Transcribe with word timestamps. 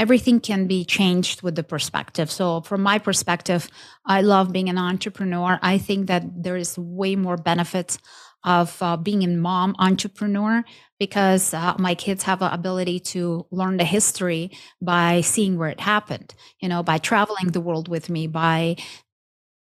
everything 0.00 0.40
can 0.40 0.66
be 0.66 0.82
changed 0.82 1.42
with 1.42 1.54
the 1.54 1.62
perspective. 1.62 2.30
So, 2.30 2.62
from 2.62 2.80
my 2.82 2.98
perspective, 2.98 3.68
I 4.06 4.22
love 4.22 4.50
being 4.50 4.70
an 4.70 4.78
entrepreneur. 4.78 5.58
I 5.60 5.76
think 5.76 6.06
that 6.06 6.24
there 6.42 6.56
is 6.56 6.78
way 6.78 7.16
more 7.16 7.36
benefits 7.36 7.98
of 8.42 8.82
uh, 8.82 8.96
being 8.96 9.22
a 9.22 9.28
mom 9.28 9.76
entrepreneur 9.78 10.64
because 10.98 11.52
uh, 11.52 11.74
my 11.78 11.94
kids 11.94 12.22
have 12.22 12.40
an 12.40 12.50
ability 12.52 12.98
to 12.98 13.46
learn 13.50 13.76
the 13.76 13.84
history 13.84 14.50
by 14.80 15.20
seeing 15.20 15.58
where 15.58 15.68
it 15.68 15.80
happened 15.80 16.34
you 16.58 16.66
know 16.66 16.82
by 16.82 16.96
traveling 16.96 17.48
the 17.48 17.60
world 17.60 17.86
with 17.86 18.08
me 18.08 18.26
by 18.26 18.74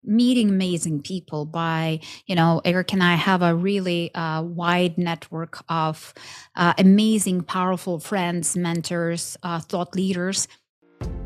meeting 0.05 0.49
amazing 0.49 1.01
people 1.01 1.45
by 1.45 2.01
you 2.27 2.35
know 2.35 2.61
eric 2.65 2.93
and 2.93 3.03
i 3.03 3.15
have 3.15 3.43
a 3.43 3.55
really 3.55 4.13
uh, 4.15 4.43
wide 4.43 4.97
network 4.99 5.63
of 5.69 6.13
uh, 6.57 6.75
amazing 6.79 7.43
powerful 7.43 7.99
friends 7.99 8.57
mentors 8.57 9.37
uh, 9.43 9.61
thought 9.61 9.95
leaders. 9.95 10.49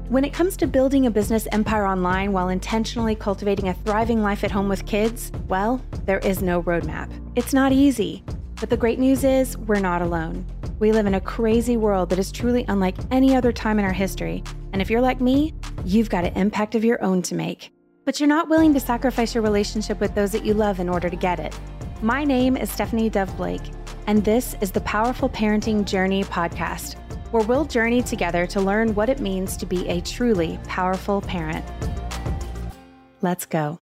When 0.09 0.25
it 0.25 0.33
comes 0.33 0.57
to 0.59 0.69
building 0.69 1.07
a 1.07 1.11
business 1.11 1.49
empire 1.51 1.87
online 1.87 2.33
while 2.33 2.49
intentionally 2.49 3.17
cultivating 3.17 3.69
a 3.69 3.75
thriving 3.75 4.23
life 4.23 4.45
at 4.45 4.53
home 4.53 4.69
with 4.69 4.87
kids 4.87 5.33
well 5.49 5.83
there 6.05 6.19
is 6.21 6.43
no 6.43 6.63
roadmap. 6.63 7.11
It's 7.35 7.53
not 7.53 7.73
easy. 7.73 8.25
But 8.59 8.71
the 8.71 8.77
great 8.77 8.99
news 8.99 9.23
is 9.23 9.59
we're 9.59 9.81
not 9.81 10.01
alone. 10.01 10.47
We 10.79 10.93
live 10.93 11.07
in 11.07 11.15
a 11.15 11.21
crazy 11.21 11.77
world 11.77 12.09
that 12.11 12.19
is 12.19 12.33
truly 12.33 12.65
unlike 12.69 12.97
any 13.11 13.37
other 13.37 13.53
time 13.53 13.79
in 13.79 13.85
our 13.85 13.93
history. 13.93 14.43
And 14.73 14.81
if 14.81 14.91
you're 14.91 15.01
like 15.01 15.21
me 15.21 15.55
you've 15.85 16.11
got 16.11 16.25
an 16.25 16.35
impact 16.35 16.75
of 16.75 16.85
your 16.85 17.03
own 17.03 17.23
to 17.23 17.35
make 17.35 17.71
but 18.07 18.21
you're 18.21 18.29
not 18.29 18.49
willing 18.49 18.73
to 18.73 18.81
sacrifice 18.81 19.35
your 19.35 19.43
relationship 19.43 20.01
with 20.01 20.15
those 20.15 20.31
that 20.31 20.45
you 20.45 20.55
love 20.55 20.79
in 20.79 20.89
order 20.89 21.11
to 21.11 21.17
get 21.17 21.41
it. 21.41 21.55
My 22.01 22.25
name 22.25 22.57
is 22.57 22.71
Stephanie 22.71 23.11
Dove 23.11 23.37
Blake, 23.37 23.73
and 24.07 24.25
this 24.25 24.55
is 24.61 24.71
the 24.71 24.81
Powerful 24.83 25.29
Parenting 25.29 25.85
Journey 25.85 26.23
podcast, 26.23 26.95
where 27.33 27.45
we'll 27.45 27.65
journey 27.65 28.03
together 28.03 28.47
to 28.47 28.61
learn 28.61 28.95
what 28.95 29.09
it 29.09 29.19
means 29.19 29.57
to 29.57 29.67
be 29.67 29.89
a 29.89 30.01
truly 30.01 30.59
powerful 30.69 31.21
parent. 31.21 31.65
Let's 33.23 33.45
go. 33.45 33.81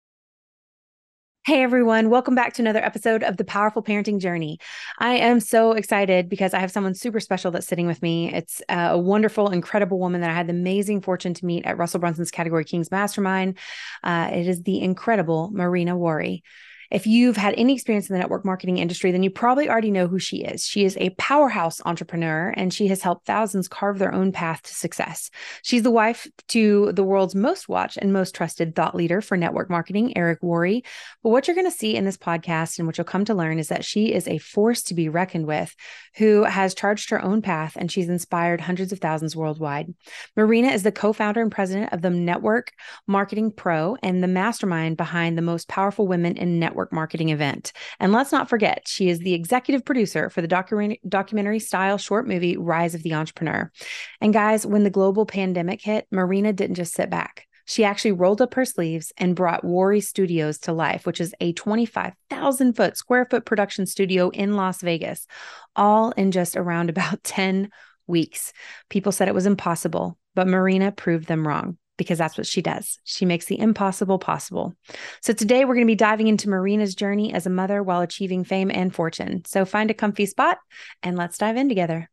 Hey 1.49 1.63
everyone, 1.63 2.11
welcome 2.11 2.35
back 2.35 2.53
to 2.53 2.63
another 2.63 2.85
episode 2.85 3.23
of 3.23 3.39
the 3.39 3.45
Powerful 3.45 3.83
Parenting 3.83 4.21
Journey. 4.21 4.59
I 4.99 5.15
am 5.15 5.41
so 5.41 5.73
excited 5.73 6.29
because 6.29 6.53
I 6.53 6.59
have 6.59 6.71
someone 6.71 6.93
super 6.93 7.21
special 7.21 7.51
that's 7.51 7.67
sitting 7.67 7.87
with 7.87 8.03
me. 8.03 8.31
It's 8.35 8.61
uh, 8.69 8.89
a 8.91 8.99
wonderful, 8.99 9.49
incredible 9.49 9.99
woman 9.99 10.21
that 10.21 10.29
I 10.29 10.35
had 10.35 10.47
the 10.47 10.53
amazing 10.53 11.01
fortune 11.01 11.33
to 11.33 11.47
meet 11.47 11.65
at 11.65 11.79
Russell 11.79 12.01
Brunson's 12.01 12.31
Category 12.31 12.67
Kings 12.67 12.91
Mastermind. 12.91 13.57
Uh, 14.05 14.29
it 14.31 14.47
is 14.47 14.63
the 14.65 14.83
incredible 14.83 15.49
Marina 15.51 15.97
Worre. 15.97 16.43
If 16.91 17.07
you've 17.07 17.37
had 17.37 17.55
any 17.57 17.75
experience 17.75 18.09
in 18.09 18.15
the 18.15 18.21
network 18.21 18.45
marketing 18.45 18.79
industry, 18.79 19.13
then 19.13 19.23
you 19.23 19.31
probably 19.31 19.69
already 19.69 19.91
know 19.91 20.07
who 20.07 20.19
she 20.19 20.39
is. 20.39 20.65
She 20.65 20.85
is 20.85 20.97
a 20.99 21.11
powerhouse 21.11 21.83
entrepreneur 21.85 22.55
and 22.57 22.73
she 22.73 22.89
has 22.89 23.03
helped 23.03 23.27
thousands 23.27 23.69
carve 23.69 23.99
their 23.99 24.15
own 24.15 24.33
path 24.33 24.63
to 24.63 24.75
success. 24.75 25.31
She's 25.63 25.83
the 25.83 25.91
wife 25.91 26.27
to 26.49 26.93
the 26.93 27.05
world's 27.05 27.35
most 27.35 27.69
watched 27.69 27.99
and 27.99 28.13
most 28.13 28.35
trusted 28.35 28.75
thought 28.75 28.95
leader 28.95 29.21
for 29.21 29.37
network 29.37 29.69
marketing, 29.69 30.17
Eric 30.17 30.41
Worre. 30.41 30.83
But 31.23 31.31
what 31.31 31.47
you're 31.47 31.55
going 31.55 31.71
to 31.71 31.77
see 31.77 31.95
in 31.95 32.05
this 32.05 32.17
podcast 32.17 32.79
and 32.79 32.87
what 32.87 32.97
you'll 32.97 33.05
come 33.05 33.27
to 33.27 33.35
learn 33.35 33.59
is 33.59 33.69
that 33.69 33.85
she 33.85 34.13
is 34.15 34.27
a 34.27 34.39
force 34.39 34.83
to 34.85 34.95
be 34.95 35.11
reckoned 35.11 35.47
with 35.47 35.75
who 36.17 36.45
has 36.45 36.75
charged 36.75 37.11
her 37.11 37.23
own 37.23 37.43
path 37.43 37.77
and 37.77 37.93
she's 37.93 38.09
inspired 38.09 38.63
hundreds 38.63 38.93
of 38.93 38.99
thousands 38.99 39.37
worldwide. 39.37 39.95
Marina 40.37 40.69
is 40.69 40.85
the 40.85 40.93
co 40.93 41.13
founder 41.13 41.43
and 41.43 41.53
president 41.53 41.93
of 41.93 42.01
the 42.01 42.11
Network 42.11 42.73
Marketing 43.07 43.53
Pro 43.53 43.97
and 44.03 44.23
the 44.23 44.29
mastermind 44.29 44.97
behind 44.97 45.37
the 45.37 45.43
most 45.43 45.69
powerful 45.69 46.07
women 46.07 46.37
in 46.37 46.59
network 46.59 46.78
network 46.79 46.93
marketing 46.93 47.31
event. 47.31 47.73
And 47.99 48.13
let's 48.13 48.31
not 48.31 48.49
forget, 48.49 48.83
she 48.87 49.09
is 49.09 49.19
the 49.19 49.35
executive 49.35 49.85
producer 49.85 50.31
for 50.31 50.41
the 50.41 50.49
docu- 50.49 50.99
documentary 51.09 51.59
style 51.59 51.99
short 51.99 52.29
movie 52.29 52.57
Rise 52.57 52.95
of 52.95 53.03
the 53.03 53.15
Entrepreneur. 53.15 53.73
And 54.21 54.33
guys, 54.33 54.65
when 54.65 54.85
the 54.85 54.91
global 54.91 55.27
pandemic 55.27 55.83
hit, 55.83 56.07
Marina 56.13 56.53
didn't 56.53 56.77
just 56.77 56.95
sit 56.95 57.11
back. 57.11 57.47
She 57.65 57.85
actually 57.85 58.13
rolled 58.13 58.41
up 58.41 58.55
her 58.55 58.65
sleeves 58.65 59.13
and 59.19 59.35
brought 59.35 59.65
Worre 59.65 60.01
Studios 60.01 60.59
to 60.61 60.73
life, 60.73 61.05
which 61.05 61.21
is 61.21 61.35
a 61.41 61.53
25,000 61.53 62.73
foot 62.75 62.97
square 62.97 63.27
foot 63.29 63.45
production 63.45 63.85
studio 63.85 64.31
in 64.31 64.55
Las 64.55 64.81
Vegas, 64.81 65.27
all 65.75 66.13
in 66.13 66.31
just 66.31 66.57
around 66.57 66.91
about 66.91 67.23
10 67.25 67.71
weeks. 68.07 68.53
People 68.89 69.11
said 69.11 69.27
it 69.27 69.35
was 69.35 69.47
impossible, 69.47 70.17
but 70.35 70.47
Marina 70.47 70.93
proved 70.93 71.27
them 71.27 71.47
wrong 71.47 71.77
because 71.99 72.17
that's 72.17 72.39
what 72.39 72.47
she 72.47 72.63
does. 72.63 72.99
She 73.05 73.27
makes 73.27 73.45
the 73.45 73.61
impossible 73.61 74.19
possible. 74.19 74.75
So 75.21 75.35
today 75.35 75.67
we're 75.67 75.75
going 75.75 75.87
to 75.87 75.91
be 75.91 75.95
diving 75.95 76.29
into 76.29 76.49
Marina's 76.49 76.95
journey 76.95 77.35
as 77.35 77.45
a 77.45 77.51
mother 77.51 77.83
while 77.83 78.01
achieving 78.01 78.45
fame 78.45 78.71
and 78.71 78.95
fortune. 78.95 79.45
So 79.45 79.67
find 79.67 79.91
a 79.91 79.95
comfy 79.95 80.25
spot 80.25 80.57
and 81.03 81.19
let's 81.19 81.37
dive 81.37 81.59
in 81.59 81.69
together. 81.69 82.09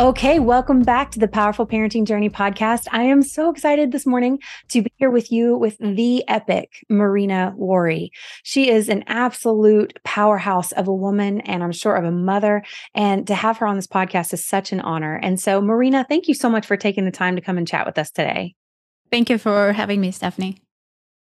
Okay, 0.00 0.40
welcome 0.40 0.82
back 0.82 1.12
to 1.12 1.20
the 1.20 1.28
Powerful 1.28 1.68
Parenting 1.68 2.04
Journey 2.04 2.28
podcast. 2.28 2.88
I 2.90 3.04
am 3.04 3.22
so 3.22 3.48
excited 3.48 3.92
this 3.92 4.04
morning 4.04 4.40
to 4.70 4.82
be 4.82 4.92
here 4.96 5.08
with 5.08 5.30
you 5.30 5.56
with 5.56 5.78
the 5.78 6.26
epic 6.26 6.84
Marina 6.90 7.54
Worre. 7.56 8.10
She 8.42 8.70
is 8.70 8.88
an 8.88 9.04
absolute 9.06 9.96
powerhouse 10.02 10.72
of 10.72 10.88
a 10.88 10.94
woman 10.94 11.42
and 11.42 11.62
I'm 11.62 11.70
sure 11.70 11.94
of 11.94 12.04
a 12.04 12.10
mother. 12.10 12.64
And 12.92 13.24
to 13.28 13.36
have 13.36 13.58
her 13.58 13.68
on 13.68 13.76
this 13.76 13.86
podcast 13.86 14.32
is 14.32 14.44
such 14.44 14.72
an 14.72 14.80
honor. 14.80 15.14
And 15.22 15.38
so, 15.40 15.60
Marina, 15.60 16.04
thank 16.08 16.26
you 16.26 16.34
so 16.34 16.50
much 16.50 16.66
for 16.66 16.76
taking 16.76 17.04
the 17.04 17.12
time 17.12 17.36
to 17.36 17.42
come 17.42 17.56
and 17.56 17.66
chat 17.66 17.86
with 17.86 17.96
us 17.96 18.10
today. 18.10 18.56
Thank 19.12 19.30
you 19.30 19.38
for 19.38 19.72
having 19.72 20.00
me, 20.00 20.10
Stephanie. 20.10 20.63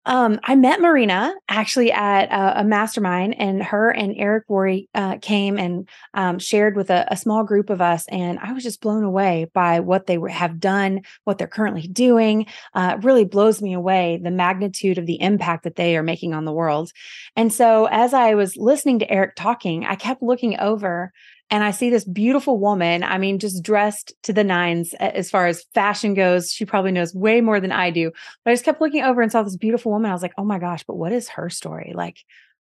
Um, 0.08 0.40
I 0.44 0.56
met 0.56 0.82
Marina 0.82 1.34
actually 1.50 1.92
at 1.92 2.26
a, 2.26 2.62
a, 2.62 2.64
mastermind, 2.64 3.40
and 3.40 3.64
her 3.64 3.90
and 3.90 4.14
Eric 4.16 4.48
Worre 4.48 4.88
uh, 4.94 5.18
came 5.20 5.58
and 5.58 5.90
um, 6.14 6.38
shared 6.38 6.76
with 6.76 6.92
a, 6.92 7.08
a, 7.10 7.18
small 7.18 7.44
group 7.44 7.72
of 7.72 7.82
us. 7.82 8.06
And 8.10 8.38
I 8.40 8.54
was 8.54 8.64
just 8.64 8.82
blown 8.82 9.04
away 9.04 9.50
by 9.54 9.80
what 9.80 10.06
they 10.06 10.20
have 10.30 10.60
done, 10.60 11.02
what 11.24 11.40
they're 11.40 11.48
currently 11.48 11.88
doing. 11.88 12.46
Uh, 12.76 12.98
really 13.02 13.26
blows 13.26 13.62
me 13.62 13.74
away 13.74 14.20
the 14.22 14.30
magnitude 14.30 15.00
of 15.00 15.08
the 15.08 15.20
impact 15.22 15.64
that 15.64 15.76
they 15.76 15.98
are 15.98 16.04
making 16.04 16.34
on 16.36 16.46
the 16.46 16.54
world. 16.54 16.92
And 17.36 17.52
so, 17.52 17.88
as 17.90 18.14
I 18.14 18.36
was 18.36 18.56
listening 18.58 19.00
to 19.00 19.12
Eric 19.12 19.36
talking, 19.36 19.86
I 19.86 19.96
kept 19.96 20.22
looking 20.22 20.60
over 20.60 21.14
and 21.52 21.64
I 21.64 21.72
see 21.72 21.90
this 21.90 22.06
beautiful 22.06 22.58
woman. 22.58 23.04
I 23.04 23.18
mean, 23.18 23.40
just 23.40 23.64
dressed 23.64 24.14
to 24.24 24.34
the 24.34 24.44
nines 24.44 24.94
as 24.96 25.30
far 25.30 25.48
as 25.48 25.66
fashion 25.74 26.14
goes. 26.14 26.52
She 26.52 26.66
probably 26.66 26.92
knows 26.92 27.14
way 27.14 27.40
more 27.42 27.60
than 27.60 27.72
I 27.72 27.92
do. 27.92 28.12
But 28.44 28.52
I 28.52 28.54
just 28.54 28.66
kept 28.66 28.82
looking 28.82 29.04
over 29.04 29.22
and 29.22 29.32
saw 29.32 29.44
this 29.44 29.56
beautiful 29.56 29.92
woman. 29.92 30.10
I 30.10 30.14
was 30.14 30.24
like, 30.24 30.34
oh 30.38 30.44
my 30.44 30.58
gosh, 30.58 30.84
but 30.84 30.98
what 30.98 31.12
is 31.12 31.30
her 31.30 31.50
story? 31.50 31.94
Like, 31.96 32.18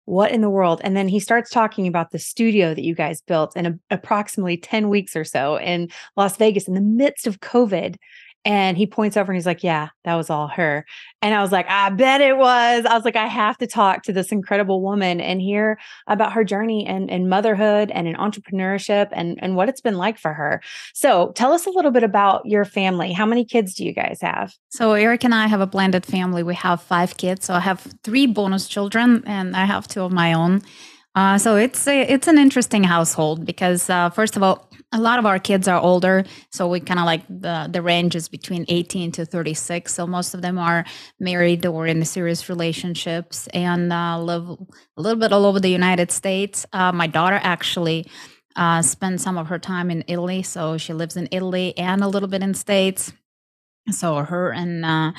what 0.06 0.32
in 0.32 0.42
the 0.42 0.50
world? 0.50 0.82
And 0.84 0.98
then 0.98 1.08
he 1.08 1.20
starts 1.20 1.50
talking 1.50 1.88
about 1.88 2.12
the 2.12 2.20
studio 2.20 2.74
that 2.74 2.84
you 2.84 2.96
guys 2.96 3.22
built 3.22 3.56
in 3.56 3.66
a, 3.66 3.80
approximately 3.92 4.58
10 4.58 4.90
weeks 4.90 5.16
or 5.16 5.24
so 5.24 5.58
in 5.60 5.90
Las 6.18 6.36
Vegas 6.38 6.68
in 6.68 6.74
the 6.74 6.82
midst 6.82 7.28
of 7.28 7.40
COVID. 7.40 7.96
And 8.46 8.78
he 8.78 8.86
points 8.86 9.16
over 9.16 9.32
and 9.32 9.38
he's 9.38 9.46
like, 9.46 9.64
Yeah, 9.64 9.90
that 10.04 10.16
was 10.16 10.30
all 10.30 10.48
her. 10.50 10.86
And 11.22 11.34
I 11.34 11.42
was 11.42 11.52
like, 11.52 11.70
I 11.70 11.90
bet 11.90 12.20
it 12.20 12.38
was. 12.38 12.86
I 12.86 12.94
was 12.94 13.06
like, 13.06 13.16
I 13.16 13.28
have 13.28 13.58
to 13.60 13.68
talk 13.68 14.04
to 14.04 14.14
this 14.14 14.32
incredible 14.32 14.82
woman 14.82 15.22
and 15.22 15.42
hear 15.42 15.80
about 16.08 16.34
her 16.34 16.44
journey 16.44 16.86
and, 16.86 17.30
motherhood 17.30 17.90
and 17.92 18.08
in 18.08 18.16
entrepreneurship 18.16 19.08
and, 19.14 19.40
and 19.42 19.56
what 19.56 19.70
it's 19.70 19.80
been 19.80 19.98
like 19.98 20.18
for 20.18 20.34
her. 20.34 20.62
So 20.94 21.32
tell 21.36 21.54
us 21.54 21.66
a 21.66 21.70
little 21.70 21.92
bit 21.92 22.04
about 22.04 22.46
your 22.46 22.66
family. 22.66 23.14
How 23.14 23.26
many 23.26 23.46
kids 23.46 23.74
do 23.74 23.86
you 23.86 23.94
guys 23.94 24.20
have? 24.22 24.54
So 24.70 24.92
Eric 24.94 25.24
and 25.24 25.34
I 25.34 25.48
have 25.48 25.62
a 25.62 25.68
blended 25.68 26.06
family. 26.06 26.44
We 26.44 26.56
have 26.56 26.82
five 26.82 27.16
kids. 27.16 27.46
So 27.46 27.54
I 27.54 27.62
have 27.62 27.96
three 28.04 28.28
bonus 28.28 28.68
children 28.68 29.24
and 29.26 29.56
I 29.56 29.64
have 29.64 29.88
two 29.88 30.02
of 30.02 30.12
my 30.12 30.34
own. 30.34 30.62
Uh, 31.16 31.38
so 31.38 31.56
it's 31.56 31.88
a, 31.88 32.02
it's 32.02 32.28
an 32.28 32.40
interesting 32.40 32.84
household 32.84 33.46
because 33.46 33.90
uh, 33.90 34.10
first 34.10 34.36
of 34.36 34.42
all, 34.42 34.70
a 34.92 35.00
lot 35.00 35.20
of 35.20 35.26
our 35.26 35.40
kids 35.40 35.68
are 35.68 35.80
older, 35.80 36.24
so 36.52 36.68
we 36.68 36.80
kind 36.80 37.00
of 37.00 37.06
like 37.06 37.28
the 37.28 37.68
the 37.72 37.82
range 37.82 38.16
is 38.16 38.30
between 38.30 38.66
18 38.68 39.12
to 39.14 39.26
36. 39.26 39.92
So 39.94 40.06
most 40.06 40.34
of 40.36 40.42
them 40.42 40.60
are 40.60 40.86
married 41.20 41.66
or 41.66 41.88
in 41.88 42.04
serious 42.06 42.48
relationships 42.48 43.48
and 43.54 43.92
uh, 43.92 44.20
live 44.20 44.48
a 44.50 45.02
little 45.02 45.20
bit 45.20 45.34
all 45.34 45.46
over 45.46 45.60
the 45.60 45.70
United 45.70 46.12
States. 46.12 46.66
Uh, 46.74 46.92
my 46.92 47.08
daughter 47.08 47.40
actually 47.42 48.06
uh, 48.56 48.82
spent 48.84 49.20
some 49.22 49.38
of 49.38 49.48
her 49.48 49.60
time 49.60 49.90
in 49.90 50.04
Italy, 50.08 50.44
so 50.44 50.78
she 50.78 50.94
lives 50.94 51.18
in 51.18 51.28
Italy 51.32 51.76
and 51.78 52.04
a 52.04 52.08
little 52.08 52.30
bit 52.30 52.44
in 52.44 52.54
states. 52.54 53.14
So 53.90 54.18
her 54.18 54.52
and 54.52 54.86
uh, 54.86 55.12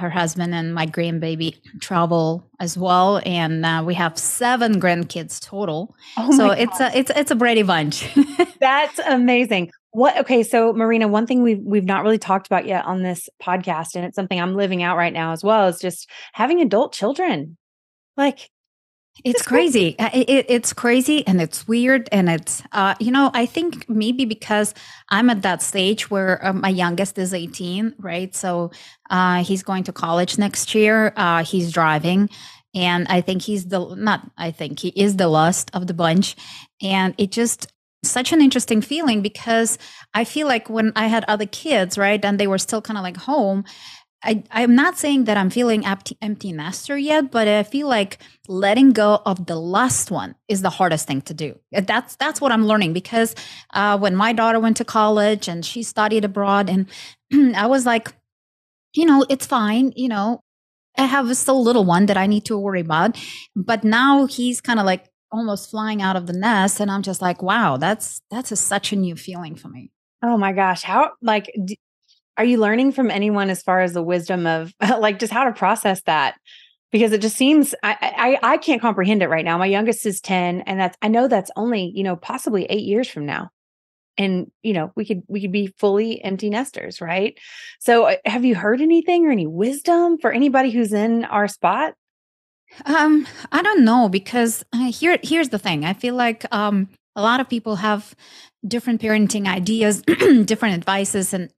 her 0.00 0.10
husband 0.10 0.54
and 0.54 0.74
my 0.74 0.86
grandbaby 0.86 1.56
travel 1.80 2.44
as 2.58 2.76
well, 2.76 3.20
and 3.24 3.64
uh, 3.64 3.82
we 3.86 3.94
have 3.94 4.18
seven 4.18 4.80
grandkids 4.80 5.40
total. 5.40 5.94
Oh 6.16 6.36
so 6.36 6.50
it's 6.50 6.80
a 6.80 6.96
it's 6.96 7.10
it's 7.14 7.30
a 7.30 7.36
Brady 7.36 7.62
bunch. 7.62 8.12
That's 8.60 8.98
amazing. 9.00 9.70
What 9.92 10.18
okay, 10.18 10.42
so 10.42 10.72
Marina, 10.72 11.08
one 11.08 11.26
thing 11.26 11.42
we've 11.42 11.62
we've 11.62 11.84
not 11.84 12.02
really 12.02 12.18
talked 12.18 12.46
about 12.46 12.66
yet 12.66 12.84
on 12.84 13.02
this 13.02 13.28
podcast, 13.42 13.94
and 13.94 14.04
it's 14.04 14.16
something 14.16 14.40
I'm 14.40 14.54
living 14.54 14.82
out 14.82 14.96
right 14.96 15.12
now 15.12 15.32
as 15.32 15.44
well, 15.44 15.68
is 15.68 15.78
just 15.78 16.08
having 16.32 16.60
adult 16.60 16.92
children. 16.92 17.56
Like 18.16 18.50
it's 19.24 19.42
crazy. 19.42 19.98
Uh, 19.98 20.10
it, 20.12 20.46
it's 20.48 20.72
crazy 20.72 21.26
and 21.26 21.40
it's 21.40 21.66
weird. 21.68 22.08
And 22.12 22.28
it's, 22.28 22.62
uh, 22.72 22.94
you 23.00 23.10
know, 23.10 23.30
I 23.34 23.46
think 23.46 23.88
maybe 23.88 24.24
because 24.24 24.74
I'm 25.08 25.30
at 25.30 25.42
that 25.42 25.62
stage 25.62 26.10
where 26.10 26.44
uh, 26.44 26.52
my 26.52 26.68
youngest 26.68 27.18
is 27.18 27.34
18, 27.34 27.94
right? 27.98 28.34
So 28.34 28.70
uh, 29.10 29.44
he's 29.44 29.62
going 29.62 29.84
to 29.84 29.92
college 29.92 30.38
next 30.38 30.74
year. 30.74 31.12
Uh, 31.16 31.44
he's 31.44 31.72
driving. 31.72 32.28
and 32.74 33.06
I 33.08 33.20
think 33.20 33.42
he's 33.42 33.66
the 33.66 33.94
not. 33.96 34.30
I 34.36 34.50
think 34.50 34.78
he 34.78 34.88
is 34.90 35.16
the 35.16 35.28
last 35.28 35.70
of 35.74 35.86
the 35.86 35.94
bunch, 35.94 36.36
and 36.80 37.14
it 37.18 37.32
just 37.32 37.66
such 38.02 38.32
an 38.32 38.40
interesting 38.40 38.80
feeling 38.80 39.20
because 39.20 39.76
I 40.14 40.24
feel 40.24 40.46
like 40.46 40.70
when 40.70 40.92
I 40.96 41.06
had 41.08 41.24
other 41.28 41.46
kids, 41.46 41.98
right, 41.98 42.24
and 42.24 42.38
they 42.38 42.46
were 42.46 42.58
still 42.58 42.80
kind 42.80 42.96
of 42.96 43.02
like 43.02 43.16
home, 43.16 43.64
I, 44.22 44.44
I'm 44.50 44.74
not 44.74 44.98
saying 44.98 45.24
that 45.24 45.38
I'm 45.38 45.48
feeling 45.48 45.86
empty, 45.86 46.16
empty 46.20 46.52
nester 46.52 46.98
yet, 46.98 47.30
but 47.30 47.48
I 47.48 47.62
feel 47.62 47.88
like 47.88 48.18
letting 48.48 48.92
go 48.92 49.20
of 49.24 49.46
the 49.46 49.56
last 49.56 50.10
one 50.10 50.34
is 50.46 50.60
the 50.60 50.68
hardest 50.70 51.06
thing 51.06 51.22
to 51.22 51.34
do. 51.34 51.58
That's 51.72 52.16
that's 52.16 52.40
what 52.40 52.52
I'm 52.52 52.66
learning 52.66 52.92
because 52.92 53.34
uh, 53.72 53.98
when 53.98 54.14
my 54.14 54.32
daughter 54.34 54.60
went 54.60 54.76
to 54.78 54.84
college 54.84 55.48
and 55.48 55.64
she 55.64 55.82
studied 55.82 56.24
abroad, 56.24 56.68
and 56.68 56.86
I 57.56 57.66
was 57.66 57.86
like, 57.86 58.12
you 58.94 59.06
know, 59.06 59.24
it's 59.30 59.46
fine. 59.46 59.92
You 59.96 60.08
know, 60.08 60.42
I 60.98 61.06
have 61.06 61.30
a 61.30 61.34
still 61.34 61.62
little 61.62 61.84
one 61.84 62.06
that 62.06 62.18
I 62.18 62.26
need 62.26 62.44
to 62.46 62.58
worry 62.58 62.80
about, 62.80 63.18
but 63.56 63.84
now 63.84 64.26
he's 64.26 64.60
kind 64.60 64.78
of 64.78 64.84
like 64.84 65.06
almost 65.32 65.70
flying 65.70 66.02
out 66.02 66.16
of 66.16 66.26
the 66.26 66.34
nest, 66.34 66.78
and 66.78 66.90
I'm 66.90 67.02
just 67.02 67.22
like, 67.22 67.42
wow, 67.42 67.78
that's 67.78 68.20
that's 68.30 68.52
a, 68.52 68.56
such 68.56 68.92
a 68.92 68.96
new 68.96 69.16
feeling 69.16 69.54
for 69.54 69.68
me. 69.68 69.92
Oh 70.22 70.36
my 70.36 70.52
gosh, 70.52 70.82
how 70.82 71.12
like 71.22 71.50
are 72.40 72.44
you 72.44 72.56
learning 72.56 72.90
from 72.92 73.10
anyone 73.10 73.50
as 73.50 73.62
far 73.62 73.82
as 73.82 73.92
the 73.92 74.02
wisdom 74.02 74.46
of 74.46 74.72
like 74.98 75.18
just 75.18 75.30
how 75.30 75.44
to 75.44 75.52
process 75.52 76.00
that? 76.04 76.36
Because 76.90 77.12
it 77.12 77.20
just 77.20 77.36
seems 77.36 77.74
I, 77.82 78.38
I 78.42 78.54
i 78.54 78.56
can't 78.56 78.80
comprehend 78.80 79.22
it 79.22 79.28
right 79.28 79.44
now. 79.44 79.58
My 79.58 79.66
youngest 79.66 80.06
is 80.06 80.22
10 80.22 80.62
and 80.62 80.80
that's 80.80 80.96
i 81.02 81.08
know 81.08 81.28
that's 81.28 81.50
only 81.54 81.92
you 81.94 82.02
know 82.02 82.16
possibly 82.16 82.64
eight 82.64 82.84
years 82.84 83.08
from 83.08 83.26
now. 83.26 83.50
And 84.16 84.50
you 84.62 84.72
know 84.72 84.90
we 84.96 85.04
could 85.04 85.22
we 85.28 85.42
could 85.42 85.52
be 85.52 85.66
fully 85.78 86.24
empty 86.24 86.48
nesters 86.48 87.02
right? 87.02 87.38
So 87.78 88.04
uh, 88.06 88.16
have 88.24 88.46
you 88.46 88.54
heard 88.54 88.80
anything 88.80 89.26
or 89.26 89.30
any 89.30 89.46
wisdom 89.46 90.16
for 90.16 90.32
anybody 90.32 90.70
who's 90.70 90.94
in 90.94 91.26
our 91.26 91.46
spot? 91.46 91.92
Um 92.86 93.26
i 93.52 93.60
don't 93.60 93.84
know 93.84 94.08
because 94.08 94.64
uh, 94.72 94.90
here 94.90 95.18
here's 95.22 95.50
the 95.50 95.58
thing. 95.58 95.84
I 95.84 95.92
feel 95.92 96.14
like 96.14 96.46
um 96.52 96.88
a 97.14 97.20
lot 97.20 97.40
of 97.40 97.50
people 97.50 97.76
have 97.76 98.14
different 98.66 99.02
parenting 99.02 99.46
ideas 99.46 100.00
different 100.44 100.74
advices 100.74 101.34
and 101.34 101.50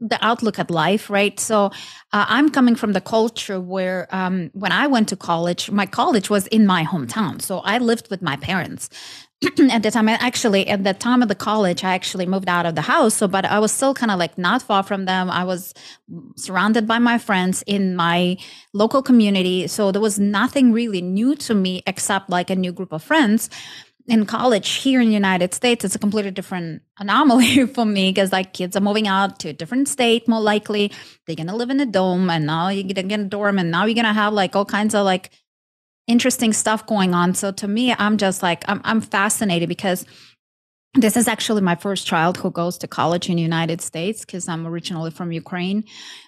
the 0.00 0.18
outlook 0.24 0.58
at 0.58 0.70
life, 0.70 1.10
right? 1.10 1.38
So 1.38 1.66
uh, 2.12 2.26
I'm 2.28 2.48
coming 2.48 2.74
from 2.74 2.92
the 2.92 3.00
culture 3.00 3.60
where 3.60 4.08
um, 4.10 4.50
when 4.54 4.72
I 4.72 4.86
went 4.86 5.08
to 5.10 5.16
college, 5.16 5.70
my 5.70 5.86
college 5.86 6.30
was 6.30 6.46
in 6.48 6.66
my 6.66 6.84
hometown. 6.84 7.42
So 7.42 7.58
I 7.60 7.78
lived 7.78 8.10
with 8.10 8.22
my 8.22 8.36
parents. 8.36 8.88
at 9.70 9.82
the 9.82 9.90
time, 9.90 10.08
actually, 10.08 10.68
at 10.68 10.84
the 10.84 10.92
time 10.92 11.22
of 11.22 11.28
the 11.28 11.34
college, 11.34 11.82
I 11.82 11.94
actually 11.94 12.26
moved 12.26 12.48
out 12.48 12.66
of 12.66 12.74
the 12.74 12.82
house. 12.82 13.14
So, 13.14 13.26
but 13.26 13.46
I 13.46 13.58
was 13.58 13.72
still 13.72 13.94
kind 13.94 14.10
of 14.10 14.18
like 14.18 14.36
not 14.36 14.60
far 14.60 14.82
from 14.82 15.06
them. 15.06 15.30
I 15.30 15.44
was 15.44 15.72
surrounded 16.36 16.86
by 16.86 16.98
my 16.98 17.16
friends 17.16 17.62
in 17.66 17.96
my 17.96 18.36
local 18.74 19.02
community. 19.02 19.66
So 19.66 19.92
there 19.92 20.02
was 20.02 20.18
nothing 20.18 20.72
really 20.72 21.00
new 21.00 21.34
to 21.36 21.54
me 21.54 21.82
except 21.86 22.28
like 22.28 22.50
a 22.50 22.56
new 22.56 22.72
group 22.72 22.92
of 22.92 23.02
friends 23.02 23.48
in 24.10 24.26
college 24.26 24.68
here 24.72 25.00
in 25.00 25.06
the 25.06 25.14
United 25.14 25.54
States, 25.54 25.84
it's 25.84 25.94
a 25.94 25.98
completely 25.98 26.32
different 26.32 26.82
anomaly 26.98 27.66
for 27.74 27.84
me 27.84 28.10
because 28.10 28.32
like 28.32 28.52
kids 28.52 28.76
are 28.76 28.80
moving 28.80 29.06
out 29.06 29.38
to 29.38 29.48
a 29.50 29.52
different 29.52 29.88
state 29.88 30.26
more 30.26 30.40
likely. 30.40 30.90
They're 31.26 31.36
gonna 31.36 31.54
live 31.54 31.70
in 31.70 31.78
a 31.78 31.86
dome 31.86 32.28
and 32.28 32.44
now 32.44 32.68
you're 32.68 32.92
gonna 32.92 33.08
get 33.08 33.20
a 33.20 33.24
dorm 33.24 33.58
and 33.58 33.70
now 33.70 33.84
you're 33.84 33.94
gonna 33.94 34.12
have 34.12 34.32
like 34.32 34.56
all 34.56 34.64
kinds 34.64 34.96
of 34.96 35.04
like 35.04 35.30
interesting 36.08 36.52
stuff 36.52 36.86
going 36.86 37.14
on. 37.14 37.34
So 37.34 37.52
to 37.52 37.68
me, 37.68 37.94
I'm 37.96 38.16
just 38.16 38.42
like 38.42 38.64
I'm 38.68 38.80
I'm 38.82 39.00
fascinated 39.00 39.68
because 39.68 40.04
this 40.94 41.16
is 41.16 41.28
actually 41.28 41.62
my 41.62 41.76
first 41.76 42.04
child 42.04 42.36
who 42.36 42.50
goes 42.50 42.76
to 42.78 42.88
college 42.88 43.28
in 43.28 43.36
the 43.36 43.42
United 43.42 43.80
States 43.80 44.24
because 44.24 44.48
I'm 44.48 44.66
originally 44.66 45.12
from 45.12 45.30
Ukraine. 45.30 45.84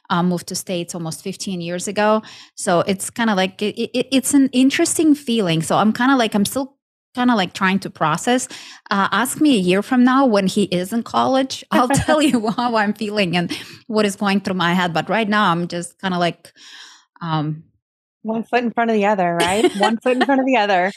I 0.08 0.23
moved 0.23 0.46
to 0.49 0.55
States 0.55 0.94
almost 0.94 1.25
15 1.25 1.61
years 1.61 1.88
ago. 1.88 2.23
So 2.55 2.81
it's 2.81 3.11
kind 3.11 3.29
of 3.29 3.37
like 3.37 3.61
it, 3.61 3.76
it, 3.76 4.06
it's 4.12 4.34
an 4.34 4.50
interesting 4.52 5.17
feeling. 5.17 5.62
So 5.62 5.76
I'm 5.76 5.93
kind 5.93 6.12
of 6.12 6.19
like 6.19 6.37
I'm 6.37 6.44
still 6.44 6.76
kind 7.14 7.31
of 7.31 7.37
like 7.37 7.53
trying 7.53 7.79
to 7.81 7.91
process. 7.91 8.49
Uh, 8.91 9.09
ask 9.12 9.41
me 9.41 9.56
a 9.56 9.61
year 9.61 9.82
from 9.82 10.05
now 10.05 10.26
when 10.26 10.47
he 10.47 10.64
is 10.64 10.93
in 10.93 11.03
college. 11.03 11.64
I'll 11.70 11.88
tell 11.88 12.23
you 12.23 12.49
how 12.56 12.76
I'm 12.76 12.94
feeling 12.94 13.37
and 13.37 13.53
what 13.87 14.06
is 14.06 14.17
going 14.17 14.41
through 14.41 14.55
my 14.55 14.75
head. 14.75 14.93
But 14.93 15.09
right 15.09 15.29
now, 15.29 15.50
I'm 15.50 15.69
just 15.69 15.99
kind 15.99 16.14
of 16.14 16.20
like, 16.20 16.53
um, 17.20 17.64
one 18.23 18.44
foot 18.44 18.62
in 18.62 18.70
front 18.70 18.91
of 18.91 18.94
the 18.94 19.05
other, 19.05 19.35
right? 19.35 19.70
One 19.79 19.99
foot 19.99 20.17
in 20.17 20.25
front 20.25 20.41
of 20.41 20.47
the 20.47 20.56
other. 20.56 20.93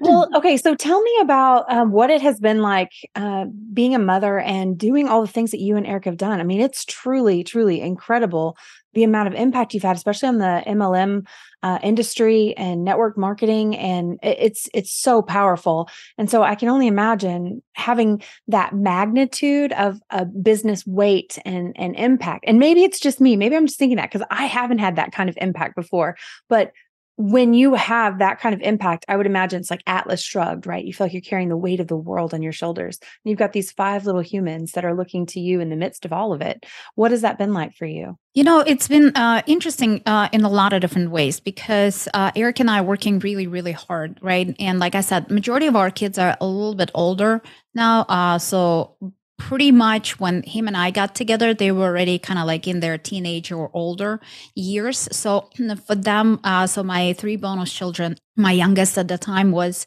Well, 0.00 0.28
okay. 0.36 0.56
So 0.56 0.74
tell 0.74 1.00
me 1.02 1.18
about 1.20 1.70
um, 1.70 1.92
what 1.92 2.08
it 2.08 2.22
has 2.22 2.40
been 2.40 2.62
like 2.62 2.92
uh, 3.14 3.46
being 3.72 3.94
a 3.94 3.98
mother 3.98 4.38
and 4.38 4.78
doing 4.78 5.06
all 5.06 5.20
the 5.20 5.30
things 5.30 5.50
that 5.50 5.60
you 5.60 5.76
and 5.76 5.86
Eric 5.86 6.06
have 6.06 6.16
done. 6.16 6.40
I 6.40 6.42
mean, 6.42 6.60
it's 6.60 6.86
truly, 6.86 7.44
truly 7.44 7.82
incredible 7.82 8.56
the 8.94 9.04
amount 9.04 9.28
of 9.28 9.34
impact 9.34 9.74
you've 9.74 9.82
had, 9.82 9.96
especially 9.96 10.28
on 10.28 10.38
the 10.38 10.62
MLM 10.66 11.26
uh, 11.62 11.78
industry 11.82 12.54
and 12.56 12.84
network 12.84 13.18
marketing, 13.18 13.76
and 13.76 14.18
it's 14.22 14.68
it's 14.72 14.92
so 14.92 15.22
powerful. 15.22 15.88
And 16.18 16.30
so 16.30 16.42
I 16.42 16.54
can 16.54 16.68
only 16.68 16.86
imagine 16.86 17.62
having 17.74 18.22
that 18.48 18.74
magnitude 18.74 19.72
of 19.72 20.00
a 20.10 20.24
business 20.24 20.86
weight 20.86 21.38
and 21.44 21.74
and 21.78 21.94
impact. 21.96 22.44
And 22.46 22.58
maybe 22.58 22.82
it's 22.82 23.00
just 23.00 23.20
me. 23.20 23.36
Maybe 23.36 23.56
I'm 23.56 23.66
just 23.66 23.78
thinking 23.78 23.96
that 23.96 24.10
because 24.10 24.26
I 24.30 24.46
haven't 24.46 24.78
had 24.78 24.96
that 24.96 25.12
kind 25.12 25.28
of 25.28 25.36
impact 25.40 25.76
before. 25.76 26.16
But 26.48 26.72
when 27.20 27.52
you 27.52 27.74
have 27.74 28.18
that 28.20 28.40
kind 28.40 28.54
of 28.54 28.62
impact, 28.62 29.04
I 29.06 29.14
would 29.14 29.26
imagine 29.26 29.60
it's 29.60 29.70
like 29.70 29.82
Atlas 29.86 30.22
shrugged, 30.22 30.66
right? 30.66 30.82
You 30.82 30.94
feel 30.94 31.04
like 31.04 31.12
you're 31.12 31.20
carrying 31.20 31.50
the 31.50 31.56
weight 31.56 31.78
of 31.78 31.86
the 31.86 31.94
world 31.94 32.32
on 32.32 32.40
your 32.40 32.50
shoulders. 32.50 32.98
And 32.98 33.30
you've 33.30 33.38
got 33.38 33.52
these 33.52 33.70
five 33.70 34.06
little 34.06 34.22
humans 34.22 34.72
that 34.72 34.86
are 34.86 34.94
looking 34.94 35.26
to 35.26 35.40
you 35.40 35.60
in 35.60 35.68
the 35.68 35.76
midst 35.76 36.06
of 36.06 36.14
all 36.14 36.32
of 36.32 36.40
it. 36.40 36.64
What 36.94 37.10
has 37.10 37.20
that 37.20 37.36
been 37.36 37.52
like 37.52 37.74
for 37.74 37.84
you? 37.84 38.16
You 38.32 38.42
know, 38.42 38.60
it's 38.60 38.88
been 38.88 39.14
uh, 39.14 39.42
interesting 39.46 40.00
uh, 40.06 40.30
in 40.32 40.44
a 40.44 40.48
lot 40.48 40.72
of 40.72 40.80
different 40.80 41.10
ways 41.10 41.40
because 41.40 42.08
uh, 42.14 42.30
Eric 42.34 42.58
and 42.58 42.70
I 42.70 42.78
are 42.78 42.84
working 42.84 43.18
really, 43.18 43.46
really 43.46 43.72
hard, 43.72 44.18
right? 44.22 44.56
And 44.58 44.78
like 44.78 44.94
I 44.94 45.02
said, 45.02 45.30
majority 45.30 45.66
of 45.66 45.76
our 45.76 45.90
kids 45.90 46.16
are 46.16 46.38
a 46.40 46.46
little 46.46 46.74
bit 46.74 46.90
older 46.94 47.42
now. 47.74 48.06
Uh, 48.08 48.38
so 48.38 48.96
pretty 49.40 49.72
much 49.72 50.20
when 50.20 50.42
him 50.42 50.68
and 50.68 50.76
I 50.76 50.90
got 50.90 51.14
together, 51.14 51.54
they 51.54 51.72
were 51.72 51.86
already 51.86 52.18
kind 52.18 52.38
of 52.38 52.46
like 52.46 52.68
in 52.68 52.80
their 52.80 52.98
teenage 52.98 53.50
or 53.50 53.70
older 53.72 54.20
years. 54.54 55.08
So 55.10 55.48
for 55.86 55.94
them, 55.94 56.38
uh, 56.44 56.66
so 56.66 56.82
my 56.82 57.14
three 57.14 57.36
bonus 57.36 57.72
children, 57.72 58.16
my 58.36 58.52
youngest 58.52 58.98
at 58.98 59.08
the 59.08 59.18
time 59.18 59.50
was 59.50 59.86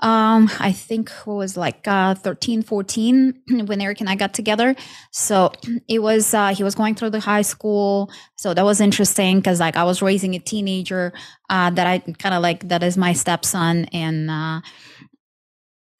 um 0.00 0.48
i 0.60 0.70
think 0.70 1.10
it 1.10 1.26
was 1.26 1.56
like 1.56 1.88
uh 1.88 2.14
13 2.14 2.62
14 2.62 3.34
when 3.66 3.80
eric 3.80 4.00
and 4.00 4.08
i 4.08 4.14
got 4.14 4.32
together 4.32 4.76
so 5.10 5.50
it 5.88 5.98
was 6.00 6.32
uh 6.34 6.54
he 6.54 6.62
was 6.62 6.76
going 6.76 6.94
through 6.94 7.10
the 7.10 7.18
high 7.18 7.42
school 7.42 8.08
so 8.36 8.54
that 8.54 8.64
was 8.64 8.80
interesting 8.80 9.38
because 9.38 9.58
like 9.58 9.74
i 9.74 9.82
was 9.82 10.00
raising 10.00 10.34
a 10.34 10.38
teenager 10.38 11.12
uh 11.50 11.70
that 11.70 11.88
i 11.88 11.98
kind 11.98 12.32
of 12.32 12.42
like 12.42 12.68
that 12.68 12.84
is 12.84 12.96
my 12.96 13.12
stepson 13.12 13.86
and 13.86 14.30
uh 14.30 14.60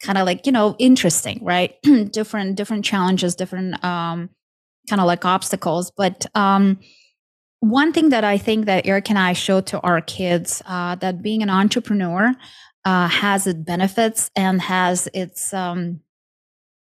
kind 0.03 0.19
of 0.19 0.27
like 0.27 0.47
you 0.47 0.53
know 0.53 0.77
interesting 0.79 1.39
right 1.43 1.77
different 2.11 2.57
different 2.57 2.85
challenges 2.85 3.35
different 3.35 3.83
um 3.85 4.31
kind 4.89 5.01
of 5.01 5.07
like 5.07 5.25
obstacles 5.25 5.91
but 5.97 6.27
um 6.35 6.79
one 7.61 7.93
thing 7.93 8.11
that 8.11 8.25
i 8.25 8.39
think 8.39 8.67
that 8.67 8.87
eric 8.87 9.11
and 9.11 9.19
i 9.19 9.33
showed 9.33 9.67
to 9.67 9.81
our 9.81 10.01
kids 10.01 10.63
uh, 10.67 10.95
that 10.97 11.23
being 11.23 11.43
an 11.43 11.51
entrepreneur 11.51 12.33
uh, 12.85 13.09
has 13.09 13.47
its 13.47 13.59
benefits 13.59 14.31
and 14.35 14.63
has 14.63 15.09
its 15.13 15.53
um, 15.53 16.01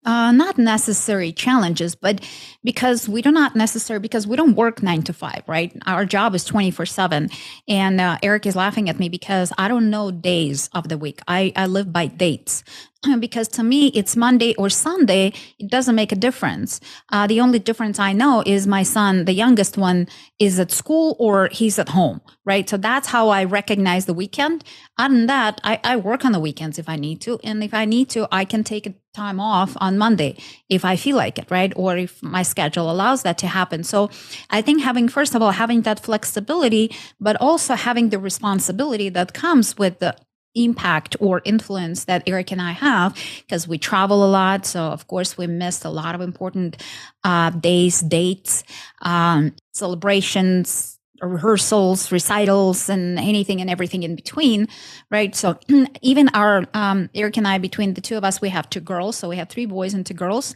uh, 0.06 0.32
not 0.32 0.58
necessary 0.58 1.32
challenges, 1.32 1.96
but 1.96 2.24
because 2.64 3.10
we 3.10 3.22
do 3.22 3.32
not 3.32 3.56
necessary 3.56 4.00
because 4.00 4.28
we 4.28 4.38
don't 4.38 4.56
work 4.56 4.84
nine 4.84 5.02
to 5.02 5.12
five, 5.12 5.44
right? 5.48 5.76
Our 5.86 6.06
job 6.06 6.36
is 6.36 6.46
twenty 6.46 6.72
four 6.72 6.86
seven. 6.86 7.30
And 7.68 8.00
uh, 8.00 8.18
Eric 8.24 8.46
is 8.46 8.56
laughing 8.56 8.90
at 8.90 9.00
me 9.00 9.10
because 9.10 9.52
I 9.58 9.68
don't 9.68 9.90
know 9.90 10.12
days 10.12 10.70
of 10.74 10.88
the 10.88 10.98
week. 10.98 11.20
I 11.28 11.52
I 11.56 11.66
live 11.66 11.92
by 11.92 12.08
dates. 12.08 12.64
because 13.20 13.48
to 13.48 13.64
me 13.64 13.88
it's 13.88 14.16
monday 14.16 14.54
or 14.56 14.70
sunday 14.70 15.34
it 15.60 15.70
doesn't 15.70 15.96
make 15.96 16.12
a 16.12 16.16
difference. 16.16 16.80
Uh, 17.12 17.28
the 17.28 17.40
only 17.40 17.60
difference 17.60 18.00
i 18.00 18.14
know 18.14 18.44
is 18.46 18.68
my 18.68 18.84
son 18.84 19.26
the 19.26 19.34
youngest 19.34 19.78
one 19.78 20.08
is 20.40 20.60
at 20.60 20.72
school 20.72 21.16
or 21.20 21.50
he's 21.52 21.80
at 21.80 21.90
home 21.90 22.22
right? 22.46 22.70
So 22.70 22.78
that's 22.78 23.08
how 23.10 23.30
i 23.30 23.44
recognize 23.44 24.06
the 24.06 24.14
weekend. 24.14 24.64
Other 24.98 25.14
than 25.14 25.28
that 25.28 25.62
I, 25.64 25.80
I 25.84 25.96
work 25.98 26.26
on 26.26 26.32
the 26.32 26.40
weekends 26.40 26.80
if 26.80 26.90
i 26.90 26.96
need 26.96 27.22
to 27.22 27.40
and 27.44 27.64
if 27.64 27.74
i 27.74 27.86
need 27.86 28.10
to 28.10 28.28
i 28.32 28.46
can 28.46 28.64
take 28.64 28.88
time 29.14 29.40
off 29.40 29.76
on 29.82 29.98
monday 29.98 30.38
if 30.70 30.86
i 30.86 30.96
feel 30.96 31.18
like 31.18 31.40
it 31.40 31.50
right? 31.50 31.74
Or 31.76 31.98
if 31.98 32.22
my 32.22 32.44
schedule 32.44 32.90
allows 32.92 33.24
that 33.24 33.38
to 33.40 33.48
happen. 33.48 33.84
So 33.84 34.10
i 34.50 34.62
think 34.62 34.82
having 34.82 35.08
first 35.08 35.36
of 35.36 35.42
all 35.42 35.52
having 35.52 35.82
that 35.82 36.00
flexibility 36.00 36.96
but 37.20 37.36
also 37.40 37.76
having 37.76 38.10
the 38.10 38.20
responsibility 38.20 39.10
that 39.10 39.34
comes 39.34 39.78
with 39.78 40.00
the 40.00 40.16
impact 40.56 41.16
or 41.20 41.42
influence 41.46 42.06
that 42.06 42.24
Eric 42.28 42.52
and 42.52 42.62
I 42.62 42.72
have 42.72 43.18
because 43.42 43.68
we 43.68 43.78
travel 43.78 44.24
a 44.26 44.30
lot. 44.30 44.66
So, 44.66 44.82
of 44.82 45.08
course, 45.08 45.38
we 45.38 45.48
missed 45.48 45.86
a 45.86 45.90
lot 45.90 46.16
of 46.16 46.22
important 46.22 46.82
uh, 47.24 47.52
days, 47.52 48.02
dates, 48.02 48.64
um, 49.02 49.54
celebrations, 49.74 51.00
rehearsals, 51.22 52.12
recitals, 52.12 52.90
and 52.90 53.18
anything 53.20 53.62
and 53.62 53.70
everything 53.70 54.04
in 54.04 54.16
between, 54.16 54.68
right? 55.10 55.36
So, 55.36 55.60
even 56.02 56.30
our 56.34 56.66
um, 56.74 57.10
Eric 57.14 57.38
and 57.38 57.48
I, 57.48 57.58
between 57.58 57.94
the 57.94 58.02
two 58.02 58.18
of 58.18 58.24
us, 58.24 58.42
we 58.42 58.50
have 58.50 58.70
two 58.70 58.82
girls. 58.82 59.18
So, 59.18 59.30
we 59.30 59.38
have 59.38 59.50
three 59.50 59.66
boys 59.66 59.94
and 59.94 60.06
two 60.06 60.14
girls. 60.14 60.54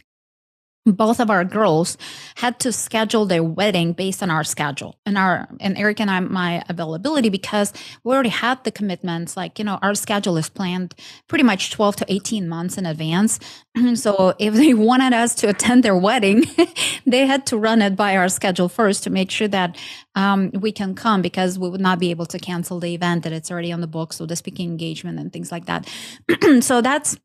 Both 0.84 1.20
of 1.20 1.30
our 1.30 1.44
girls 1.44 1.96
had 2.36 2.58
to 2.60 2.72
schedule 2.72 3.24
their 3.26 3.42
wedding 3.42 3.92
based 3.92 4.22
on 4.22 4.30
our 4.30 4.42
schedule 4.42 4.96
and 5.06 5.16
our 5.16 5.48
and 5.60 5.78
Eric 5.78 6.00
and 6.00 6.10
I 6.10 6.18
my 6.20 6.64
availability 6.68 7.28
because 7.28 7.72
we 8.02 8.12
already 8.12 8.30
had 8.30 8.62
the 8.64 8.72
commitments. 8.72 9.36
Like 9.36 9.58
you 9.58 9.64
know 9.64 9.78
our 9.80 9.94
schedule 9.94 10.36
is 10.36 10.48
planned 10.48 10.94
pretty 11.28 11.44
much 11.44 11.70
12 11.70 11.96
to 11.96 12.12
18 12.12 12.48
months 12.48 12.78
in 12.78 12.86
advance. 12.86 13.38
So 13.94 14.34
if 14.38 14.54
they 14.54 14.74
wanted 14.90 15.12
us 15.12 15.34
to 15.36 15.48
attend 15.48 15.82
their 15.82 15.96
wedding 15.96 16.44
they 17.06 17.26
had 17.26 17.46
to 17.46 17.56
run 17.56 17.82
it 17.82 17.96
by 17.96 18.16
our 18.16 18.28
schedule 18.28 18.68
first 18.68 19.04
to 19.04 19.10
make 19.10 19.30
sure 19.30 19.48
that 19.48 19.76
um, 20.14 20.50
we 20.52 20.72
can 20.72 20.94
come 20.94 21.22
because 21.22 21.58
we 21.58 21.68
would 21.68 21.80
not 21.80 21.98
be 21.98 22.10
able 22.10 22.26
to 22.26 22.38
cancel 22.38 22.80
the 22.80 22.94
event 22.94 23.24
that 23.24 23.32
it's 23.32 23.50
already 23.50 23.72
on 23.72 23.80
the 23.80 23.86
books 23.86 24.16
so 24.16 24.26
the 24.26 24.36
speaking 24.36 24.70
engagement 24.70 25.18
and 25.18 25.32
things 25.32 25.52
like 25.52 25.66
that. 25.66 25.88
So 26.62 26.80
that's 26.80 27.16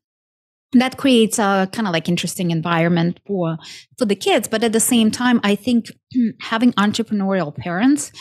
that 0.72 0.96
creates 0.96 1.38
a 1.38 1.68
kind 1.72 1.88
of 1.88 1.92
like 1.92 2.08
interesting 2.08 2.50
environment 2.50 3.20
for 3.26 3.56
for 3.96 4.04
the 4.04 4.16
kids. 4.16 4.48
But 4.48 4.62
at 4.64 4.72
the 4.72 4.80
same 4.80 5.10
time 5.10 5.40
i 5.44 5.54
think 5.54 5.86
having 6.40 6.72
entrepreneurial 6.72 7.54
parents 7.54 8.12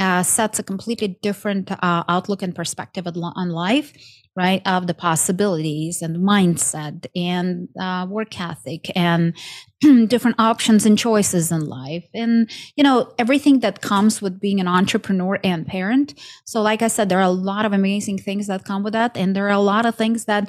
uh, 0.00 0.22
sets 0.22 0.58
a 0.58 0.62
completely 0.62 1.18
different 1.22 1.70
uh, 1.70 2.04
outlook 2.08 2.42
and 2.42 2.54
perspective 2.54 3.06
on 3.06 3.48
life 3.50 3.92
right 4.36 4.62
of 4.66 4.86
the 4.88 4.94
possibilities 4.94 6.02
and 6.02 6.16
mindset 6.16 7.06
and 7.14 7.68
uh, 7.80 8.04
work 8.08 8.40
ethic 8.40 8.90
and 8.96 9.36
different 10.08 10.40
options 10.40 10.84
and 10.86 10.98
choices 10.98 11.52
in 11.52 11.66
life. 11.66 12.04
And 12.12 12.50
you 12.76 12.82
know 12.82 13.12
everything 13.18 13.60
that 13.60 13.80
comes 13.80 14.20
with 14.20 14.40
being 14.40 14.60
an 14.60 14.68
entrepreneur 14.68 15.38
and 15.44 15.66
parent. 15.66 16.14
So 16.44 16.62
like 16.62 16.82
i 16.82 16.88
said 16.88 17.08
there 17.08 17.18
are 17.18 17.22
a 17.22 17.30
lot 17.30 17.64
of 17.64 17.72
amazing 17.72 18.18
things 18.18 18.48
that 18.48 18.64
come 18.64 18.82
with 18.82 18.94
that. 18.94 19.16
And 19.16 19.36
there 19.36 19.46
are 19.46 19.60
a 19.62 19.70
lot 19.74 19.86
of 19.86 19.94
things 19.94 20.24
that 20.24 20.48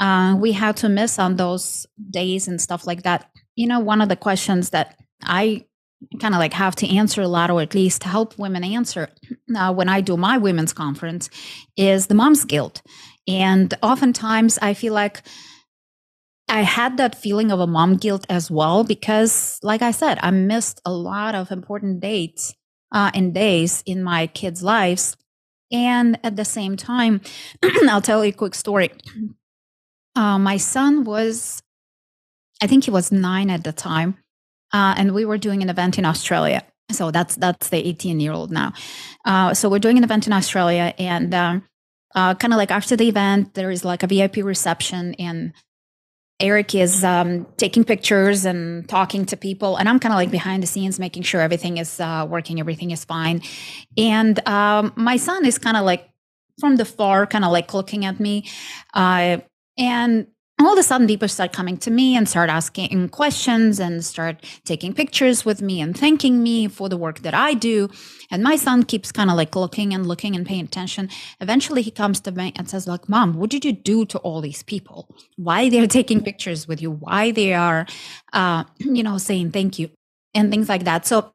uh, 0.00 0.36
we 0.38 0.52
had 0.52 0.76
to 0.78 0.88
miss 0.88 1.18
on 1.18 1.36
those 1.36 1.86
days 2.10 2.48
and 2.48 2.60
stuff 2.60 2.86
like 2.86 3.02
that. 3.02 3.30
You 3.56 3.66
know, 3.66 3.80
one 3.80 4.00
of 4.00 4.08
the 4.08 4.16
questions 4.16 4.70
that 4.70 4.98
I 5.22 5.66
kind 6.20 6.34
of 6.34 6.38
like 6.38 6.54
have 6.54 6.74
to 6.76 6.88
answer 6.88 7.22
a 7.22 7.28
lot, 7.28 7.50
or 7.50 7.60
at 7.60 7.74
least 7.74 8.04
help 8.04 8.38
women 8.38 8.64
answer 8.64 9.08
uh, 9.56 9.72
when 9.72 9.88
I 9.88 10.00
do 10.00 10.16
my 10.16 10.38
women's 10.38 10.72
conference, 10.72 11.30
is 11.76 12.06
the 12.06 12.14
mom's 12.14 12.44
guilt. 12.44 12.82
And 13.28 13.72
oftentimes 13.82 14.58
I 14.60 14.74
feel 14.74 14.94
like 14.94 15.22
I 16.48 16.62
had 16.62 16.96
that 16.96 17.14
feeling 17.14 17.50
of 17.50 17.60
a 17.60 17.66
mom 17.66 17.96
guilt 17.96 18.26
as 18.28 18.50
well, 18.50 18.84
because, 18.84 19.58
like 19.62 19.80
I 19.80 19.90
said, 19.90 20.18
I 20.22 20.30
missed 20.30 20.80
a 20.84 20.92
lot 20.92 21.34
of 21.34 21.50
important 21.50 22.00
dates 22.00 22.54
uh, 22.92 23.10
and 23.14 23.32
days 23.32 23.82
in 23.86 24.02
my 24.02 24.26
kids' 24.26 24.62
lives. 24.62 25.16
And 25.72 26.18
at 26.22 26.36
the 26.36 26.44
same 26.44 26.76
time, 26.76 27.22
I'll 27.88 28.02
tell 28.02 28.24
you 28.24 28.30
a 28.30 28.36
quick 28.36 28.54
story. 28.54 28.90
Uh, 30.14 30.38
my 30.38 30.56
son 30.56 31.04
was, 31.04 31.62
I 32.60 32.66
think 32.66 32.84
he 32.84 32.90
was 32.90 33.12
nine 33.12 33.50
at 33.50 33.64
the 33.64 33.72
time, 33.72 34.18
uh, 34.72 34.94
and 34.96 35.14
we 35.14 35.24
were 35.24 35.38
doing 35.38 35.62
an 35.62 35.68
event 35.68 35.98
in 35.98 36.04
Australia. 36.04 36.62
So 36.90 37.10
that's 37.10 37.36
that's 37.36 37.70
the 37.70 37.78
18 37.78 38.20
year 38.20 38.32
old 38.32 38.50
now. 38.50 38.72
Uh, 39.24 39.54
so 39.54 39.68
we're 39.68 39.78
doing 39.78 39.98
an 39.98 40.04
event 40.04 40.26
in 40.26 40.32
Australia, 40.32 40.94
and 40.98 41.34
um, 41.34 41.64
uh, 42.14 42.34
kind 42.34 42.52
of 42.52 42.58
like 42.58 42.70
after 42.70 42.96
the 42.96 43.08
event, 43.08 43.54
there 43.54 43.70
is 43.70 43.84
like 43.84 44.02
a 44.02 44.06
VIP 44.06 44.38
reception, 44.38 45.14
and 45.14 45.54
Eric 46.40 46.74
is 46.74 47.04
um, 47.04 47.46
taking 47.56 47.84
pictures 47.84 48.44
and 48.44 48.88
talking 48.88 49.24
to 49.26 49.36
people, 49.36 49.76
and 49.76 49.88
I'm 49.88 49.98
kind 49.98 50.12
of 50.12 50.16
like 50.16 50.30
behind 50.30 50.62
the 50.62 50.66
scenes, 50.66 50.98
making 50.98 51.22
sure 51.22 51.40
everything 51.40 51.78
is 51.78 52.00
uh, 52.00 52.26
working, 52.28 52.60
everything 52.60 52.90
is 52.90 53.04
fine. 53.04 53.42
And 53.96 54.46
um, 54.46 54.92
my 54.96 55.16
son 55.16 55.46
is 55.46 55.58
kind 55.58 55.76
of 55.76 55.84
like 55.84 56.10
from 56.60 56.76
the 56.76 56.84
far, 56.84 57.26
kind 57.26 57.44
of 57.44 57.52
like 57.52 57.72
looking 57.72 58.04
at 58.04 58.20
me. 58.20 58.50
Uh, 58.92 59.38
and 59.82 60.28
all 60.60 60.72
of 60.74 60.78
a 60.78 60.82
sudden, 60.84 61.08
people 61.08 61.26
start 61.26 61.52
coming 61.52 61.76
to 61.78 61.90
me 61.90 62.16
and 62.16 62.28
start 62.28 62.48
asking 62.48 63.08
questions 63.08 63.80
and 63.80 64.04
start 64.04 64.44
taking 64.64 64.94
pictures 64.94 65.44
with 65.44 65.60
me 65.60 65.80
and 65.80 65.98
thanking 65.98 66.40
me 66.40 66.68
for 66.68 66.88
the 66.88 66.96
work 66.96 67.20
that 67.20 67.34
I 67.34 67.54
do. 67.54 67.90
And 68.30 68.44
my 68.44 68.54
son 68.54 68.84
keeps 68.84 69.10
kind 69.10 69.28
of 69.28 69.36
like 69.36 69.56
looking 69.56 69.92
and 69.92 70.06
looking 70.06 70.36
and 70.36 70.46
paying 70.46 70.64
attention. 70.64 71.10
Eventually, 71.40 71.82
he 71.82 71.90
comes 71.90 72.20
to 72.20 72.30
me 72.30 72.52
and 72.54 72.70
says, 72.70 72.86
"Like, 72.86 73.08
mom, 73.08 73.34
what 73.34 73.50
did 73.50 73.64
you 73.64 73.72
do 73.72 74.04
to 74.06 74.18
all 74.18 74.40
these 74.40 74.62
people? 74.62 75.08
Why 75.36 75.68
they're 75.68 75.88
taking 75.88 76.22
pictures 76.22 76.68
with 76.68 76.80
you? 76.80 76.92
Why 76.92 77.32
they 77.32 77.54
are, 77.54 77.86
uh, 78.32 78.62
you 78.78 79.02
know, 79.02 79.18
saying 79.18 79.50
thank 79.50 79.80
you?" 79.80 79.90
And 80.32 80.48
things 80.52 80.68
like 80.68 80.84
that. 80.84 81.06
So 81.06 81.32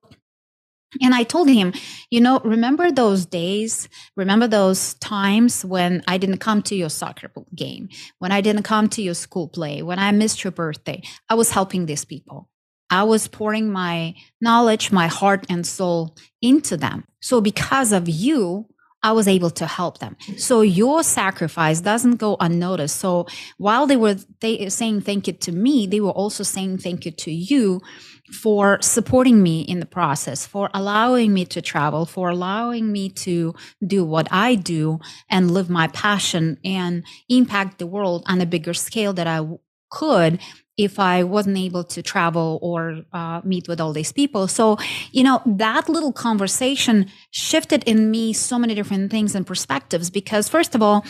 and 1.02 1.14
I 1.14 1.24
told 1.24 1.50
him, 1.50 1.74
you 2.10 2.22
know, 2.22 2.40
remember 2.40 2.92
those 2.92 3.26
days? 3.26 3.90
Remember 4.16 4.48
those 4.48 4.94
times 4.96 5.66
when 5.66 6.04
I 6.08 6.18
didn't 6.18 6.38
come 6.38 6.62
to 6.64 6.76
your 6.76 6.90
soccer 6.90 7.30
game, 7.56 7.90
when 8.20 8.32
I 8.32 8.42
didn't 8.42 8.64
come 8.64 8.88
to 8.90 9.02
your 9.02 9.14
school 9.14 9.48
play, 9.48 9.82
when 9.82 10.00
I 10.00 10.12
missed 10.12 10.44
your 10.44 10.52
birthday? 10.52 11.02
I 11.30 11.36
was 11.36 11.52
helping 11.52 11.86
these 11.86 12.06
people. 12.06 12.50
I 12.90 13.04
was 13.04 13.28
pouring 13.28 13.70
my 13.70 14.16
knowledge, 14.40 14.94
my 14.94 15.08
heart, 15.08 15.46
and 15.50 15.68
soul 15.68 16.16
into 16.42 16.78
them. 16.78 17.04
So, 17.20 17.42
because 17.42 17.92
of 17.92 18.08
you, 18.08 18.68
I 19.04 19.12
was 19.12 19.28
able 19.28 19.52
to 19.52 19.68
help 19.68 20.00
them. 20.00 20.18
So 20.38 20.62
your 20.62 21.04
sacrifice 21.04 21.82
doesn't 21.82 22.16
go 22.16 22.36
unnoticed. 22.40 22.98
So 22.98 23.28
while 23.58 23.86
they 23.86 23.96
were 23.96 24.16
they, 24.42 24.70
saying 24.70 25.02
thank 25.02 25.28
you 25.28 25.34
to 25.34 25.52
me, 25.52 25.86
they 25.86 26.02
were 26.02 26.12
also 26.12 26.44
saying 26.44 26.80
thank 26.80 27.06
you 27.06 27.12
to 27.12 27.32
you 27.32 27.82
for 28.32 28.82
supporting 28.82 29.42
me 29.42 29.62
in 29.62 29.80
the 29.80 29.86
process, 29.86 30.46
for 30.46 30.70
allowing 30.74 31.34
me 31.34 31.46
to 31.46 31.62
travel, 31.62 32.06
for 32.06 32.30
allowing 32.30 32.92
me 32.92 33.10
to 33.10 33.56
do 33.86 34.04
what 34.04 34.28
I 34.32 34.56
do 34.56 35.00
and 35.30 35.52
live 35.52 35.70
my 35.70 35.88
passion 35.88 36.58
and 36.64 37.04
impact 37.30 37.80
the 37.80 37.88
world 37.88 38.24
on 38.28 38.42
a 38.42 38.46
bigger 38.46 38.74
scale 38.74 39.14
that 39.14 39.28
I 39.28 39.48
could 39.90 40.40
if 40.78 41.00
I 41.00 41.24
wasn't 41.24 41.58
able 41.58 41.84
to 41.86 42.04
travel 42.04 42.60
or 42.62 43.04
uh, 43.12 43.42
meet 43.44 43.68
with 43.68 43.82
all 43.82 43.94
these 43.94 44.12
people. 44.12 44.48
So, 44.48 44.78
you 45.12 45.24
know, 45.24 45.42
that 45.46 45.90
little 45.90 46.14
conversation 46.14 47.08
shifted 47.32 47.84
in 47.86 48.12
me 48.12 48.34
so 48.34 48.60
many 48.60 48.76
different 48.76 49.10
things 49.10 49.34
and 49.34 49.46
perspectives 49.46 50.10
because, 50.10 50.48
first 50.48 50.76
of 50.76 50.84
all, 50.84 51.04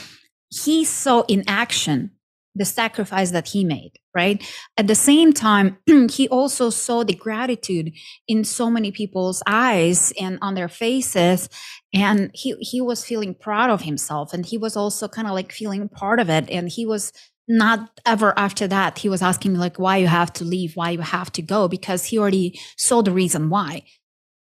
he 0.50 0.86
saw 0.86 1.24
in 1.27 1.43
action 1.47 2.12
the 2.58 2.66
sacrifice 2.66 3.32
that 3.32 3.48
he 3.48 3.64
made, 3.64 3.92
right? 4.16 4.44
At 4.78 4.88
the 4.88 4.96
same 4.96 5.34
time, 5.34 5.78
he 6.10 6.28
also 6.30 6.70
saw 6.70 7.04
the 7.04 7.14
gratitude 7.14 7.94
in 8.28 8.44
so 8.44 8.70
many 8.70 8.92
people's 8.92 9.44
eyes 9.48 10.12
and 10.20 10.40
on 10.42 10.56
their 10.56 10.68
faces. 10.68 11.50
And 11.94 12.32
he, 12.34 12.56
he 12.60 12.82
was 12.82 13.06
feeling 13.06 13.36
proud 13.36 13.70
of 13.70 13.82
himself. 13.82 14.34
And 14.34 14.46
he 14.46 14.58
was 14.58 14.76
also 14.76 15.08
kind 15.08 15.28
of 15.28 15.34
like 15.34 15.52
feeling 15.52 15.88
part 15.88 16.20
of 16.20 16.30
it. 16.30 16.50
And 16.50 16.70
he 16.70 16.86
was 16.86 17.14
not 17.48 18.00
ever 18.06 18.38
after 18.38 18.68
that, 18.68 19.00
he 19.00 19.08
was 19.08 19.22
asking 19.22 19.54
me 19.54 19.60
like, 19.60 19.80
why 19.80 19.98
you 19.98 20.08
have 20.08 20.34
to 20.34 20.44
leave, 20.44 20.76
why 20.76 20.90
you 20.90 21.00
have 21.00 21.32
to 21.32 21.42
go, 21.42 21.68
because 21.68 22.06
he 22.06 22.18
already 22.18 22.60
saw 22.76 23.02
the 23.02 23.12
reason 23.12 23.50
why. 23.50 23.84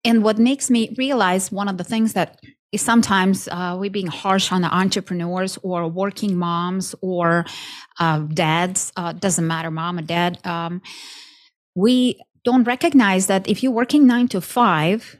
And 0.05 0.23
what 0.23 0.39
makes 0.39 0.69
me 0.69 0.95
realize 0.99 1.51
one 1.51 1.69
of 1.69 1.79
the 1.79 1.85
things 1.85 2.13
that 2.13 2.41
sometimes 2.77 3.49
uh, 3.49 3.77
we're 3.79 3.91
being 3.91 4.07
harsh 4.07 4.51
on 4.51 4.63
the 4.63 4.75
entrepreneurs 4.75 5.59
or 5.63 5.89
working 5.89 6.37
moms 6.37 6.95
or 7.01 7.45
uh, 7.99 8.19
dads 8.21 8.93
uh, 8.97 9.13
doesn't 9.13 9.47
matter 9.47 9.71
mom 9.71 9.99
or 9.99 10.03
dad 10.03 10.39
um, 10.47 10.81
we 11.75 12.21
don't 12.45 12.65
recognize 12.65 13.27
that 13.27 13.49
if 13.49 13.63
you're 13.63 13.73
working 13.73 14.07
nine 14.07 14.29
to 14.29 14.41
five 14.41 15.19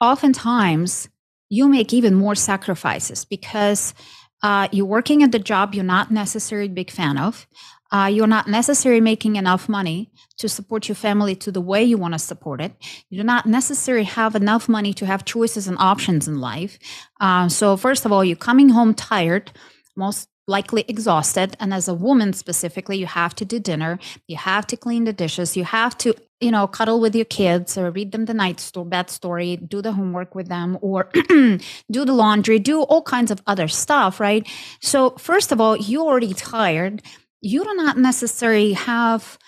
oftentimes 0.00 1.08
you 1.50 1.68
make 1.68 1.92
even 1.92 2.14
more 2.14 2.34
sacrifices 2.34 3.24
because 3.24 3.94
uh, 4.42 4.68
you're 4.70 4.86
working 4.86 5.22
at 5.22 5.32
the 5.32 5.38
job 5.38 5.74
you're 5.74 5.84
not 5.84 6.10
necessarily 6.10 6.68
a 6.68 6.72
big 6.72 6.90
fan 6.90 7.16
of 7.16 7.46
uh, 7.90 8.10
you're 8.12 8.26
not 8.26 8.48
necessarily 8.48 9.00
making 9.00 9.36
enough 9.36 9.68
money 9.68 10.10
to 10.36 10.48
support 10.48 10.88
your 10.88 10.94
family 10.94 11.34
to 11.36 11.50
the 11.50 11.60
way 11.60 11.82
you 11.82 11.96
want 11.96 12.14
to 12.14 12.18
support 12.18 12.60
it. 12.60 12.72
You 13.08 13.18
do 13.18 13.24
not 13.24 13.46
necessarily 13.46 14.04
have 14.04 14.34
enough 14.34 14.68
money 14.68 14.92
to 14.94 15.06
have 15.06 15.24
choices 15.24 15.66
and 15.66 15.76
options 15.78 16.28
in 16.28 16.40
life. 16.40 16.78
Uh, 17.20 17.48
so, 17.48 17.76
first 17.76 18.04
of 18.04 18.12
all, 18.12 18.24
you're 18.24 18.36
coming 18.36 18.70
home 18.70 18.94
tired, 18.94 19.52
most 19.96 20.28
likely 20.46 20.84
exhausted. 20.88 21.56
And 21.60 21.74
as 21.74 21.88
a 21.88 21.94
woman 21.94 22.32
specifically, 22.32 22.98
you 22.98 23.06
have 23.06 23.34
to 23.36 23.44
do 23.44 23.58
dinner, 23.58 23.98
you 24.26 24.36
have 24.36 24.66
to 24.68 24.76
clean 24.76 25.04
the 25.04 25.12
dishes, 25.12 25.56
you 25.56 25.64
have 25.64 25.96
to 25.98 26.14
you 26.40 26.52
know, 26.52 26.68
cuddle 26.68 27.00
with 27.00 27.16
your 27.16 27.24
kids 27.24 27.76
or 27.76 27.90
read 27.90 28.12
them 28.12 28.26
the 28.26 28.34
night 28.34 28.60
story, 28.60 28.88
bed 28.88 29.10
story, 29.10 29.56
do 29.56 29.82
the 29.82 29.92
homework 29.92 30.34
with 30.34 30.48
them, 30.48 30.78
or 30.80 31.10
do 31.12 31.58
the 31.90 32.12
laundry, 32.12 32.60
do 32.60 32.82
all 32.82 33.02
kinds 33.02 33.30
of 33.30 33.42
other 33.46 33.66
stuff, 33.66 34.20
right? 34.20 34.48
So, 34.80 35.10
first 35.18 35.50
of 35.50 35.60
all, 35.60 35.76
you're 35.76 36.06
already 36.06 36.34
tired 36.34 37.02
you 37.40 37.64
do 37.64 37.74
not 37.74 37.96
necessarily 37.98 38.72
have 38.72 39.38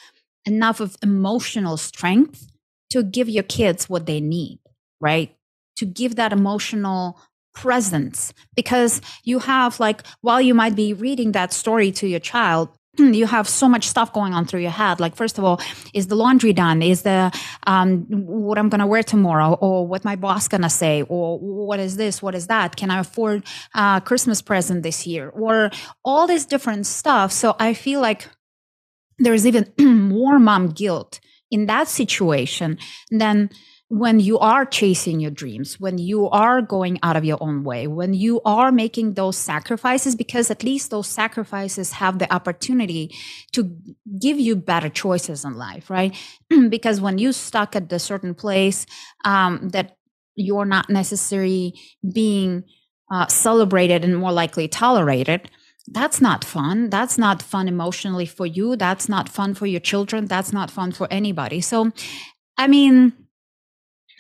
enough 0.47 0.81
of 0.81 0.97
emotional 1.03 1.77
strength 1.77 2.47
to 2.91 3.03
give 3.03 3.29
your 3.29 3.43
kids 3.45 3.89
what 3.89 4.07
they 4.07 4.21
need, 4.21 4.59
right? 5.01 5.35
To 5.79 5.87
give 5.87 6.17
that 6.17 6.33
emotional 6.33 7.21
presence 7.55 8.33
because 8.55 9.01
you 9.25 9.41
have 9.41 9.81
like 9.81 10.05
while 10.21 10.41
you 10.41 10.55
might 10.55 10.77
be 10.77 10.93
reading 10.93 11.33
that 11.33 11.53
story 11.53 11.91
to 11.91 12.07
your 12.07 12.21
child 12.21 12.69
you 12.99 13.27
have 13.27 13.49
so 13.49 13.69
much 13.69 13.89
stuff 13.89 14.13
going 14.13 14.35
on 14.35 14.47
through 14.47 14.61
your 14.61 14.71
head. 14.71 15.01
Like 15.01 15.15
first 15.17 15.39
of 15.39 15.45
all 15.45 15.61
is 15.95 16.07
the 16.09 16.17
laundry 16.17 16.53
done? 16.53 16.83
Is 16.83 17.03
the 17.03 17.33
um, 17.67 18.07
what 18.09 18.59
i'm 18.59 18.69
going 18.69 18.81
to 18.81 18.87
wear 18.87 19.03
tomorrow? 19.03 19.55
Or 19.55 19.87
what 19.87 20.05
my 20.05 20.17
boss 20.17 20.49
going 20.49 20.63
to 20.63 20.71
say? 20.71 21.03
Or 21.03 21.39
what 21.39 21.81
is 21.81 21.97
this? 21.97 22.23
What 22.23 22.35
is 22.35 22.47
that? 22.49 22.77
Can 22.77 22.91
i 22.91 23.01
afford 23.01 23.45
a 23.75 24.03
christmas 24.05 24.43
present 24.43 24.83
this 24.83 25.07
year? 25.07 25.29
Or 25.31 25.71
all 26.05 26.27
this 26.27 26.45
different 26.45 26.87
stuff. 26.87 27.33
So 27.33 27.57
i 27.59 27.75
feel 27.75 28.01
like 28.01 28.29
there's 29.19 29.47
even 29.47 29.73
more 30.09 30.39
mom 30.39 30.69
guilt 30.69 31.21
in 31.51 31.67
that 31.67 31.89
situation 31.89 32.79
than 33.11 33.51
when 33.91 34.21
you 34.21 34.39
are 34.39 34.65
chasing 34.65 35.19
your 35.19 35.33
dreams, 35.33 35.81
when 35.81 35.99
you 35.99 36.31
are 36.31 36.63
going 36.63 36.97
out 37.03 37.17
of 37.17 37.25
your 37.25 37.39
own 37.41 37.65
way, 37.65 37.89
when 37.89 38.15
you 38.15 38.41
are 38.45 38.71
making 38.71 39.15
those 39.15 39.37
sacrifices, 39.37 40.15
because 40.15 40.49
at 40.49 40.63
least 40.63 40.93
those 40.93 41.09
sacrifices 41.09 41.91
have 41.95 42.21
the 42.21 42.33
opportunity 42.33 43.13
to 43.51 43.77
give 44.21 44.39
you 44.39 44.55
better 44.55 44.89
choices 44.89 45.45
in 45.45 45.55
life, 45.55 45.91
right? 45.91 46.17
because 46.69 47.01
when 47.01 47.19
you 47.19 47.33
stuck 47.33 47.75
at 47.75 47.93
a 47.93 47.99
certain 47.99 48.33
place 48.33 48.87
um, 49.25 49.71
that 49.71 49.97
you're 50.37 50.65
not 50.65 50.89
necessarily 50.89 51.75
being 52.13 52.63
uh, 53.11 53.27
celebrated 53.27 54.05
and 54.05 54.17
more 54.17 54.33
likely 54.33 54.69
tolerated, 54.69 55.51
that's 55.89 56.21
not 56.21 56.45
fun. 56.45 56.91
That's 56.91 57.19
not 57.19 57.43
fun 57.43 57.67
emotionally 57.67 58.27
for 58.27 58.47
you. 58.47 58.77
That's 58.77 59.09
not 59.09 59.29
fun 59.29 59.55
for 59.55 59.67
your 59.67 59.81
children. 59.81 60.27
That's 60.27 60.53
not 60.53 60.71
fun 60.71 60.93
for 60.93 61.09
anybody. 61.11 61.61
So, 61.61 61.91
I 62.57 62.69
mean, 62.69 63.15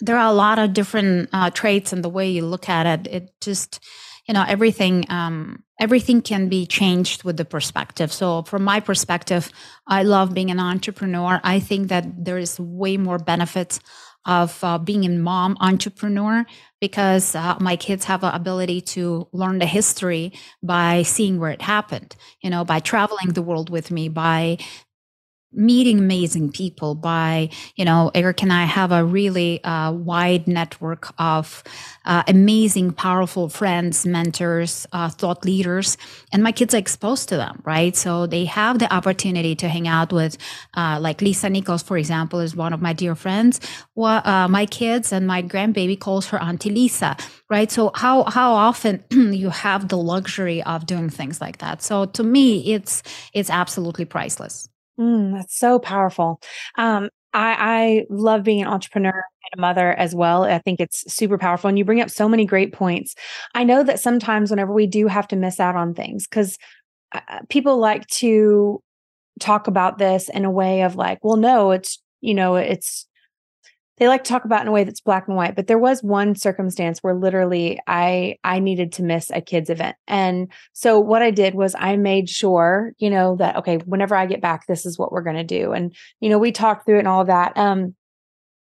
there 0.01 0.19
are 0.19 0.29
a 0.29 0.35
lot 0.35 0.59
of 0.59 0.73
different 0.73 1.29
uh, 1.33 1.51
traits 1.51 1.93
and 1.93 2.03
the 2.03 2.09
way 2.09 2.31
you 2.31 2.45
look 2.45 2.69
at 2.69 2.87
it. 2.87 3.13
It 3.13 3.31
just, 3.41 3.81
you 4.27 4.35
know, 4.35 4.45
everything, 4.47 5.05
um, 5.11 5.63
everything 5.81 6.23
can 6.23 6.49
be 6.49 6.67
changed 6.67 7.25
with 7.25 7.37
the 7.37 7.45
perspective. 7.45 8.13
So, 8.13 8.43
from 8.43 8.65
my 8.65 8.81
perspective, 8.81 9.51
I 9.87 10.03
love 10.03 10.35
being 10.35 10.51
an 10.51 10.61
entrepreneur. 10.61 11.41
I 11.45 11.61
think 11.61 11.89
that 11.89 12.25
there 12.25 12.39
is 12.39 12.59
way 12.59 12.97
more 12.97 13.19
benefits 13.19 13.81
of 14.27 14.63
uh, 14.63 14.79
being 14.79 15.05
a 15.07 15.09
mom 15.09 15.57
entrepreneur 15.61 16.45
because 16.81 17.35
uh, 17.35 17.57
my 17.59 17.77
kids 17.77 18.05
have 18.05 18.23
an 18.23 18.35
ability 18.35 18.81
to 18.81 19.27
learn 19.33 19.59
the 19.59 19.67
history 19.67 20.33
by 20.63 21.03
seeing 21.03 21.39
where 21.39 21.51
it 21.51 21.63
happened 21.63 22.15
you 22.43 22.51
know 22.51 22.63
by 22.63 22.81
traveling 22.81 23.33
the 23.33 23.41
world 23.41 23.71
with 23.71 23.91
me 23.91 24.11
by 24.11 24.59
meeting 25.53 25.99
amazing 25.99 26.51
people 26.51 26.95
by 26.95 27.49
you 27.77 27.85
know 27.85 28.11
eric 28.15 28.43
and 28.43 28.53
i 28.53 28.65
have 28.65 28.93
a 28.93 29.05
really 29.05 29.63
uh, 29.65 29.93
wide 29.93 30.47
network 30.47 31.13
of 31.19 31.63
uh, 32.05 32.23
amazing 32.29 32.93
powerful 32.93 33.49
friends 33.49 34.07
mentors 34.07 34.87
uh, 34.93 35.09
thought 35.09 35.45
leaders 35.45 35.97
and 36.33 36.43
my 36.43 36.53
kids 36.53 36.75
are 36.75 36.79
exposed 36.79 37.29
to 37.29 37.37
them 37.37 37.61
right? 37.65 37.97
So 37.97 38.27
they 38.27 38.45
have 38.47 38.79
the 38.79 38.93
opportunity 38.93 39.55
to 39.57 39.69
hang 39.69 39.89
out 39.89 40.13
with 40.13 40.37
uh, 40.77 40.99
like 41.01 41.21
lisa 41.21 41.51
nichols 41.51 41.83
for 41.83 41.97
example 41.99 42.41
is 42.41 42.57
one 42.57 42.73
of 42.73 42.81
my 42.83 42.93
dear 42.93 43.15
friends. 43.15 43.61
Well, 43.95 44.23
uh, 44.25 44.49
my 44.49 44.67
kids 44.67 45.13
and 45.13 45.27
my 45.27 45.43
grandbaby 45.43 45.99
calls 45.99 46.29
her 46.29 46.43
auntie 46.43 46.71
lisa 46.71 47.17
right? 47.49 47.71
So 47.71 47.91
how 47.95 48.25
how 48.25 48.53
often 48.55 49.05
you 49.11 49.51
have 49.51 49.89
the 49.89 49.99
luxury 49.99 50.63
of 50.63 50.87
doing 50.87 51.11
things 51.11 51.41
like 51.41 51.59
that. 51.59 51.83
So 51.83 52.07
to 52.07 52.23
me 52.23 52.73
it's 52.75 53.03
it's 53.35 53.51
absolutely 53.51 54.07
priceless 54.07 54.70
Mm, 55.01 55.33
that's 55.33 55.57
so 55.59 55.79
powerful. 55.79 56.41
Um, 56.77 57.09
I, 57.33 57.57
I 57.59 58.07
love 58.11 58.43
being 58.43 58.61
an 58.63 58.69
entrepreneur 58.69 59.11
and 59.13 59.59
a 59.59 59.61
mother 59.61 59.93
as 59.93 60.15
well. 60.15 60.45
I 60.45 60.59
think 60.59 60.81
it's 60.81 61.11
super 61.13 61.39
powerful. 61.39 61.69
And 61.69 61.79
you 61.79 61.85
bring 61.85 62.01
up 62.01 62.11
so 62.11 62.29
many 62.29 62.45
great 62.45 62.73
points. 62.73 63.15
I 63.55 63.65
know 63.65 63.83
that 63.85 64.01
sometimes 64.01 64.51
whenever 64.51 64.73
we 64.73 64.87
do 64.87 65.07
have 65.07 65.29
to 65.29 65.37
miss 65.37 65.61
out 65.61 65.77
on 65.77 65.95
things, 65.95 66.27
because 66.27 66.59
uh, 67.13 67.21
uh, 67.29 67.41
people 67.51 67.79
like 67.79 68.07
to 68.09 68.83
talk 69.41 69.69
about 69.69 69.99
this 69.99 70.29
in 70.31 70.45
a 70.45 70.51
way 70.51 70.83
of 70.83 70.97
like, 70.97 71.21
well, 71.25 71.37
no, 71.37 71.73
it's, 71.73 72.01
you 72.23 72.35
know, 72.35 72.57
it's 72.57 73.07
they 74.01 74.09
like 74.09 74.25
to 74.25 74.29
talk 74.29 74.45
about 74.45 74.63
in 74.63 74.69
a 74.69 74.73
way 74.73 74.83
that's 74.83 75.01
black 75.01 75.29
and 75.29 75.37
white 75.37 75.55
but 75.55 75.69
there 75.69 75.79
was 75.79 76.03
one 76.03 76.35
circumstance 76.35 76.99
where 77.01 77.15
literally 77.15 77.79
i 77.87 78.37
i 78.43 78.59
needed 78.59 78.93
to 78.93 79.03
miss 79.03 79.31
a 79.31 79.41
kids 79.41 79.71
event. 79.71 79.95
And 80.09 80.51
so 80.73 80.99
what 80.99 81.23
i 81.23 81.31
did 81.31 81.55
was 81.55 81.77
i 81.79 81.97
made 81.97 82.29
sure 82.29 82.93
you 82.99 83.11
know 83.11 83.37
that 83.37 83.57
okay 83.57 83.77
whenever 83.85 84.17
i 84.17 84.27
get 84.27 84.41
back 84.41 84.67
this 84.67 84.85
is 84.85 84.99
what 84.99 85.13
we're 85.13 85.23
going 85.23 85.37
to 85.37 85.45
do. 85.45 85.73
And 85.73 85.95
you 86.19 86.29
know 86.29 86.39
we 86.39 86.51
talked 86.51 86.87
through 86.87 86.97
it 86.97 87.01
and 87.01 87.09
all 87.09 87.21
of 87.21 87.29
that. 87.29 87.57
Um 87.57 87.95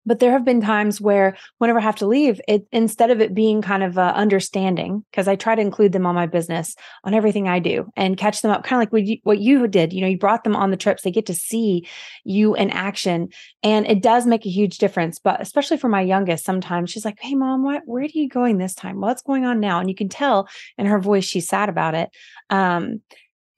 but 0.05 0.19
there 0.19 0.31
have 0.31 0.45
been 0.45 0.61
times 0.61 0.99
where 0.99 1.37
whenever 1.57 1.79
I 1.79 1.83
have 1.83 1.97
to 1.97 2.07
leave, 2.07 2.41
it 2.47 2.65
instead 2.71 3.11
of 3.11 3.21
it 3.21 3.33
being 3.33 3.61
kind 3.61 3.83
of 3.83 3.97
uh, 3.97 4.13
understanding, 4.15 5.05
because 5.11 5.27
I 5.27 5.35
try 5.35 5.55
to 5.55 5.61
include 5.61 5.91
them 5.91 6.05
on 6.05 6.15
my 6.15 6.25
business 6.25 6.75
on 7.03 7.13
everything 7.13 7.47
I 7.47 7.59
do 7.59 7.91
and 7.95 8.17
catch 8.17 8.41
them 8.41 8.51
up, 8.51 8.63
kind 8.63 8.79
of 8.79 8.81
like 8.81 8.93
what 8.93 9.03
you, 9.03 9.17
what 9.23 9.39
you 9.39 9.67
did. 9.67 9.93
You 9.93 10.01
know, 10.01 10.07
you 10.07 10.17
brought 10.17 10.43
them 10.43 10.55
on 10.55 10.71
the 10.71 10.77
trips; 10.77 11.03
they 11.03 11.11
get 11.11 11.27
to 11.27 11.33
see 11.33 11.87
you 12.23 12.55
in 12.55 12.69
action, 12.71 13.29
and 13.63 13.85
it 13.87 14.01
does 14.01 14.25
make 14.25 14.45
a 14.45 14.49
huge 14.49 14.77
difference. 14.77 15.19
But 15.19 15.41
especially 15.41 15.77
for 15.77 15.89
my 15.89 16.01
youngest, 16.01 16.45
sometimes 16.45 16.89
she's 16.89 17.05
like, 17.05 17.19
"Hey, 17.19 17.35
mom, 17.35 17.63
what? 17.63 17.83
Where 17.85 18.03
are 18.03 18.07
you 18.07 18.29
going 18.29 18.57
this 18.57 18.75
time? 18.75 19.01
What's 19.01 19.21
going 19.21 19.45
on 19.45 19.59
now?" 19.59 19.79
And 19.79 19.89
you 19.89 19.95
can 19.95 20.09
tell 20.09 20.47
in 20.77 20.85
her 20.85 20.99
voice 20.99 21.25
she's 21.25 21.47
sad 21.47 21.69
about 21.69 21.95
it. 21.95 22.09
Um, 22.49 23.01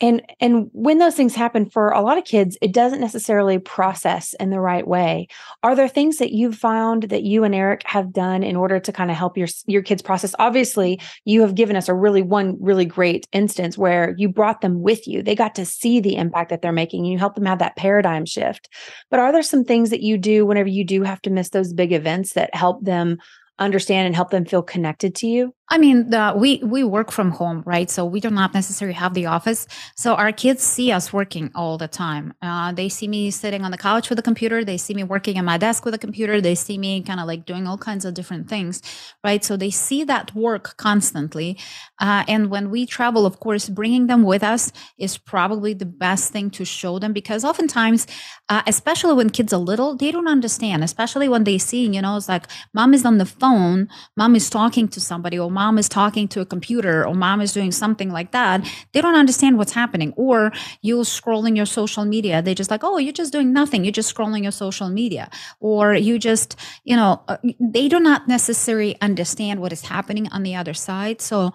and 0.04 0.22
and 0.42 0.70
when 0.74 0.98
those 0.98 1.16
things 1.16 1.34
happen 1.34 1.66
for 1.66 1.90
a 1.90 2.02
lot 2.02 2.18
of 2.18 2.26
kids 2.26 2.58
it 2.62 2.74
doesn't 2.74 3.00
necessarily 3.00 3.58
process 3.58 4.34
in 4.40 4.50
the 4.50 4.60
right 4.60 4.86
way. 4.86 5.28
Are 5.64 5.76
there 5.76 5.88
things 5.88 6.18
that 6.18 6.34
you've 6.34 6.58
found 6.58 7.04
that 7.04 7.24
you 7.24 7.46
and 7.46 7.56
eric 7.56 7.84
have 7.86 8.12
done 8.12 8.44
in 8.44 8.58
order 8.58 8.80
to 8.82 8.92
kind 8.92 9.10
of 9.10 9.18
help 9.18 9.38
your 9.38 9.48
your 9.66 9.82
kids 9.82 10.02
process? 10.02 10.36
Obviously 10.40 11.00
you 11.24 11.42
have 11.42 11.56
given 11.56 11.78
us 11.78 11.88
a 11.88 11.94
really 11.94 12.22
one 12.22 12.58
really 12.60 12.86
great 12.86 13.28
instance 13.32 13.78
where 13.78 14.14
you 14.18 14.28
brought 14.28 14.60
them 14.60 14.82
with 14.82 15.08
you. 15.08 15.24
They 15.24 15.36
got 15.36 15.56
to 15.56 15.66
see 15.66 16.02
the 16.02 16.18
impact 16.18 16.50
that 16.50 16.62
they're 16.62 16.74
making 16.74 17.06
you 17.06 17.18
help 17.18 17.36
them 17.36 17.46
have 17.46 17.60
that 17.60 17.78
paradigm 17.78 18.26
shift. 18.26 18.70
But 19.10 19.22
are 19.22 19.32
there 19.32 19.42
some 19.42 19.64
things 19.64 19.90
that 19.90 20.02
you 20.02 20.18
do 20.18 20.46
whenever 20.46 20.70
you 20.70 20.84
do 20.84 21.04
have 21.04 21.22
to 21.22 21.30
miss 21.30 21.50
those 21.50 21.72
big 21.72 21.94
events 21.94 22.34
that 22.34 22.54
help 22.54 22.84
them 22.84 23.20
understand 23.60 24.06
and 24.08 24.16
help 24.16 24.32
them 24.32 24.46
feel 24.46 24.64
connected 24.64 25.16
to 25.16 25.28
you 25.28 25.54
I 25.74 25.80
mean, 25.80 26.12
the, 26.12 26.34
we 26.36 26.62
we 26.64 26.84
work 26.84 27.10
from 27.10 27.32
home, 27.32 27.64
right? 27.66 27.90
So 27.90 28.06
we 28.06 28.20
do 28.20 28.30
not 28.30 28.54
necessarily 28.54 28.94
have 28.94 29.16
the 29.16 29.26
office. 29.26 29.66
So 29.96 30.14
our 30.14 30.32
kids 30.32 30.62
see 30.62 30.92
us 30.92 31.12
working 31.12 31.52
all 31.56 31.80
the 31.80 31.88
time. 31.88 32.34
Uh, 32.44 32.74
they 32.74 32.90
see 32.90 33.08
me 33.08 33.32
sitting 33.32 33.64
on 33.64 33.72
the 33.72 33.78
couch 33.78 34.10
with 34.10 34.20
a 34.20 34.22
computer. 34.22 34.64
They 34.64 34.78
see 34.78 34.94
me 34.94 35.04
working 35.04 35.38
at 35.38 35.46
my 35.46 35.58
desk 35.58 35.84
with 35.84 35.96
a 35.96 35.98
computer. 35.98 36.42
They 36.42 36.54
see 36.54 36.78
me 36.78 37.02
kind 37.02 37.20
of 37.20 37.26
like 37.26 37.46
doing 37.46 37.66
all 37.66 37.80
kinds 37.80 38.06
of 38.06 38.14
different 38.14 38.50
things, 38.50 38.84
right? 39.24 39.44
So 39.44 39.58
they 39.58 39.72
see 39.72 40.04
that 40.04 40.36
work 40.36 40.78
constantly. 40.78 41.58
Uh, 42.00 42.24
and 42.28 42.52
when 42.52 42.70
we 42.70 42.86
travel, 42.86 43.26
of 43.26 43.40
course, 43.40 43.68
bringing 43.68 44.06
them 44.06 44.22
with 44.22 44.44
us 44.44 44.72
is 45.00 45.18
probably 45.18 45.74
the 45.74 45.88
best 45.88 46.32
thing 46.32 46.52
to 46.52 46.66
show 46.66 47.00
them 47.00 47.14
because 47.14 47.44
oftentimes, 47.44 48.06
uh, 48.50 48.62
especially 48.68 49.16
when 49.16 49.32
kids 49.32 49.54
are 49.54 49.60
little, 49.60 49.96
they 49.96 50.12
don't 50.12 50.28
understand. 50.28 50.84
Especially 50.84 51.28
when 51.28 51.46
they 51.46 51.58
see, 51.58 51.88
you 51.88 52.02
know, 52.02 52.18
it's 52.18 52.30
like 52.30 52.46
mom 52.76 52.94
is 52.94 53.06
on 53.06 53.18
the 53.18 53.26
phone, 53.44 53.90
mom 54.16 54.36
is 54.38 54.50
talking 54.50 54.88
to 54.88 55.02
somebody, 55.02 55.38
or 55.38 55.52
mom 55.52 55.78
is 55.78 55.90
talking 55.90 56.30
to 56.30 56.40
a 56.40 56.46
computer 56.46 57.06
or 57.06 57.14
mom 57.14 57.42
is 57.42 57.52
doing 57.52 57.74
something 57.74 58.10
like 58.10 58.32
that, 58.32 58.66
they 58.94 59.02
don't 59.02 59.20
understand 59.24 59.58
what's 59.58 59.74
happening. 59.74 60.14
Or 60.16 60.54
you're 60.82 61.04
scrolling 61.04 61.58
your 61.58 61.66
social 61.66 62.06
media, 62.06 62.42
they 62.42 62.56
just 62.56 62.72
like, 62.72 62.86
oh, 62.86 62.98
you're 62.98 63.20
just 63.22 63.34
doing 63.34 63.52
nothing. 63.52 63.84
You're 63.84 64.00
just 64.02 64.16
scrolling 64.16 64.44
your 64.44 64.54
social 64.54 64.90
media. 64.90 65.30
Or 65.60 65.94
you 65.94 66.18
just, 66.20 66.56
you 66.86 66.96
know, 66.96 67.22
uh, 67.28 67.38
they 67.60 67.90
do 67.90 68.00
not 68.00 68.30
necessarily 68.30 68.96
understand 69.02 69.60
what 69.60 69.74
is 69.74 69.82
happening 69.82 70.30
on 70.30 70.44
the 70.44 70.56
other 70.56 70.74
side. 70.74 71.20
So 71.20 71.48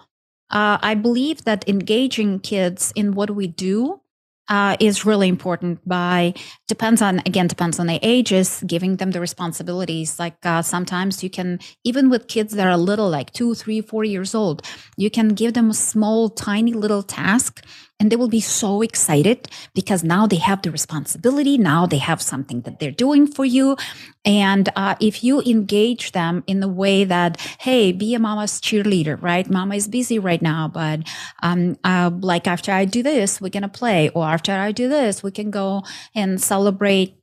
uh, 0.51 0.77
I 0.81 0.93
believe 0.93 1.43
that 1.45 1.67
engaging 1.67 2.39
kids 2.39 2.93
in 2.95 3.15
what 3.15 3.31
we 3.31 3.47
do 3.47 4.01
uh, 4.49 4.75
is 4.79 5.05
really 5.05 5.27
important 5.27 5.87
by 5.87 6.33
depends 6.67 7.01
on 7.01 7.19
again 7.19 7.47
depends 7.47 7.79
on 7.79 7.87
the 7.87 7.99
ages 8.01 8.63
giving 8.67 8.97
them 8.97 9.11
the 9.11 9.21
responsibilities. 9.21 10.19
Like 10.19 10.37
uh, 10.43 10.61
sometimes 10.61 11.23
you 11.23 11.29
can 11.29 11.59
even 11.83 12.09
with 12.09 12.27
kids 12.27 12.53
that 12.53 12.67
are 12.67 12.77
little 12.77 13.09
like 13.09 13.31
two 13.31 13.53
three 13.53 13.81
four 13.81 14.03
years 14.03 14.33
old 14.35 14.61
you 14.97 15.09
can 15.09 15.29
give 15.29 15.53
them 15.53 15.69
a 15.69 15.73
small 15.73 16.29
tiny 16.29 16.73
little 16.73 17.03
task 17.03 17.63
and 17.99 18.11
they 18.11 18.15
will 18.15 18.29
be 18.29 18.39
so 18.39 18.81
excited 18.81 19.49
because 19.73 20.03
now 20.03 20.25
they 20.25 20.37
have 20.37 20.61
the 20.61 20.71
responsibility. 20.71 21.57
Now 21.57 21.85
they 21.85 21.97
have 21.97 22.21
something 22.21 22.61
that 22.61 22.79
they're 22.79 22.91
doing 22.91 23.27
for 23.27 23.45
you. 23.45 23.75
And 24.23 24.69
uh, 24.75 24.95
if 25.01 25.23
you 25.23 25.41
engage 25.41 26.13
them 26.13 26.43
in 26.47 26.59
the 26.59 26.67
way 26.67 27.03
that 27.03 27.39
hey 27.59 27.91
be 27.91 28.15
a 28.15 28.19
mama's 28.19 28.61
cheerleader 28.61 29.21
right? 29.21 29.49
Mama 29.49 29.75
is 29.75 29.87
busy 29.87 30.19
right 30.19 30.41
now 30.41 30.67
but 30.67 31.01
um, 31.43 31.77
uh, 31.83 32.11
like 32.21 32.47
after 32.47 32.71
i 32.71 32.85
do 32.85 33.03
this 33.03 33.41
we're 33.41 33.49
gonna 33.49 33.69
play. 33.69 34.09
Or 34.09 34.25
after 34.25 34.53
i 34.53 34.71
do 34.71 34.87
this 34.87 35.21
we 35.21 35.31
can 35.31 35.51
go 35.51 35.83
and 36.15 36.41
celebrate 36.41 37.18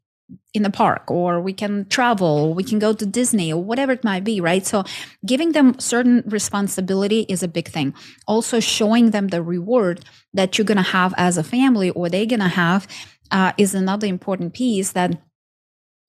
in 0.55 0.63
the 0.63 0.71
park 0.71 1.11
or 1.11 1.41
we 1.41 1.53
can 1.53 1.87
travel 1.89 2.53
we 2.53 2.65
can 2.65 2.79
go 2.79 2.93
to 2.93 3.07
disney 3.07 3.53
or 3.53 3.63
whatever 3.63 3.93
it 3.93 4.03
might 4.03 4.25
be 4.25 4.41
right? 4.41 4.67
So 4.67 4.85
giving 5.25 5.53
them 5.53 5.79
certain 5.79 6.23
responsibility 6.27 7.27
is 7.29 7.43
a 7.43 7.49
big 7.49 7.69
thing. 7.69 7.95
Also 8.27 8.61
showing 8.61 9.11
them 9.11 9.29
the 9.29 9.43
reward 9.43 10.05
that 10.35 10.57
you're 10.57 10.65
going 10.65 10.77
to 10.77 10.83
have 10.83 11.15
as 11.17 11.39
a 11.39 11.45
family 11.45 11.91
or 11.91 12.09
they're 12.09 12.27
going 12.27 12.41
to 12.41 12.49
have 12.49 12.89
uh, 13.31 13.53
is 13.59 13.75
another 13.75 14.07
important 14.07 14.55
piece 14.55 14.93
that 14.93 15.21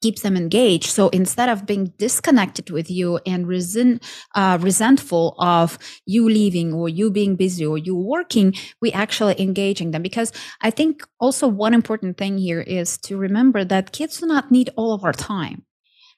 keeps 0.01 0.21
them 0.21 0.37
engaged. 0.37 0.87
So 0.87 1.09
instead 1.09 1.49
of 1.49 1.65
being 1.65 1.93
disconnected 1.97 2.69
with 2.69 2.89
you 2.89 3.19
and 3.25 3.47
resent, 3.47 4.03
uh, 4.35 4.57
resentful 4.61 5.35
of 5.39 5.79
you 6.05 6.29
leaving 6.29 6.73
or 6.73 6.89
you 6.89 7.11
being 7.11 7.35
busy 7.35 7.65
or 7.65 7.77
you 7.77 7.95
working, 7.95 8.53
we 8.81 8.91
actually 8.91 9.39
engaging 9.41 9.91
them. 9.91 10.01
Because 10.01 10.31
I 10.61 10.69
think 10.69 11.03
also 11.19 11.47
one 11.47 11.73
important 11.73 12.17
thing 12.17 12.37
here 12.37 12.61
is 12.61 12.97
to 12.99 13.17
remember 13.17 13.63
that 13.65 13.91
kids 13.91 14.19
do 14.19 14.25
not 14.25 14.51
need 14.51 14.69
all 14.75 14.93
of 14.93 15.03
our 15.03 15.13
time. 15.13 15.63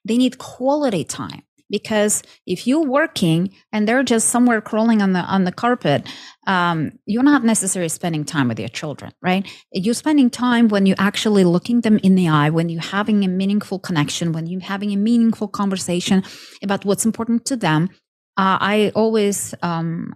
They 0.05 0.17
need 0.17 0.37
quality 0.37 1.03
time 1.03 1.43
because 1.69 2.23
if 2.45 2.65
you're 2.67 2.85
working 2.85 3.53
and 3.71 3.87
they're 3.87 4.03
just 4.03 4.29
somewhere 4.29 4.61
crawling 4.61 5.01
on 5.01 5.13
the 5.13 5.19
on 5.19 5.43
the 5.43 5.51
carpet 5.51 6.07
um, 6.47 6.91
you're 7.05 7.23
not 7.23 7.43
necessarily 7.43 7.89
spending 7.89 8.23
time 8.23 8.47
with 8.47 8.59
your 8.59 8.69
children 8.69 9.11
right 9.21 9.47
you're 9.71 9.93
spending 9.93 10.29
time 10.29 10.67
when 10.67 10.85
you're 10.85 10.95
actually 10.99 11.43
looking 11.43 11.81
them 11.81 11.97
in 11.99 12.15
the 12.15 12.27
eye 12.27 12.49
when 12.49 12.69
you're 12.69 12.81
having 12.81 13.23
a 13.23 13.27
meaningful 13.27 13.79
connection 13.79 14.31
when 14.31 14.47
you're 14.47 14.61
having 14.61 14.91
a 14.91 14.97
meaningful 14.97 15.47
conversation 15.47 16.23
about 16.63 16.85
what's 16.85 17.05
important 17.05 17.45
to 17.45 17.55
them 17.55 17.89
uh, 18.37 18.57
i 18.61 18.91
always 18.95 19.53
um, 19.61 20.15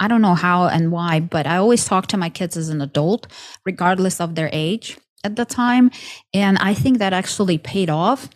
I 0.00 0.06
don't 0.06 0.22
know 0.22 0.34
how 0.34 0.68
and 0.68 0.92
why, 0.92 1.20
but 1.20 1.46
I 1.46 1.56
always 1.56 1.84
talk 1.84 2.06
to 2.08 2.16
my 2.16 2.30
kids 2.30 2.56
as 2.56 2.68
an 2.68 2.80
adult, 2.80 3.26
regardless 3.66 4.20
of 4.20 4.36
their 4.36 4.48
age 4.52 4.96
at 5.24 5.36
the 5.36 5.44
time. 5.44 5.90
And 6.32 6.56
I 6.58 6.74
think 6.74 6.98
that 6.98 7.12
actually 7.12 7.58
paid 7.58 7.90
off 7.90 8.28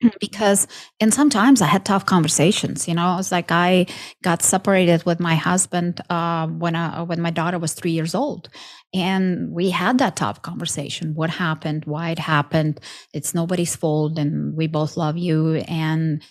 because 0.20 0.66
and 1.00 1.12
sometimes 1.12 1.62
i 1.62 1.66
had 1.66 1.84
tough 1.84 2.06
conversations 2.06 2.88
you 2.88 2.94
know 2.94 3.02
i 3.06 3.16
was 3.16 3.32
like 3.32 3.50
i 3.50 3.86
got 4.22 4.42
separated 4.42 5.04
with 5.04 5.20
my 5.20 5.34
husband 5.34 6.00
uh, 6.10 6.46
when 6.46 6.76
I, 6.76 7.02
when 7.02 7.20
my 7.20 7.30
daughter 7.30 7.58
was 7.58 7.74
three 7.74 7.92
years 7.92 8.14
old 8.14 8.48
and 8.94 9.52
we 9.52 9.70
had 9.70 9.98
that 9.98 10.16
tough 10.16 10.42
conversation 10.42 11.14
what 11.14 11.30
happened 11.30 11.84
why 11.84 12.10
it 12.10 12.18
happened 12.18 12.80
it's 13.12 13.34
nobody's 13.34 13.76
fault 13.76 14.18
and 14.18 14.56
we 14.56 14.66
both 14.66 14.96
love 14.96 15.16
you 15.16 15.56
and 15.68 16.22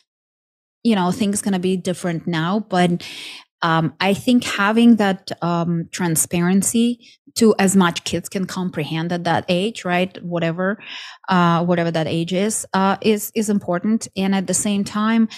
you 0.84 0.95
know 0.95 1.12
things 1.12 1.41
to 1.53 1.60
be 1.60 1.77
different 1.77 2.27
now 2.27 2.60
but 2.60 3.03
um, 3.61 3.93
I 3.99 4.13
think 4.13 4.43
having 4.43 4.97
that 4.97 5.31
um, 5.41 5.87
transparency 5.91 6.99
to 7.35 7.53
as 7.59 7.75
much 7.75 8.03
kids 8.03 8.29
can 8.29 8.45
comprehend 8.45 9.11
at 9.11 9.23
that 9.23 9.45
age, 9.47 9.85
right? 9.85 10.21
Whatever, 10.23 10.79
uh, 11.29 11.63
whatever 11.65 11.91
that 11.91 12.07
age 12.07 12.33
is, 12.33 12.65
uh, 12.73 12.97
is 13.01 13.31
is 13.35 13.49
important. 13.49 14.07
And 14.17 14.33
at 14.33 14.47
the 14.47 14.53
same 14.53 14.83
time, 14.83 15.29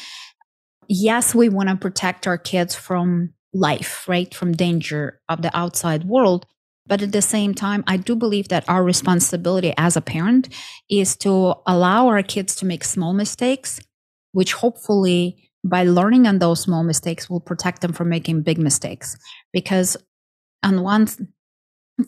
yes, 0.87 1.35
we 1.35 1.49
want 1.49 1.69
to 1.69 1.75
protect 1.75 2.25
our 2.25 2.37
kids 2.37 2.73
from 2.75 3.33
life, 3.53 4.07
right, 4.07 4.33
from 4.33 4.53
danger 4.53 5.19
of 5.27 5.41
the 5.41 5.55
outside 5.57 6.05
world. 6.05 6.45
But 6.87 7.01
at 7.01 7.11
the 7.11 7.21
same 7.21 7.53
time, 7.53 7.83
I 7.85 7.97
do 7.97 8.15
believe 8.15 8.47
that 8.47 8.67
our 8.67 8.83
responsibility 8.83 9.73
as 9.77 9.95
a 9.95 10.01
parent 10.01 10.49
is 10.89 11.15
to 11.17 11.53
allow 11.67 12.07
our 12.07 12.23
kids 12.23 12.55
to 12.57 12.65
make 12.65 12.83
small 12.83 13.13
mistakes, 13.13 13.79
which 14.31 14.53
hopefully 14.53 15.48
by 15.63 15.83
learning 15.83 16.27
on 16.27 16.39
those 16.39 16.61
small 16.61 16.83
mistakes 16.83 17.29
will 17.29 17.39
protect 17.39 17.81
them 17.81 17.93
from 17.93 18.09
making 18.09 18.41
big 18.41 18.57
mistakes. 18.57 19.17
Because 19.51 19.97
on 20.63 20.81
one 20.83 21.07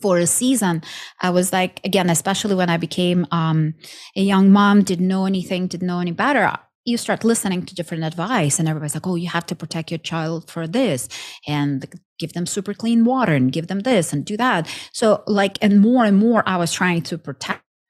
for 0.00 0.16
a 0.18 0.26
season 0.26 0.82
i 1.20 1.28
was 1.28 1.52
like 1.52 1.78
again 1.84 2.08
especially 2.08 2.54
when 2.54 2.70
i 2.70 2.78
became 2.78 3.26
um, 3.30 3.74
a 4.16 4.22
young 4.22 4.50
mom 4.50 4.82
didn't 4.82 5.06
know 5.06 5.26
anything 5.26 5.66
didn't 5.66 5.86
know 5.86 6.00
any 6.00 6.12
better 6.12 6.50
you 6.84 6.96
start 6.96 7.24
listening 7.24 7.64
to 7.64 7.74
different 7.74 8.02
advice 8.02 8.58
and 8.58 8.68
everybody's 8.68 8.94
like 8.94 9.06
oh 9.06 9.14
you 9.14 9.28
have 9.28 9.46
to 9.46 9.54
protect 9.54 9.90
your 9.90 9.98
child 9.98 10.50
for 10.50 10.66
this 10.66 11.08
and 11.46 11.86
give 12.18 12.32
them 12.32 12.46
super 12.46 12.74
clean 12.74 13.04
water 13.04 13.34
and 13.34 13.52
give 13.52 13.66
them 13.66 13.80
this 13.80 14.12
and 14.12 14.24
do 14.24 14.36
that. 14.36 14.68
So 14.92 15.22
like 15.26 15.58
and 15.60 15.80
more 15.80 16.04
and 16.04 16.16
more 16.16 16.42
i 16.46 16.56
was 16.56 16.72
trying 16.72 17.02
to 17.02 17.18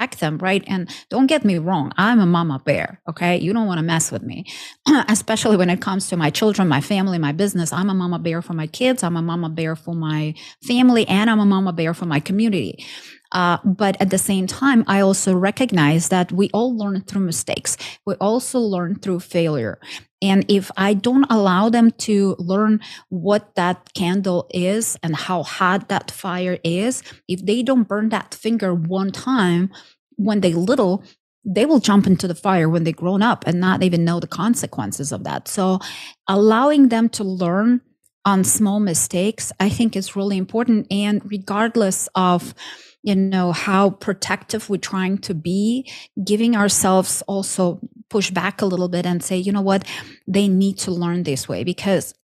protect 0.03 0.21
them, 0.21 0.39
right? 0.39 0.65
And 0.67 0.89
don't 1.11 1.27
get 1.27 1.45
me 1.45 1.59
wrong, 1.59 1.93
I'm 1.97 2.21
a 2.21 2.27
mama 2.27 2.61
bear, 2.65 3.01
okay? 3.09 3.39
You 3.39 3.53
don't 3.53 3.67
want 3.67 3.79
to 3.79 3.83
mess 3.85 4.11
with 4.11 4.23
me, 4.23 4.47
especially 5.09 5.57
when 5.57 5.71
it 5.71 5.81
comes 5.81 6.09
to 6.09 6.17
my 6.17 6.31
children, 6.31 6.69
my 6.69 6.81
family, 6.81 7.19
my 7.19 7.33
business. 7.33 7.73
I'm 7.73 7.89
a 7.89 7.95
mama 7.95 8.19
bear 8.19 8.43
for 8.43 8.53
my 8.53 8.67
kids, 8.67 9.03
I'm 9.05 9.17
a 9.17 9.23
mama 9.23 9.49
bear 9.49 9.77
for 9.77 9.95
my 9.95 10.35
family, 10.67 11.07
and 11.07 11.31
I'm 11.31 11.41
a 11.41 11.47
mama 11.47 11.73
bear 11.73 11.95
for 11.95 12.07
my 12.07 12.21
community. 12.21 12.85
Uh, 13.33 13.59
but 13.65 14.01
at 14.01 14.11
the 14.11 14.19
same 14.19 14.47
time, 14.47 14.85
I 14.87 15.01
also 15.01 15.35
recognize 15.35 16.09
that 16.09 16.31
we 16.31 16.51
all 16.53 16.77
learn 16.77 17.03
through 17.03 17.23
mistakes. 17.23 17.77
We 18.07 18.15
also 18.15 18.61
learn 18.61 18.97
through 18.97 19.21
failure. 19.21 19.81
And 20.21 20.45
if 20.49 20.71
I 20.77 20.95
don't 20.95 21.27
allow 21.31 21.69
them 21.69 21.91
to 22.07 22.37
learn 22.39 22.81
what 23.09 23.55
that 23.57 23.93
candle 23.95 24.47
is 24.53 24.97
and 25.03 25.17
how 25.17 25.43
hot 25.43 25.89
that 25.89 26.11
fire 26.11 26.59
is, 26.63 27.03
if 27.27 27.45
they 27.45 27.63
don't 27.63 27.89
burn 27.89 28.11
that 28.11 28.35
finger 28.35 28.75
one 28.75 29.11
time 29.11 29.71
when 30.17 30.41
they 30.41 30.53
little, 30.53 31.03
they 31.45 31.67
will 31.67 31.81
jump 31.81 32.07
into 32.07 32.29
the 32.29 32.37
fire 32.37 32.69
when 32.69 32.85
they 32.85 32.93
grown 32.93 33.23
up 33.23 33.45
and 33.47 33.59
not 33.59 33.83
even 33.83 34.05
know 34.05 34.21
the 34.21 34.29
consequences 34.29 35.11
of 35.11 35.25
that. 35.25 35.49
So 35.49 35.81
allowing 36.29 36.89
them 36.89 37.09
to 37.11 37.25
learn 37.25 37.81
on 38.25 38.45
small 38.45 38.79
mistakes, 38.79 39.51
I 39.59 39.69
think 39.69 39.97
is 39.97 40.15
really 40.15 40.37
important. 40.37 40.87
And 40.91 41.21
regardless 41.29 42.09
of 42.15 42.55
you 43.03 43.15
know 43.15 43.53
how 43.53 43.91
protective 43.91 44.71
we're 44.71 44.77
trying 44.77 45.19
to 45.19 45.35
be 45.35 45.91
giving 46.25 46.57
ourselves 46.57 47.23
also 47.27 47.81
push 48.09 48.31
back 48.31 48.63
a 48.63 48.67
little 48.67 48.89
bit 48.89 49.07
and 49.07 49.23
say 49.23 49.37
you 49.37 49.53
know 49.53 49.63
what? 49.63 49.87
They 50.27 50.49
need 50.49 50.79
to 50.79 50.91
learn 50.91 51.23
this 51.25 51.49
way. 51.49 51.65
Because 51.65 52.15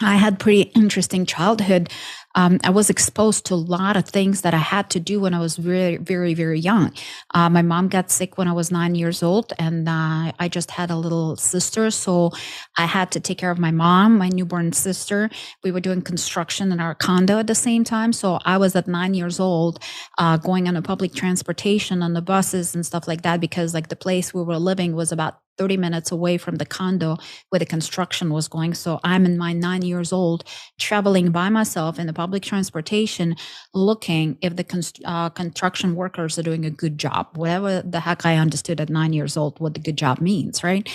I 0.00 0.16
had 0.16 0.38
pretty 0.38 0.62
interesting 0.74 1.24
childhood 1.24 1.90
um, 2.36 2.58
I 2.62 2.70
was 2.70 2.90
exposed 2.90 3.46
to 3.46 3.54
a 3.54 3.56
lot 3.56 3.96
of 3.96 4.04
things 4.04 4.42
that 4.42 4.52
I 4.52 4.58
had 4.58 4.90
to 4.90 5.00
do 5.00 5.20
when 5.20 5.32
I 5.32 5.40
was 5.40 5.56
very, 5.56 5.96
very, 5.96 6.34
very 6.34 6.60
young. 6.60 6.92
Uh, 7.34 7.48
my 7.48 7.62
mom 7.62 7.88
got 7.88 8.10
sick 8.10 8.36
when 8.36 8.46
I 8.46 8.52
was 8.52 8.70
nine 8.70 8.94
years 8.94 9.22
old, 9.22 9.54
and 9.58 9.88
uh, 9.88 10.32
I 10.38 10.48
just 10.50 10.70
had 10.70 10.90
a 10.90 10.96
little 10.96 11.36
sister. 11.36 11.90
So 11.90 12.32
I 12.76 12.84
had 12.84 13.10
to 13.12 13.20
take 13.20 13.38
care 13.38 13.50
of 13.50 13.58
my 13.58 13.70
mom, 13.70 14.18
my 14.18 14.28
newborn 14.28 14.72
sister. 14.72 15.30
We 15.64 15.72
were 15.72 15.80
doing 15.80 16.02
construction 16.02 16.72
in 16.72 16.78
our 16.78 16.94
condo 16.94 17.38
at 17.38 17.46
the 17.46 17.54
same 17.54 17.84
time. 17.84 18.12
So 18.12 18.38
I 18.44 18.58
was 18.58 18.76
at 18.76 18.86
nine 18.86 19.14
years 19.14 19.40
old 19.40 19.78
uh, 20.18 20.36
going 20.36 20.68
on 20.68 20.76
a 20.76 20.82
public 20.82 21.14
transportation 21.14 22.02
on 22.02 22.12
the 22.12 22.22
buses 22.22 22.74
and 22.74 22.84
stuff 22.84 23.08
like 23.08 23.22
that 23.22 23.40
because, 23.40 23.72
like, 23.72 23.88
the 23.88 23.96
place 23.96 24.34
we 24.34 24.42
were 24.42 24.58
living 24.58 24.94
was 24.94 25.10
about 25.10 25.38
30 25.58 25.76
minutes 25.76 26.10
away 26.10 26.38
from 26.38 26.56
the 26.56 26.66
condo 26.66 27.16
where 27.50 27.58
the 27.58 27.66
construction 27.66 28.30
was 28.30 28.48
going. 28.48 28.74
So 28.74 29.00
I'm 29.04 29.24
in 29.24 29.38
my 29.38 29.52
nine 29.52 29.82
years 29.82 30.12
old 30.12 30.44
traveling 30.78 31.30
by 31.30 31.48
myself 31.48 31.98
in 31.98 32.06
the 32.06 32.12
public 32.12 32.42
transportation 32.42 33.36
looking 33.74 34.38
if 34.42 34.56
the 34.56 34.64
const- 34.64 35.00
uh, 35.04 35.30
construction 35.30 35.94
workers 35.94 36.38
are 36.38 36.42
doing 36.42 36.64
a 36.64 36.70
good 36.70 36.98
job, 36.98 37.28
whatever 37.34 37.82
the 37.82 38.00
heck 38.00 38.26
I 38.26 38.36
understood 38.36 38.80
at 38.80 38.90
nine 38.90 39.12
years 39.12 39.36
old 39.36 39.58
what 39.60 39.74
the 39.74 39.80
good 39.80 39.96
job 39.96 40.20
means, 40.20 40.62
right? 40.62 40.88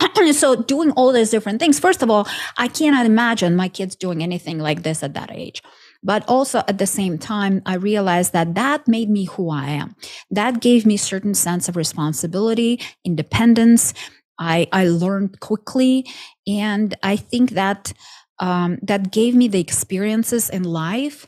so 0.32 0.54
doing 0.62 0.90
all 0.92 1.12
these 1.12 1.30
different 1.30 1.58
things 1.58 1.80
first 1.80 2.02
of 2.02 2.10
all 2.10 2.28
i 2.56 2.68
cannot 2.68 3.04
imagine 3.04 3.56
my 3.56 3.68
kids 3.68 3.96
doing 3.96 4.22
anything 4.22 4.58
like 4.58 4.82
this 4.84 5.02
at 5.02 5.14
that 5.14 5.30
age 5.32 5.60
but 6.02 6.24
also 6.28 6.62
at 6.68 6.78
the 6.78 6.86
same 6.86 7.18
time 7.18 7.62
i 7.66 7.74
realized 7.74 8.32
that 8.32 8.54
that 8.54 8.86
made 8.86 9.10
me 9.10 9.24
who 9.24 9.50
i 9.50 9.66
am. 9.66 9.94
That 10.30 10.60
gave 10.60 10.86
me 10.86 10.96
certain 10.96 11.34
sense 11.34 11.68
of 11.68 11.76
responsibility 11.76 12.80
independence. 13.04 13.94
I 14.38 14.68
i 14.72 14.86
learned 14.86 15.40
quickly. 15.40 16.06
And 16.46 16.94
i 17.02 17.16
think 17.16 17.50
that 17.50 17.92
um, 18.40 18.78
that 18.82 19.10
gave 19.10 19.34
me 19.34 19.48
the 19.48 19.60
experiences 19.60 20.48
in 20.48 20.62
life 20.62 21.26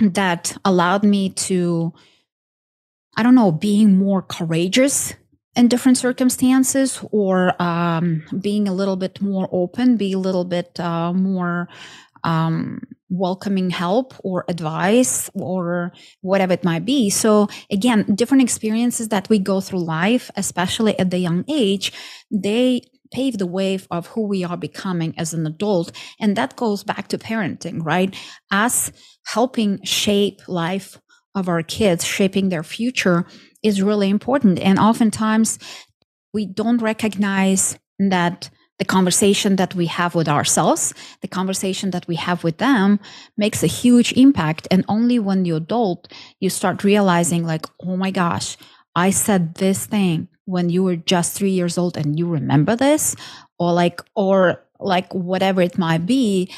that 0.00 0.56
allowed 0.64 1.04
me 1.04 1.30
to, 1.30 1.92
I 3.16 3.22
don't 3.22 3.34
know, 3.34 3.52
being 3.52 3.96
more 3.96 4.22
courageous 4.22 5.14
in 5.56 5.68
different 5.68 5.98
circumstances 5.98 7.04
or 7.10 7.60
um, 7.60 8.22
being 8.40 8.68
a 8.68 8.72
little 8.72 8.96
bit 8.96 9.20
more 9.20 9.48
open, 9.52 9.96
be 9.96 10.12
a 10.12 10.18
little 10.18 10.44
bit 10.44 10.78
uh, 10.80 11.12
more 11.12 11.68
um, 12.24 12.82
welcoming 13.08 13.70
help 13.70 14.14
or 14.22 14.44
advice 14.48 15.30
or 15.34 15.92
whatever 16.20 16.52
it 16.52 16.64
might 16.64 16.84
be. 16.84 17.10
So 17.10 17.48
again, 17.70 18.04
different 18.14 18.42
experiences 18.42 19.08
that 19.08 19.28
we 19.28 19.38
go 19.38 19.60
through 19.60 19.84
life, 19.84 20.30
especially 20.36 20.98
at 20.98 21.10
the 21.10 21.18
young 21.18 21.44
age, 21.48 21.92
they 22.30 22.82
pave 23.12 23.38
the 23.38 23.46
way 23.46 23.78
of 23.90 24.06
who 24.08 24.26
we 24.26 24.44
are 24.44 24.56
becoming 24.56 25.14
as 25.18 25.34
an 25.34 25.46
adult. 25.46 25.90
And 26.20 26.36
that 26.36 26.56
goes 26.56 26.84
back 26.84 27.08
to 27.08 27.18
parenting, 27.18 27.84
right? 27.84 28.14
Us 28.52 28.92
helping 29.26 29.82
shape 29.84 30.40
life 30.46 31.00
of 31.34 31.48
our 31.48 31.62
kids, 31.62 32.04
shaping 32.04 32.48
their 32.48 32.62
future 32.62 33.26
is 33.62 33.82
really 33.82 34.08
important. 34.08 34.58
And 34.60 34.78
oftentimes 34.78 35.58
we 36.32 36.46
don't 36.46 36.80
recognize 36.80 37.78
that 37.98 38.50
the 38.80 38.86
conversation 38.86 39.56
that 39.56 39.74
we 39.74 39.86
have 39.86 40.14
with 40.14 40.26
ourselves, 40.26 40.94
the 41.20 41.28
conversation 41.28 41.90
that 41.90 42.08
we 42.08 42.16
have 42.16 42.42
with 42.42 42.56
them 42.56 42.98
makes 43.36 43.62
a 43.62 43.66
huge 43.66 44.10
impact. 44.14 44.66
And 44.70 44.86
only 44.88 45.18
when 45.18 45.44
you're 45.44 45.58
adult, 45.58 46.10
you 46.40 46.48
start 46.48 46.82
realizing 46.82 47.44
like, 47.44 47.66
oh 47.84 47.98
my 47.98 48.10
gosh, 48.10 48.56
I 48.96 49.10
said 49.10 49.56
this 49.56 49.84
thing 49.84 50.28
when 50.46 50.70
you 50.70 50.82
were 50.82 50.96
just 50.96 51.36
three 51.36 51.50
years 51.50 51.76
old 51.76 51.98
and 51.98 52.18
you 52.18 52.26
remember 52.26 52.74
this 52.74 53.14
or 53.58 53.74
like 53.74 54.00
or 54.16 54.64
like 54.80 55.12
whatever 55.12 55.60
it 55.60 55.76
might 55.76 56.06
be 56.06 56.50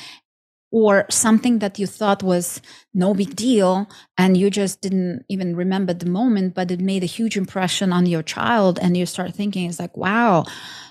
or 0.72 1.06
something 1.10 1.60
that 1.60 1.78
you 1.78 1.86
thought 1.86 2.22
was 2.22 2.60
no 2.94 3.14
big 3.14 3.36
deal 3.36 3.88
and 4.18 4.36
you 4.36 4.50
just 4.50 4.80
didn't 4.80 5.24
even 5.28 5.54
remember 5.54 5.94
the 5.94 6.06
moment 6.06 6.54
but 6.54 6.70
it 6.70 6.80
made 6.80 7.02
a 7.04 7.06
huge 7.06 7.36
impression 7.36 7.92
on 7.92 8.06
your 8.06 8.22
child 8.22 8.78
and 8.80 8.96
you 8.96 9.06
start 9.06 9.34
thinking 9.34 9.68
it's 9.68 9.78
like 9.78 9.96
wow 9.96 10.44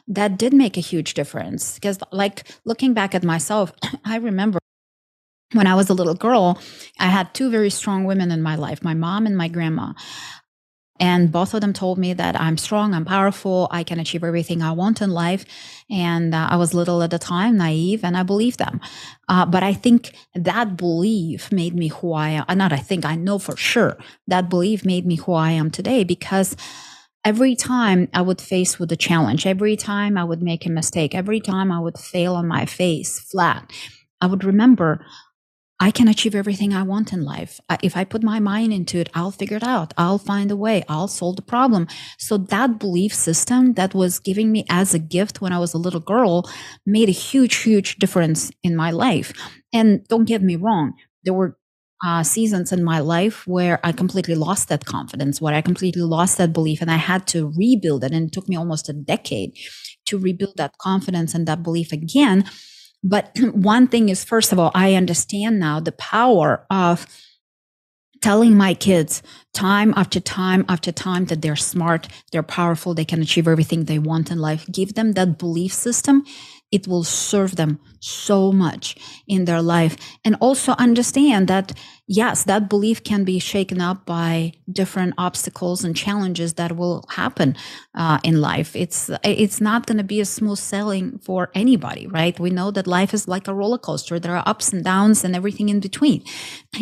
that 0.08 0.38
did 0.38 0.54
make 0.54 0.78
a 0.78 0.82
huge 0.82 1.14
difference. 1.14 1.76
Because 1.76 2.00
like 2.12 2.44
looking 2.66 2.94
back 2.94 3.16
at 3.16 3.24
myself 3.24 3.72
i 4.06 4.18
remember 4.18 4.60
when 5.54 5.68
i 5.68 5.76
was 5.76 5.90
a 5.90 5.94
little 5.94 6.14
girl 6.14 6.58
i 7.00 7.08
had 7.08 7.34
two 7.34 7.50
very 7.50 7.70
strong 7.70 8.06
women 8.06 8.32
in 8.32 8.42
my 8.42 8.56
life 8.56 8.84
my 8.84 8.94
mom 8.94 9.26
and 9.26 9.36
my 9.36 9.50
grandma 9.50 9.92
And 11.02 11.34
both 11.34 11.56
of 11.56 11.62
them 11.62 11.74
told 11.74 12.00
me 12.00 12.14
that 12.14 12.40
I'm 12.40 12.58
strong, 12.58 12.94
I'm 12.96 13.06
powerful, 13.06 13.70
I 13.72 13.84
can 13.84 14.00
achieve 14.00 14.24
everything 14.24 14.64
I 14.64 14.74
want 14.74 15.02
in 15.02 15.12
life. 15.12 15.46
And 15.92 16.36
uh, 16.36 16.50
I 16.52 16.58
was 16.58 16.76
little 16.76 17.04
at 17.04 17.12
the 17.12 17.20
time, 17.20 17.58
naive, 17.58 18.06
and 18.06 18.18
I 18.18 18.24
believed 18.24 18.60
them. 18.60 18.82
Uh, 19.30 19.46
but 19.48 19.64
I 19.64 19.74
think 19.74 20.14
that 20.36 20.78
belief 20.78 21.52
made 21.52 21.76
me 21.76 21.90
who 21.90 22.14
I 22.14 22.30
am. 22.32 22.46
Not 22.58 22.74
I 22.74 22.78
think, 22.78 23.06
I 23.06 23.16
know 23.18 23.40
for 23.40 23.58
sure 23.58 23.98
that 24.28 24.50
belief 24.50 24.86
made 24.86 25.08
me 25.08 25.18
who 25.18 25.34
I 25.34 25.52
am 25.52 25.72
today 25.72 26.06
because 26.06 26.56
every 27.26 27.56
time 27.56 28.10
I 28.14 28.22
would 28.24 28.42
face 28.42 28.80
with 28.80 28.92
a 28.94 28.98
challenge, 28.98 29.48
every 29.48 29.78
time 29.78 30.18
I 30.18 30.26
would 30.26 30.44
make 30.44 30.66
a 30.66 30.72
mistake, 30.72 31.16
every 31.16 31.42
time 31.42 31.72
I 31.72 31.80
would 31.82 32.00
fail 32.00 32.36
on 32.36 32.48
my 32.48 32.66
face 32.66 33.20
flat, 33.20 33.72
I 34.22 34.28
would 34.28 34.46
remember 34.46 35.06
I 35.82 35.90
can 35.90 36.08
achieve 36.08 36.36
everything 36.36 36.74
I 36.76 36.84
want 36.84 37.12
in 37.12 37.24
life. 37.26 37.60
If 37.82 37.98
I 37.98 38.04
put 38.04 38.22
my 38.22 38.40
mind 38.40 38.72
into 38.72 39.00
it, 39.00 39.10
I'll 39.16 39.32
figure 39.32 39.58
it 39.58 39.64
out. 39.64 39.96
I'll 39.98 40.20
find 40.20 40.52
a 40.52 40.56
way. 40.56 40.84
I'll 40.88 41.08
solve 41.08 41.38
the 41.38 41.42
problem. 41.42 41.88
So 42.20 42.38
that 42.38 42.80
belief 42.80 43.16
system 43.16 43.74
that 43.74 43.96
was 43.96 44.20
giving 44.20 44.52
me 44.52 44.64
as 44.70 44.94
a 44.94 45.00
gift 45.00 45.42
when 45.42 45.52
I 45.52 45.58
was 45.58 45.74
a 45.74 45.80
little 45.80 46.00
girl 46.00 46.48
made 46.86 47.10
a 47.10 47.12
huge, 47.12 47.56
huge 47.56 47.96
difference 47.96 48.52
in 48.62 48.76
my 48.76 48.92
life. 48.92 49.34
And 49.74 50.08
don't 50.08 50.26
get 50.26 50.44
me 50.44 50.56
wrong. 50.56 50.94
There 51.24 51.34
were 51.34 51.58
uh, 52.06 52.22
seasons 52.22 52.72
in 52.72 52.84
my 52.84 53.00
life 53.00 53.48
where 53.48 53.80
I 53.84 53.92
completely 53.92 54.36
lost 54.36 54.70
that 54.70 54.86
confidence, 54.86 55.42
where 55.42 55.56
I 55.56 55.62
completely 55.62 56.04
lost 56.04 56.38
that 56.38 56.54
belief, 56.54 56.82
and 56.82 56.92
I 56.92 56.98
had 56.98 57.28
to 57.28 57.52
rebuild 57.58 58.04
it. 58.04 58.12
And 58.12 58.28
it 58.28 58.34
took 58.34 58.48
me 58.48 58.56
almost 58.56 58.90
a 58.90 58.94
decade 58.94 59.58
to 60.06 60.20
rebuild 60.20 60.58
that 60.58 60.78
confidence 60.80 61.34
and 61.34 61.48
that 61.48 61.64
belief 61.64 61.92
again 61.92 62.46
but 63.04 63.32
one 63.54 63.88
thing 63.88 64.10
is, 64.10 64.24
first 64.24 64.52
of 64.52 64.60
all, 64.60 64.72
I 64.74 64.96
understand 64.96 65.60
now 65.60 65.80
the 65.80 65.92
power 65.92 66.66
of 66.70 67.06
telling 68.22 68.56
my 68.56 68.74
kids 68.74 69.24
time 69.54 69.94
after 69.98 70.20
time 70.20 70.64
after 70.70 70.92
time 70.92 71.26
that 71.26 71.42
they're 71.42 71.56
smart, 71.56 72.08
they're 72.32 72.44
powerful, 72.44 72.94
they 72.94 73.06
can 73.06 73.22
achieve 73.22 73.48
everything 73.48 73.86
they 73.86 74.00
want 74.00 74.32
in 74.32 74.38
life. 74.38 74.66
Give 74.72 74.94
them 74.94 75.14
that 75.14 75.40
belief 75.40 75.74
system 75.74 76.24
it 76.72 76.88
will 76.88 77.04
serve 77.04 77.56
them 77.58 77.80
so 78.00 78.52
much 78.52 78.96
in 79.28 79.46
their 79.46 79.62
life. 79.62 79.96
And 80.26 80.36
also 80.40 80.72
understand 80.74 81.48
that, 81.48 81.74
yes, 82.08 82.44
that 82.46 82.70
belief 82.70 83.04
can 83.04 83.24
be 83.24 83.38
shaken 83.38 83.80
up 83.80 84.06
by 84.06 84.54
different 84.72 85.14
obstacles 85.18 85.84
and 85.84 85.96
challenges 85.96 86.56
that 86.56 86.76
will 86.76 87.06
happen 87.10 87.56
uh, 87.94 88.20
in 88.24 88.42
life. 88.42 88.76
It's, 88.76 89.12
it's 89.24 89.62
not 89.62 89.86
going 89.86 89.98
to 90.00 90.04
be 90.04 90.20
a 90.20 90.26
smooth 90.26 90.58
sailing 90.58 91.20
for 91.20 91.52
anybody, 91.54 92.08
right? 92.08 92.40
We 92.40 92.50
know 92.50 92.72
that 92.72 92.88
life 92.88 93.14
is 93.14 93.28
like 93.28 93.48
a 93.48 93.54
roller 93.54 93.78
coaster. 93.78 94.20
There 94.20 94.36
are 94.36 94.44
ups 94.48 94.74
and 94.74 94.84
downs 94.84 95.24
and 95.24 95.36
everything 95.36 95.70
in 95.70 95.80
between. 95.80 96.24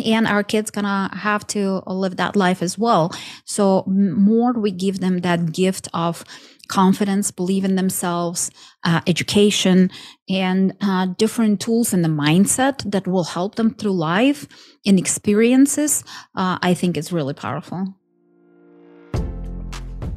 And 0.04 0.26
our 0.26 0.42
kids 0.42 0.70
going 0.70 0.84
to 0.86 1.10
have 1.16 1.46
to 1.48 1.82
live 1.86 2.16
that 2.16 2.36
life 2.36 2.62
as 2.62 2.78
well. 2.78 3.12
So 3.44 3.84
more 3.86 4.52
we 4.52 4.70
give 4.70 5.00
them 5.00 5.18
that 5.18 5.52
gift 5.52 5.88
of 5.92 6.24
confidence, 6.70 7.30
believe 7.30 7.64
in 7.64 7.74
themselves, 7.74 8.50
uh, 8.84 9.00
education, 9.06 9.90
and 10.28 10.74
uh, 10.80 11.06
different 11.18 11.60
tools 11.60 11.92
in 11.92 12.02
the 12.02 12.08
mindset 12.08 12.90
that 12.90 13.06
will 13.06 13.24
help 13.24 13.56
them 13.56 13.74
through 13.74 13.92
life 13.92 14.46
and 14.86 14.98
experiences, 14.98 16.02
uh, 16.36 16.58
I 16.62 16.72
think 16.74 16.96
is 16.96 17.12
really 17.12 17.34
powerful. 17.34 17.94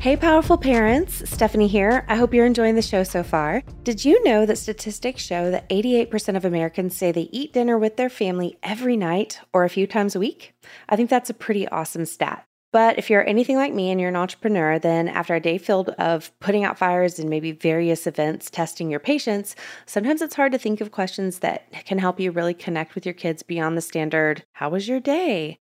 Hey, 0.03 0.17
powerful 0.17 0.57
parents, 0.57 1.29
Stephanie 1.29 1.69
here. 1.69 2.05
I 2.09 2.17
hope 2.17 2.33
you're 2.33 2.45
enjoying 2.45 2.75
the 2.75 2.81
show 2.81 3.03
so 3.03 3.23
far. 3.23 3.63
Did 3.83 4.03
you 4.03 4.21
know 4.25 4.45
that 4.45 4.57
statistics 4.57 5.23
show 5.23 5.49
that 5.49 5.69
88% 5.69 6.35
of 6.35 6.43
Americans 6.43 6.95
say 6.95 7.13
they 7.13 7.29
eat 7.31 7.53
dinner 7.53 7.77
with 7.77 7.95
their 7.95 8.09
family 8.09 8.57
every 8.61 8.97
night 8.97 9.39
or 9.53 9.63
a 9.63 9.69
few 9.69 9.87
times 9.87 10.13
a 10.13 10.19
week? 10.19 10.53
I 10.89 10.97
think 10.97 11.09
that's 11.09 11.29
a 11.29 11.33
pretty 11.33 11.69
awesome 11.69 12.05
stat. 12.05 12.45
But 12.73 12.97
if 12.97 13.11
you're 13.11 13.25
anything 13.25 13.55
like 13.55 13.71
me 13.71 13.91
and 13.91 14.01
you're 14.01 14.09
an 14.09 14.15
entrepreneur, 14.15 14.79
then 14.79 15.07
after 15.07 15.35
a 15.35 15.39
day 15.39 15.59
filled 15.59 15.89
of 15.89 16.31
putting 16.39 16.63
out 16.63 16.79
fires 16.79 17.19
and 17.19 17.29
maybe 17.29 17.51
various 17.51 18.07
events 18.07 18.49
testing 18.49 18.89
your 18.89 18.99
patience, 18.99 19.55
sometimes 19.85 20.23
it's 20.23 20.33
hard 20.33 20.51
to 20.53 20.57
think 20.57 20.81
of 20.81 20.91
questions 20.91 21.39
that 21.39 21.71
can 21.85 21.99
help 21.99 22.19
you 22.19 22.31
really 22.31 22.55
connect 22.55 22.95
with 22.95 23.05
your 23.05 23.13
kids 23.13 23.43
beyond 23.43 23.77
the 23.77 23.81
standard, 23.81 24.43
How 24.53 24.71
was 24.71 24.87
your 24.87 24.99
day? 24.99 25.59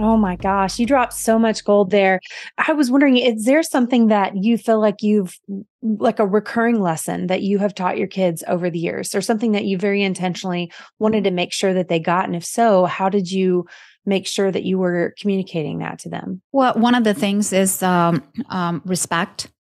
Oh 0.02 0.16
my 0.16 0.38
gosh, 0.38 0.80
you 0.80 0.86
dropped 0.86 1.14
so 1.14 1.38
much 1.38 1.66
gold 1.66 1.92
there. 1.92 2.22
I 2.58 2.72
was 2.72 2.90
wondering, 2.90 3.18
is 3.18 3.44
there 3.44 3.62
something 3.62 4.08
that 4.08 4.34
you 4.38 4.58
feel 4.58 4.80
like 4.80 5.02
you've, 5.02 5.38
like 5.82 6.20
a 6.20 6.26
recurring 6.26 6.80
lesson 6.80 7.28
that 7.28 7.42
you 7.42 7.58
have 7.58 7.76
taught 7.76 7.98
your 7.98 8.08
kids 8.08 8.42
over 8.48 8.70
the 8.70 8.80
years, 8.80 9.14
or 9.14 9.20
something 9.20 9.52
that 9.52 9.66
you 9.66 9.78
very 9.78 10.02
intentionally 10.02 10.72
wanted 11.00 11.26
to 11.26 11.32
make 11.32 11.52
sure 11.52 11.74
that 11.74 11.90
they 11.90 12.00
got? 12.00 12.26
And 12.26 12.36
if 12.36 12.46
so, 12.46 12.86
how 12.86 13.10
did 13.10 13.30
you 13.30 13.66
make 14.06 14.26
sure 14.26 14.50
that 14.50 14.64
you 14.64 14.78
were 14.78 15.14
communicating 15.20 15.80
that 15.80 16.00
to 16.00 16.10
them? 16.10 16.42
Well, 16.54 16.76
one 16.76 16.96
of 16.96 17.04
the 17.04 17.14
things 17.14 17.52
is 17.52 17.84
um, 17.84 18.24
um, 18.50 18.82
respect 18.86 19.52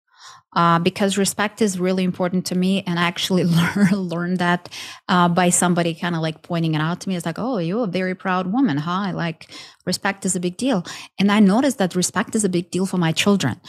uh, 0.55 0.79
because 0.79 1.17
respect 1.17 1.61
is 1.61 1.79
really 1.79 2.03
important 2.03 2.45
to 2.47 2.55
me. 2.55 2.83
And 2.85 2.99
I 2.99 3.03
actually 3.03 3.43
learned 3.59 3.91
learned 3.91 4.37
that 4.39 4.69
uh, 5.07 5.29
by 5.29 5.49
somebody 5.49 5.93
kind 5.93 6.15
of 6.15 6.21
like 6.21 6.41
pointing 6.41 6.73
it 6.73 6.81
out 6.81 7.01
to 7.01 7.09
me. 7.09 7.15
It's 7.15 7.25
like, 7.25 7.39
oh, 7.39 7.57
you're 7.57 7.83
a 7.83 7.87
very 7.87 8.15
proud 8.15 8.51
woman, 8.51 8.77
huh? 8.77 9.11
Like 9.13 9.49
respect 9.85 10.25
is 10.25 10.35
a 10.35 10.39
big 10.39 10.57
deal. 10.57 10.85
And 11.19 11.31
I 11.31 11.39
noticed 11.39 11.77
that 11.77 11.95
respect 11.95 12.35
is 12.35 12.43
a 12.43 12.49
big 12.49 12.71
deal 12.71 12.85
for 12.85 12.97
my 12.97 13.11
children. 13.11 13.59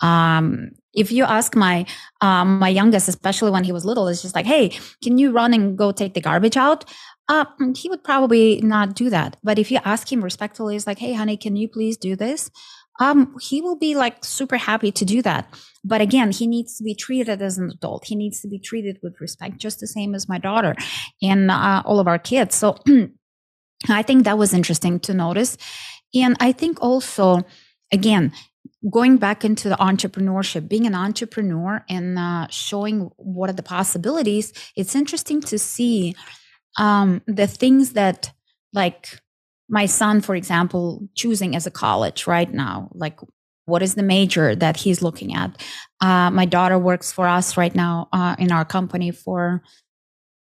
Um, 0.00 0.70
if 0.92 1.12
you 1.12 1.24
ask 1.24 1.54
my 1.54 1.86
um, 2.20 2.58
my 2.58 2.68
youngest, 2.68 3.08
especially 3.08 3.50
when 3.50 3.64
he 3.64 3.72
was 3.72 3.84
little, 3.84 4.08
it's 4.08 4.22
just 4.22 4.34
like, 4.34 4.46
hey, 4.46 4.70
can 5.02 5.18
you 5.18 5.30
run 5.30 5.54
and 5.54 5.78
go 5.78 5.92
take 5.92 6.14
the 6.14 6.20
garbage 6.20 6.56
out? 6.56 6.84
Uh, 7.28 7.44
he 7.76 7.88
would 7.88 8.02
probably 8.02 8.60
not 8.60 8.94
do 8.94 9.08
that. 9.08 9.36
But 9.44 9.58
if 9.58 9.70
you 9.70 9.78
ask 9.84 10.10
him 10.10 10.22
respectfully, 10.22 10.74
it's 10.74 10.86
like, 10.86 10.98
hey, 10.98 11.12
honey, 11.12 11.36
can 11.36 11.54
you 11.54 11.68
please 11.68 11.96
do 11.96 12.16
this? 12.16 12.50
Um, 13.00 13.34
he 13.40 13.60
will 13.62 13.76
be 13.76 13.94
like 13.94 14.24
super 14.24 14.58
happy 14.58 14.92
to 14.92 15.04
do 15.04 15.22
that. 15.22 15.52
But 15.82 16.02
again, 16.02 16.30
he 16.30 16.46
needs 16.46 16.76
to 16.76 16.84
be 16.84 16.94
treated 16.94 17.40
as 17.40 17.56
an 17.56 17.70
adult. 17.70 18.04
He 18.04 18.14
needs 18.14 18.40
to 18.42 18.48
be 18.48 18.58
treated 18.58 18.98
with 19.02 19.20
respect, 19.20 19.56
just 19.56 19.80
the 19.80 19.86
same 19.86 20.14
as 20.14 20.28
my 20.28 20.38
daughter 20.38 20.74
and 21.22 21.50
uh, 21.50 21.82
all 21.86 21.98
of 21.98 22.06
our 22.06 22.18
kids. 22.18 22.54
So 22.54 22.78
I 23.88 24.02
think 24.02 24.24
that 24.24 24.38
was 24.38 24.52
interesting 24.52 25.00
to 25.00 25.14
notice. 25.14 25.56
And 26.14 26.36
I 26.38 26.52
think 26.52 26.82
also, 26.82 27.42
again, 27.90 28.32
going 28.90 29.16
back 29.16 29.44
into 29.44 29.70
the 29.70 29.76
entrepreneurship, 29.76 30.68
being 30.68 30.86
an 30.86 30.94
entrepreneur 30.94 31.82
and 31.88 32.18
uh, 32.18 32.46
showing 32.50 33.10
what 33.16 33.48
are 33.48 33.54
the 33.54 33.62
possibilities, 33.62 34.52
it's 34.76 34.94
interesting 34.94 35.40
to 35.42 35.58
see 35.58 36.14
um, 36.78 37.22
the 37.26 37.46
things 37.46 37.94
that 37.94 38.32
like 38.74 39.20
my 39.70 39.86
son, 39.86 40.20
for 40.20 40.34
example, 40.34 41.08
choosing 41.14 41.54
as 41.54 41.66
a 41.66 41.70
college 41.70 42.26
right 42.26 42.52
now, 42.52 42.90
like 42.92 43.18
what 43.66 43.82
is 43.82 43.94
the 43.94 44.02
major 44.02 44.56
that 44.56 44.76
he's 44.76 45.00
looking 45.00 45.32
at? 45.34 45.56
Uh, 46.00 46.30
my 46.30 46.44
daughter 46.44 46.76
works 46.76 47.12
for 47.12 47.28
us 47.28 47.56
right 47.56 47.74
now 47.74 48.08
uh, 48.12 48.34
in 48.38 48.50
our 48.50 48.64
company 48.64 49.12
for, 49.12 49.62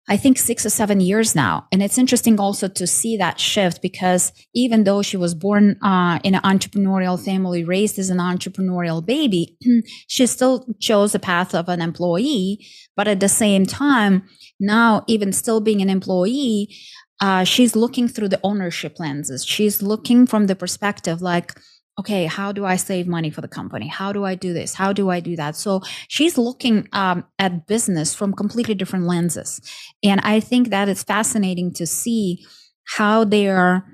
I 0.07 0.17
think, 0.17 0.39
six 0.39 0.65
or 0.65 0.71
seven 0.71 0.99
years 0.99 1.35
now. 1.35 1.67
And 1.71 1.83
it's 1.83 1.99
interesting 1.99 2.39
also 2.39 2.67
to 2.67 2.87
see 2.87 3.17
that 3.17 3.39
shift 3.39 3.83
because 3.83 4.33
even 4.55 4.83
though 4.83 5.03
she 5.03 5.15
was 5.15 5.35
born 5.35 5.77
uh, 5.83 6.19
in 6.23 6.33
an 6.33 6.41
entrepreneurial 6.41 7.23
family, 7.23 7.63
raised 7.63 7.99
as 7.99 8.09
an 8.09 8.17
entrepreneurial 8.17 9.05
baby, 9.05 9.55
she 10.07 10.25
still 10.25 10.65
chose 10.79 11.11
the 11.11 11.19
path 11.19 11.53
of 11.53 11.69
an 11.69 11.81
employee. 11.81 12.65
But 12.97 13.07
at 13.07 13.19
the 13.19 13.29
same 13.29 13.67
time, 13.67 14.23
now, 14.59 15.05
even 15.07 15.31
still 15.31 15.61
being 15.61 15.81
an 15.81 15.89
employee, 15.89 16.75
uh, 17.21 17.43
she's 17.43 17.75
looking 17.75 18.07
through 18.07 18.29
the 18.29 18.39
ownership 18.43 18.99
lenses. 18.99 19.45
She's 19.45 19.81
looking 19.81 20.25
from 20.25 20.47
the 20.47 20.55
perspective 20.55 21.21
like, 21.21 21.53
okay, 21.99 22.25
how 22.25 22.53
do 22.53 22.65
I 22.65 22.77
save 22.77 23.07
money 23.07 23.29
for 23.29 23.41
the 23.41 23.47
company? 23.47 23.87
How 23.87 24.13
do 24.13 24.23
I 24.23 24.35
do 24.35 24.53
this? 24.53 24.73
How 24.73 24.93
do 24.93 25.09
I 25.09 25.19
do 25.19 25.35
that? 25.35 25.57
So 25.57 25.81
she's 26.07 26.37
looking 26.37 26.87
um, 26.93 27.25
at 27.37 27.67
business 27.67 28.15
from 28.15 28.33
completely 28.33 28.73
different 28.73 29.05
lenses. 29.05 29.59
And 30.01 30.21
I 30.21 30.39
think 30.39 30.69
that 30.69 30.87
it's 30.87 31.03
fascinating 31.03 31.73
to 31.73 31.85
see 31.85 32.45
how 32.85 33.25
they 33.25 33.49
are 33.49 33.85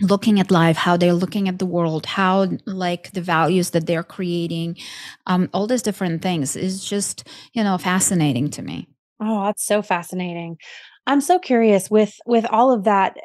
looking 0.00 0.40
at 0.40 0.50
life 0.50 0.76
how 0.76 0.96
they're 0.96 1.14
looking 1.14 1.48
at 1.48 1.60
the 1.60 1.66
world 1.66 2.04
how 2.04 2.48
like 2.66 3.12
the 3.12 3.20
values 3.20 3.70
that 3.70 3.86
they're 3.86 4.02
creating 4.02 4.76
um, 5.26 5.48
all 5.52 5.68
these 5.68 5.82
different 5.82 6.20
things 6.20 6.56
is 6.56 6.84
just 6.84 7.28
you 7.52 7.62
know 7.62 7.78
fascinating 7.78 8.50
to 8.50 8.60
me 8.60 8.88
oh 9.20 9.44
that's 9.44 9.64
so 9.64 9.82
fascinating 9.82 10.58
i'm 11.06 11.20
so 11.20 11.38
curious 11.38 11.90
with 11.90 12.14
with 12.26 12.46
all 12.50 12.72
of 12.72 12.84
that 12.84 13.16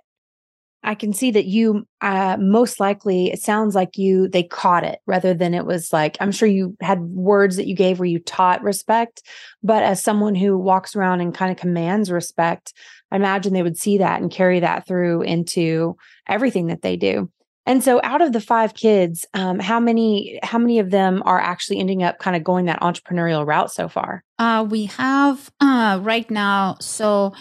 I 0.83 0.95
can 0.95 1.11
see 1.11 1.31
that 1.31 1.45
you 1.45 1.85
uh, 2.01 2.37
most 2.39 2.79
likely 2.79 3.31
it 3.31 3.41
sounds 3.41 3.75
like 3.75 3.97
you 3.97 4.27
they 4.29 4.43
caught 4.43 4.83
it 4.83 4.99
rather 5.05 5.33
than 5.33 5.53
it 5.53 5.65
was 5.65 5.91
like 5.91 6.15
I'm 6.19 6.31
sure 6.31 6.47
you 6.47 6.77
had 6.81 7.01
words 7.01 7.57
that 7.57 7.67
you 7.67 7.75
gave 7.75 7.99
where 7.99 8.05
you 8.05 8.19
taught 8.19 8.63
respect, 8.63 9.21
but 9.61 9.83
as 9.83 10.01
someone 10.01 10.35
who 10.35 10.57
walks 10.57 10.95
around 10.95 11.21
and 11.21 11.35
kind 11.35 11.51
of 11.51 11.57
commands 11.57 12.09
respect, 12.09 12.73
I 13.11 13.17
imagine 13.17 13.53
they 13.53 13.63
would 13.63 13.77
see 13.77 13.97
that 13.97 14.21
and 14.21 14.31
carry 14.31 14.61
that 14.61 14.87
through 14.87 15.23
into 15.23 15.97
everything 16.27 16.67
that 16.67 16.81
they 16.81 16.95
do. 16.95 17.29
And 17.65 17.83
so, 17.83 17.99
out 18.03 18.21
of 18.21 18.33
the 18.33 18.41
five 18.41 18.73
kids, 18.73 19.25
um, 19.33 19.59
how 19.59 19.79
many 19.79 20.39
how 20.43 20.57
many 20.57 20.79
of 20.79 20.91
them 20.91 21.21
are 21.25 21.39
actually 21.39 21.79
ending 21.79 22.03
up 22.03 22.17
kind 22.17 22.35
of 22.35 22.43
going 22.43 22.65
that 22.65 22.81
entrepreneurial 22.81 23.45
route 23.45 23.71
so 23.71 23.89
far? 23.89 24.23
Uh, 24.39 24.65
we 24.67 24.85
have 24.85 25.51
uh, 25.59 25.99
right 26.01 26.29
now. 26.31 26.77
So, 26.79 27.33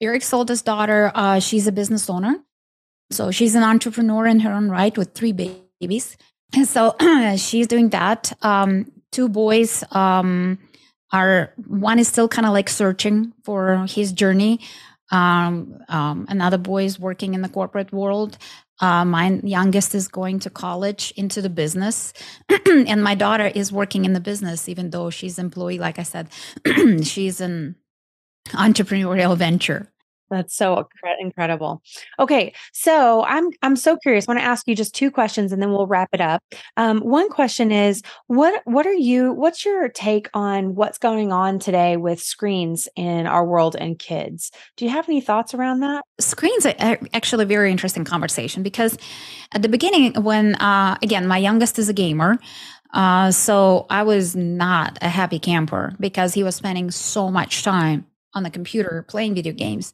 Eric's 0.00 0.32
oldest 0.32 0.64
daughter, 0.64 1.10
uh, 1.14 1.40
she's 1.40 1.66
a 1.66 1.72
business 1.72 2.08
owner. 2.08 2.36
So 3.10 3.30
she's 3.30 3.54
an 3.54 3.62
entrepreneur 3.62 4.26
in 4.26 4.40
her 4.40 4.52
own 4.52 4.68
right 4.68 4.96
with 4.96 5.14
three 5.14 5.32
babies. 5.32 6.16
And 6.54 6.66
so 6.66 6.94
she's 7.36 7.66
doing 7.66 7.90
that. 7.90 8.32
Um, 8.42 8.92
two 9.12 9.28
boys 9.28 9.82
um, 9.92 10.58
are, 11.12 11.52
one 11.66 11.98
is 11.98 12.08
still 12.08 12.28
kind 12.28 12.46
of 12.46 12.52
like 12.52 12.68
searching 12.68 13.32
for 13.44 13.86
his 13.88 14.12
journey. 14.12 14.60
Um, 15.10 15.78
um, 15.88 16.26
another 16.28 16.58
boy 16.58 16.84
is 16.84 17.00
working 17.00 17.34
in 17.34 17.40
the 17.40 17.48
corporate 17.48 17.92
world. 17.92 18.36
Uh, 18.80 19.04
my 19.04 19.40
youngest 19.42 19.94
is 19.94 20.06
going 20.06 20.38
to 20.40 20.50
college 20.50 21.12
into 21.16 21.42
the 21.42 21.50
business, 21.50 22.12
and 22.66 23.02
my 23.02 23.16
daughter 23.16 23.46
is 23.46 23.72
working 23.72 24.04
in 24.04 24.12
the 24.12 24.20
business, 24.20 24.68
even 24.68 24.90
though 24.90 25.10
she's 25.10 25.36
employee. 25.36 25.80
Like 25.80 25.98
I 25.98 26.04
said, 26.04 26.28
she's 27.02 27.40
an 27.40 27.74
entrepreneurial 28.52 29.36
venture. 29.36 29.90
That's 30.30 30.54
so 30.54 30.88
incredible. 31.20 31.82
Okay, 32.18 32.52
so 32.72 33.24
I'm 33.24 33.50
I'm 33.62 33.76
so 33.76 33.96
curious. 33.96 34.28
I 34.28 34.32
want 34.32 34.40
to 34.40 34.46
ask 34.46 34.68
you 34.68 34.76
just 34.76 34.94
two 34.94 35.10
questions, 35.10 35.52
and 35.52 35.62
then 35.62 35.70
we'll 35.70 35.86
wrap 35.86 36.10
it 36.12 36.20
up. 36.20 36.42
Um, 36.76 37.00
one 37.00 37.30
question 37.30 37.72
is 37.72 38.02
what 38.26 38.60
what 38.64 38.86
are 38.86 38.92
you? 38.92 39.32
What's 39.32 39.64
your 39.64 39.88
take 39.88 40.28
on 40.34 40.74
what's 40.74 40.98
going 40.98 41.32
on 41.32 41.58
today 41.58 41.96
with 41.96 42.20
screens 42.20 42.88
in 42.94 43.26
our 43.26 43.44
world 43.44 43.74
and 43.76 43.98
kids? 43.98 44.50
Do 44.76 44.84
you 44.84 44.90
have 44.90 45.08
any 45.08 45.20
thoughts 45.20 45.54
around 45.54 45.80
that? 45.80 46.04
Screens 46.20 46.66
are 46.66 46.98
actually 47.14 47.44
a 47.44 47.46
very 47.46 47.70
interesting 47.70 48.04
conversation 48.04 48.62
because 48.62 48.98
at 49.54 49.62
the 49.62 49.68
beginning, 49.68 50.22
when 50.22 50.56
uh, 50.56 50.98
again 51.02 51.26
my 51.26 51.38
youngest 51.38 51.78
is 51.78 51.88
a 51.88 51.94
gamer. 51.94 52.38
Uh, 52.94 53.30
so 53.30 53.84
I 53.90 54.02
was 54.02 54.34
not 54.34 54.96
a 55.02 55.10
happy 55.10 55.38
camper 55.38 55.94
because 56.00 56.32
he 56.32 56.42
was 56.42 56.56
spending 56.56 56.90
so 56.90 57.30
much 57.30 57.62
time 57.62 58.06
on 58.34 58.42
the 58.42 58.50
computer 58.50 59.04
playing 59.08 59.34
video 59.34 59.52
games. 59.52 59.92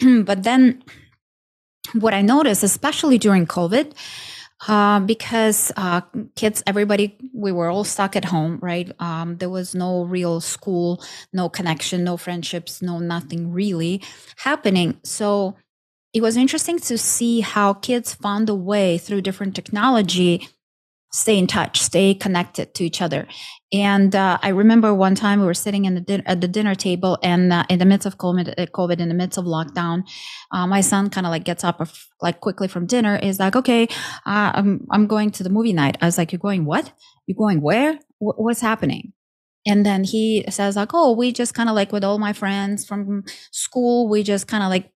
but 0.24 0.42
then 0.42 0.82
what 1.92 2.14
I 2.14 2.22
noticed, 2.22 2.62
especially 2.62 3.18
during 3.18 3.46
COVID, 3.46 3.92
uh, 4.66 5.00
because 5.00 5.70
uh, 5.76 6.00
kids, 6.34 6.62
everybody, 6.66 7.16
we 7.32 7.52
were 7.52 7.68
all 7.68 7.84
stuck 7.84 8.16
at 8.16 8.24
home, 8.24 8.58
right? 8.60 8.90
Um, 9.00 9.36
there 9.36 9.48
was 9.48 9.74
no 9.74 10.02
real 10.02 10.40
school, 10.40 11.02
no 11.32 11.48
connection, 11.48 12.02
no 12.02 12.16
friendships, 12.16 12.82
no 12.82 12.98
nothing 12.98 13.52
really 13.52 14.02
happening. 14.36 14.98
So 15.04 15.56
it 16.12 16.22
was 16.22 16.36
interesting 16.36 16.80
to 16.80 16.98
see 16.98 17.40
how 17.40 17.74
kids 17.74 18.14
found 18.14 18.48
a 18.48 18.54
way 18.54 18.98
through 18.98 19.22
different 19.22 19.54
technology 19.54 20.48
stay 21.10 21.38
in 21.38 21.46
touch, 21.46 21.80
stay 21.80 22.14
connected 22.14 22.74
to 22.74 22.84
each 22.84 23.00
other. 23.00 23.26
And 23.72 24.14
uh, 24.14 24.38
I 24.42 24.48
remember 24.48 24.94
one 24.94 25.14
time 25.14 25.40
we 25.40 25.46
were 25.46 25.54
sitting 25.54 25.84
in 25.84 25.94
the 25.94 26.00
din- 26.00 26.22
at 26.26 26.40
the 26.40 26.48
dinner 26.48 26.74
table, 26.74 27.18
and 27.22 27.52
uh, 27.52 27.64
in 27.68 27.78
the 27.78 27.84
midst 27.84 28.06
of 28.06 28.16
COVID, 28.16 28.54
uh, 28.56 28.66
COVID, 28.66 28.98
in 28.98 29.08
the 29.08 29.14
midst 29.14 29.38
of 29.38 29.44
lockdown, 29.44 30.04
uh, 30.52 30.66
my 30.66 30.80
son 30.80 31.10
kind 31.10 31.26
of 31.26 31.30
like 31.30 31.44
gets 31.44 31.64
up 31.64 31.86
like 32.22 32.40
quickly 32.40 32.68
from 32.68 32.86
dinner. 32.86 33.16
Is 33.16 33.38
like, 33.38 33.56
okay, 33.56 33.84
uh, 34.26 34.52
I'm 34.54 34.86
I'm 34.90 35.06
going 35.06 35.30
to 35.32 35.42
the 35.42 35.50
movie 35.50 35.74
night. 35.74 35.98
I 36.00 36.06
was 36.06 36.16
like, 36.16 36.32
you're 36.32 36.38
going 36.38 36.64
what? 36.64 36.92
You're 37.26 37.36
going 37.36 37.60
where? 37.60 37.92
W- 38.20 38.42
what's 38.42 38.60
happening? 38.62 39.12
And 39.66 39.84
then 39.84 40.04
he 40.04 40.44
says 40.48 40.76
like, 40.76 40.94
oh, 40.94 41.12
we 41.12 41.32
just 41.32 41.52
kind 41.52 41.68
of 41.68 41.74
like 41.74 41.92
with 41.92 42.04
all 42.04 42.18
my 42.18 42.32
friends 42.32 42.86
from 42.86 43.24
school, 43.50 44.08
we 44.08 44.22
just 44.22 44.46
kind 44.48 44.62
of 44.62 44.70
like 44.70 44.90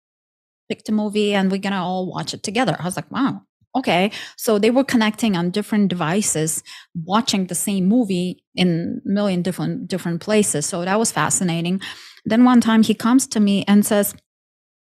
picked 0.71 0.89
a 0.89 0.93
movie 0.93 1.35
and 1.35 1.51
we're 1.51 1.59
gonna 1.59 1.85
all 1.85 2.11
watch 2.11 2.33
it 2.33 2.43
together. 2.43 2.77
I 2.79 2.85
was 2.85 2.97
like, 2.97 3.11
wow, 3.11 3.43
okay 3.75 4.11
so 4.37 4.59
they 4.59 4.71
were 4.71 4.85
connecting 4.85 5.37
on 5.37 5.51
different 5.51 5.89
devices 5.89 6.63
watching 6.95 7.47
the 7.47 7.55
same 7.55 7.87
movie 7.87 8.43
in 8.55 9.01
a 9.05 9.09
million 9.09 9.43
different 9.43 9.89
different 9.89 10.21
places. 10.21 10.67
So 10.67 10.85
that 10.85 10.99
was 10.99 11.13
fascinating. 11.13 11.81
Then 12.25 12.45
one 12.45 12.61
time 12.61 12.83
he 12.83 12.95
comes 12.95 13.27
to 13.29 13.41
me 13.41 13.65
and 13.67 13.85
says 13.85 14.15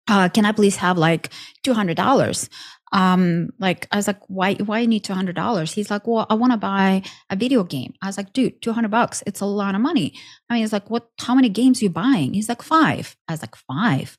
uh, 0.10 0.30
can 0.30 0.46
i 0.46 0.52
please 0.54 0.78
have 0.78 0.98
like 0.98 1.30
$200 1.66 2.50
um 2.94 3.50
like 3.60 3.86
i 3.92 3.98
was 3.98 4.08
like 4.08 4.22
why 4.28 4.54
why 4.54 4.80
you 4.80 4.88
need 4.88 5.04
$200 5.04 5.74
he's 5.74 5.92
like 5.92 6.08
well 6.08 6.26
i 6.30 6.34
want 6.34 6.54
to 6.54 6.58
buy 6.58 7.02
a 7.30 7.36
video 7.36 7.66
game. 7.66 7.94
I 8.02 8.08
was 8.08 8.16
like 8.16 8.32
dude 8.32 8.62
200 8.62 8.90
bucks 8.90 9.22
it's 9.28 9.42
a 9.42 9.46
lot 9.46 9.76
of 9.76 9.82
money. 9.82 10.14
I 10.50 10.54
mean 10.54 10.64
it's 10.64 10.72
like 10.72 10.90
what 10.90 11.10
how 11.20 11.36
many 11.36 11.50
games 11.50 11.82
are 11.82 11.86
you 11.86 11.90
buying? 11.90 12.34
He's 12.34 12.48
like 12.48 12.62
five. 12.62 13.18
I 13.28 13.34
was 13.34 13.42
like 13.42 13.58
five 13.58 14.18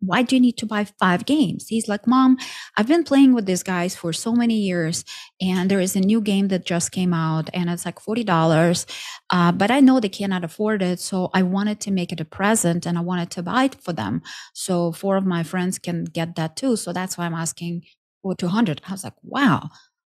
why 0.00 0.22
do 0.22 0.36
you 0.36 0.40
need 0.40 0.56
to 0.58 0.66
buy 0.66 0.84
five 0.84 1.26
games? 1.26 1.66
He's 1.68 1.88
like, 1.88 2.06
Mom, 2.06 2.38
I've 2.76 2.86
been 2.86 3.04
playing 3.04 3.34
with 3.34 3.46
these 3.46 3.62
guys 3.62 3.96
for 3.96 4.12
so 4.12 4.32
many 4.32 4.54
years, 4.54 5.04
and 5.40 5.70
there 5.70 5.80
is 5.80 5.96
a 5.96 6.00
new 6.00 6.20
game 6.20 6.48
that 6.48 6.64
just 6.64 6.92
came 6.92 7.12
out, 7.12 7.50
and 7.52 7.68
it's 7.68 7.84
like 7.84 7.98
$40. 7.98 8.86
Uh, 9.30 9.50
but 9.52 9.70
I 9.70 9.80
know 9.80 9.98
they 9.98 10.08
cannot 10.08 10.44
afford 10.44 10.82
it. 10.82 11.00
So 11.00 11.30
I 11.34 11.42
wanted 11.42 11.80
to 11.80 11.90
make 11.90 12.12
it 12.12 12.20
a 12.20 12.24
present 12.24 12.86
and 12.86 12.98
I 12.98 13.00
wanted 13.00 13.30
to 13.32 13.42
buy 13.42 13.64
it 13.64 13.74
for 13.76 13.92
them. 13.92 14.22
So 14.52 14.92
four 14.92 15.16
of 15.16 15.24
my 15.24 15.42
friends 15.42 15.78
can 15.78 16.04
get 16.04 16.36
that 16.36 16.56
too. 16.56 16.76
So 16.76 16.92
that's 16.92 17.16
why 17.16 17.24
I'm 17.24 17.34
asking 17.34 17.84
for 18.22 18.34
200. 18.34 18.82
I 18.86 18.92
was 18.92 19.04
like, 19.04 19.14
wow. 19.22 19.70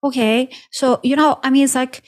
Okay. 0.02 0.50
So, 0.70 0.98
you 1.02 1.14
know, 1.14 1.38
I 1.42 1.50
mean, 1.50 1.64
it's 1.64 1.74
like, 1.74 2.02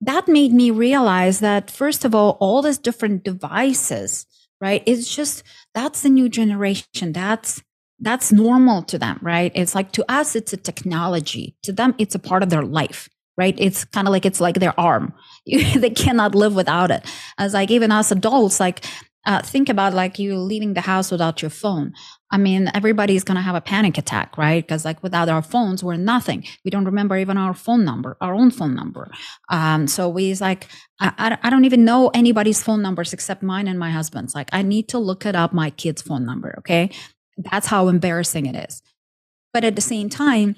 that 0.00 0.28
made 0.28 0.52
me 0.52 0.70
realize 0.70 1.40
that 1.40 1.70
first 1.70 2.04
of 2.04 2.14
all, 2.14 2.36
all 2.40 2.62
these 2.62 2.78
different 2.78 3.24
devices 3.24 4.26
right? 4.64 4.82
It's 4.86 5.14
just 5.14 5.42
that's 5.74 6.00
the 6.02 6.08
new 6.08 6.28
generation. 6.30 7.12
That's 7.12 7.62
that's 8.00 8.32
normal 8.32 8.82
to 8.84 8.98
them 8.98 9.18
right? 9.22 9.52
It's 9.54 9.74
like 9.74 9.92
to 9.92 10.04
us 10.10 10.34
it's 10.34 10.52
a 10.52 10.56
technology. 10.56 11.56
To 11.64 11.72
them 11.72 11.94
it's 11.98 12.14
a 12.14 12.18
part 12.18 12.42
of 12.42 12.48
their 12.50 12.64
life 12.64 13.08
right? 13.36 13.54
It's 13.58 13.84
kind 13.84 14.06
of 14.06 14.12
like 14.12 14.24
it's 14.24 14.40
like 14.40 14.60
their 14.60 14.78
arm. 14.78 15.12
They 15.46 15.90
cannot 15.90 16.34
live 16.34 16.54
without 16.54 16.90
it. 16.90 17.04
As 17.36 17.52
like 17.52 17.70
even 17.70 17.92
us 17.92 18.10
adults 18.10 18.60
like 18.60 18.86
uh, 19.26 19.42
think 19.42 19.68
about 19.68 19.94
like 19.94 20.18
you 20.18 20.36
leaving 20.36 20.74
the 20.74 20.82
house 20.82 21.10
without 21.10 21.42
your 21.42 21.50
phone. 21.50 21.92
I 22.34 22.36
mean, 22.36 22.68
everybody's 22.74 23.22
going 23.22 23.36
to 23.36 23.42
have 23.42 23.54
a 23.54 23.60
panic 23.60 23.96
attack, 23.96 24.36
right? 24.36 24.60
Because 24.60 24.84
like 24.84 25.00
without 25.04 25.28
our 25.28 25.40
phones, 25.40 25.84
we're 25.84 25.96
nothing. 25.96 26.44
We 26.64 26.70
don't 26.72 26.84
remember 26.84 27.16
even 27.16 27.38
our 27.38 27.54
phone 27.54 27.84
number, 27.84 28.16
our 28.20 28.34
own 28.34 28.50
phone 28.50 28.74
number. 28.74 29.08
Um, 29.50 29.86
so 29.86 30.08
we 30.08 30.34
like, 30.34 30.66
I, 30.98 31.38
I 31.40 31.48
don't 31.48 31.64
even 31.64 31.84
know 31.84 32.10
anybody's 32.12 32.60
phone 32.60 32.82
numbers 32.82 33.12
except 33.12 33.44
mine 33.44 33.68
and 33.68 33.78
my 33.78 33.92
husband's. 33.92 34.34
Like 34.34 34.48
I 34.52 34.62
need 34.62 34.88
to 34.88 34.98
look 34.98 35.24
it 35.24 35.36
up 35.36 35.52
my 35.52 35.70
kid's 35.70 36.02
phone 36.02 36.26
number. 36.26 36.56
Okay. 36.58 36.90
That's 37.36 37.68
how 37.68 37.86
embarrassing 37.86 38.46
it 38.46 38.68
is. 38.68 38.82
But 39.52 39.62
at 39.62 39.76
the 39.76 39.80
same 39.80 40.08
time, 40.08 40.56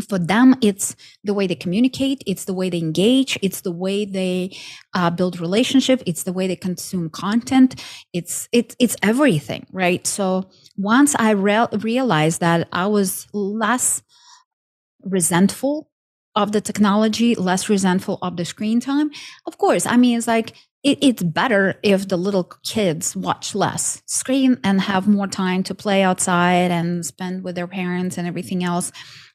for 0.00 0.18
them 0.18 0.54
it's 0.62 0.96
the 1.22 1.34
way 1.34 1.46
they 1.46 1.54
communicate 1.54 2.22
it's 2.26 2.46
the 2.46 2.54
way 2.54 2.70
they 2.70 2.78
engage 2.78 3.38
it's 3.42 3.60
the 3.60 3.72
way 3.72 4.04
they 4.04 4.50
uh, 4.94 5.10
build 5.10 5.38
relationship 5.38 6.02
it's 6.06 6.22
the 6.22 6.32
way 6.32 6.46
they 6.46 6.56
consume 6.56 7.10
content 7.10 7.82
it's 8.12 8.48
it's 8.52 8.74
it's 8.78 8.96
everything 9.02 9.66
right? 9.72 10.06
So 10.06 10.48
once 10.76 11.14
i 11.18 11.30
re- 11.30 11.68
realized 11.72 12.40
that 12.40 12.68
i 12.72 12.86
was 12.86 13.26
less 13.32 14.02
resentful 15.02 15.90
of 16.34 16.52
the 16.52 16.60
technology 16.60 17.34
less 17.34 17.68
resentful 17.68 18.18
of 18.22 18.36
the 18.36 18.44
screen 18.44 18.80
time 18.80 19.10
of 19.46 19.58
course 19.58 19.84
i 19.84 19.96
mean 19.96 20.16
it's 20.16 20.26
like 20.26 20.54
it, 20.82 20.98
it's 21.02 21.22
better 21.22 21.78
if 21.82 22.08
the 22.08 22.16
little 22.16 22.44
kids 22.64 23.14
watch 23.14 23.54
less 23.54 24.02
screen 24.06 24.58
and 24.64 24.80
have 24.80 25.06
more 25.06 25.26
time 25.26 25.62
to 25.64 25.74
play 25.74 26.02
outside 26.02 26.70
and 26.70 27.04
spend 27.04 27.44
with 27.44 27.54
their 27.54 27.66
parents 27.66 28.16
and 28.16 28.26
everything 28.26 28.64
else 28.64 28.90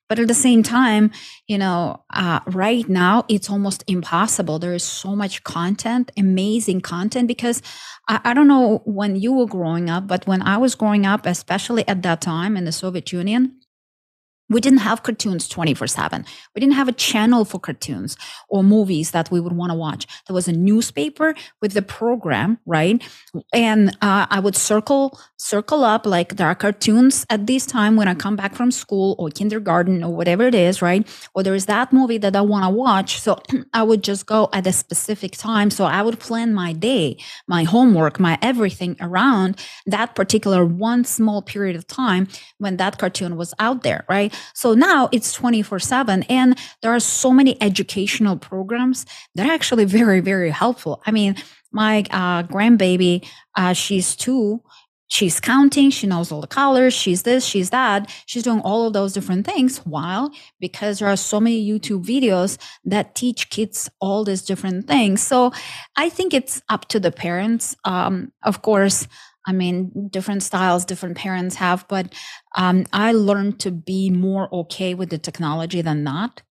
but 0.10 0.20
at 0.20 0.28
the 0.28 0.34
same 0.34 0.64
time 0.64 1.12
you 1.48 1.58
know 1.58 2.04
uh, 2.14 2.40
right 2.48 2.88
now 2.90 3.26
it's 3.30 3.50
almost 3.50 3.84
impossible. 3.88 4.60
There 4.60 4.74
is 4.74 4.84
so 4.84 5.16
much 5.16 5.44
content 5.44 6.12
amazing 6.18 6.82
content 6.82 7.28
because 7.28 7.62
I, 8.08 8.20
I 8.24 8.34
don't 8.34 8.48
know 8.48 8.82
when 8.86 9.16
you 9.16 9.34
were 9.34 9.46
growing 9.48 9.90
up 9.90 10.08
but 10.08 10.28
when 10.28 10.42
i 10.42 10.58
was 10.58 10.76
growing 10.76 11.06
up 11.06 11.26
especially 11.26 11.88
at 11.88 12.02
that 12.04 12.22
time 12.22 12.58
in 12.58 12.66
the 12.66 12.72
soviet 12.72 13.12
union 13.12 13.56
we 14.50 14.62
didn't 14.62 14.80
have 14.80 15.04
cartoons 15.04 15.48
24 15.48 15.88
7 15.88 16.26
we 16.56 16.60
didn't 16.60 16.74
have 16.74 16.88
a 16.88 16.94
channel 16.94 17.46
for 17.46 17.60
cartoons 17.60 18.18
or 18.50 18.64
movies 18.64 19.12
that 19.12 19.30
we 19.32 19.40
would 19.40 19.54
want 19.54 19.72
to 19.72 19.78
watch. 19.78 20.08
There 20.28 20.34
was 20.34 20.48
a 20.48 20.54
newspaper 20.54 21.36
with 21.62 21.74
the 21.74 21.82
program 21.82 22.60
right? 22.66 23.02
And 23.54 23.90
uh, 24.02 24.28
i 24.30 24.40
would 24.40 24.56
circle 24.56 25.20
circle 25.38 25.84
up 25.84 26.06
like 26.06 26.36
there 26.38 26.48
are 26.48 26.56
cartoons 26.56 27.26
at 27.30 27.48
this 27.48 27.66
time 27.66 27.96
when 27.96 28.08
i 28.08 28.14
come 28.14 28.36
back 28.36 28.56
from 28.56 28.72
school 28.72 29.16
or 29.20 29.30
kindergarten 29.30 30.04
or 30.04 30.16
whatever 30.16 30.44
it 30.48 30.56
is 30.56 30.82
right? 30.82 31.08
Or 31.34 31.44
there 31.44 31.56
is 31.56 31.66
that 31.68 31.94
movie 31.94 32.18
that 32.20 32.36
i 32.36 32.42
want 32.42 32.64
to 32.66 32.70
watch 32.70 33.20
so 33.20 33.40
i 33.74 33.84
would 33.84 34.04
just 34.04 34.26
go 34.26 34.50
at 34.54 34.68
a 34.68 34.74
specific 34.74 35.34
time. 35.38 35.70
So 35.70 35.86
i 35.86 36.02
would 36.02 36.20
plan 36.20 36.54
my 36.54 36.74
day 36.74 37.18
my 37.48 37.64
homework 37.64 38.20
my 38.20 38.38
everything 38.42 38.96
around 39.00 39.60
that 39.86 40.16
particular 40.16 40.66
one 40.66 41.04
small 41.04 41.42
period 41.42 41.76
of 41.76 41.88
time 41.88 42.28
when 42.58 42.78
that 42.78 42.98
cartoon 42.98 43.36
was 43.36 43.54
out 43.60 43.84
there 43.84 44.06
right 44.10 44.34
so 44.54 44.74
now 44.74 45.10
it's 45.12 45.34
24 45.34 45.80
7. 45.80 46.24
And 46.24 46.58
there 46.82 46.92
are 46.92 47.00
so 47.00 47.32
many 47.32 47.62
educational 47.62 48.38
programs 48.38 49.06
that 49.36 49.48
are 49.48 49.54
actually 49.54 49.86
very, 49.86 50.20
very 50.20 50.50
helpful. 50.50 51.02
I 51.06 51.12
mean, 51.12 51.36
my 51.72 52.00
uh, 52.12 52.44
grandbaby, 52.44 53.28
uh, 53.56 53.74
she's 53.74 54.16
two. 54.16 54.62
She's 55.10 55.40
counting. 55.40 55.90
She 55.90 56.06
knows 56.06 56.32
all 56.32 56.42
the 56.42 56.48
colors. 56.48 56.94
She's 56.94 57.24
this, 57.24 57.46
she's 57.46 57.70
that. 57.70 58.14
She's 58.26 58.44
doing 58.44 58.60
all 58.62 58.88
of 58.88 58.94
those 58.94 59.14
different 59.14 59.46
things 59.46 59.80
while 59.80 60.32
because 60.60 61.00
there 61.00 61.08
are 61.08 61.16
so 61.16 61.40
many 61.40 61.66
YouTube 61.66 62.06
videos 62.06 62.58
that 62.84 63.16
teach 63.16 63.50
kids 63.50 63.90
all 64.02 64.26
these 64.26 64.42
different 64.42 64.86
things. 64.88 65.22
So 65.22 65.54
I 65.96 66.10
think 66.10 66.34
it's 66.34 66.62
up 66.68 66.90
to 66.90 67.00
the 67.00 67.12
parents. 67.12 67.76
Um, 67.86 68.34
of 68.44 68.62
course, 68.62 69.08
I 69.48 69.54
mean, 69.54 70.10
different 70.10 70.44
styles, 70.44 70.86
different 70.86 71.18
parents 71.18 71.56
have, 71.56 71.88
but 71.88 72.14
um, 72.58 72.86
I 72.92 73.14
learned 73.14 73.60
to 73.62 73.72
be 73.72 74.10
more 74.10 74.54
okay 74.54 74.94
with 74.94 75.10
the 75.10 75.18
technology 75.18 75.82
than 75.82 76.04
not. 76.04 76.42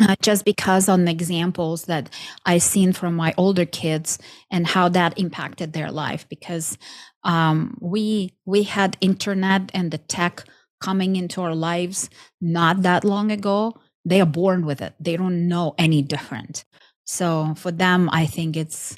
Uh, 0.00 0.16
just 0.22 0.46
because 0.46 0.88
on 0.88 1.04
the 1.04 1.10
examples 1.10 1.84
that 1.84 2.08
I've 2.46 2.62
seen 2.62 2.94
from 2.94 3.14
my 3.14 3.34
older 3.36 3.66
kids 3.66 4.18
and 4.50 4.66
how 4.66 4.88
that 4.88 5.18
impacted 5.18 5.74
their 5.74 5.92
life, 5.92 6.26
because 6.30 6.78
um, 7.24 7.76
we 7.78 8.32
we 8.46 8.62
had 8.62 8.96
internet 9.02 9.70
and 9.74 9.90
the 9.90 9.98
tech 9.98 10.44
coming 10.80 11.16
into 11.16 11.42
our 11.42 11.54
lives 11.54 12.08
not 12.40 12.82
that 12.82 13.04
long 13.04 13.30
ago. 13.30 13.74
They 14.06 14.22
are 14.22 14.26
born 14.26 14.64
with 14.64 14.80
it; 14.80 14.94
they 14.98 15.14
don't 15.18 15.46
know 15.46 15.74
any 15.76 16.00
different. 16.00 16.64
So 17.04 17.54
for 17.58 17.70
them, 17.70 18.08
I 18.12 18.24
think 18.24 18.56
it's 18.56 18.96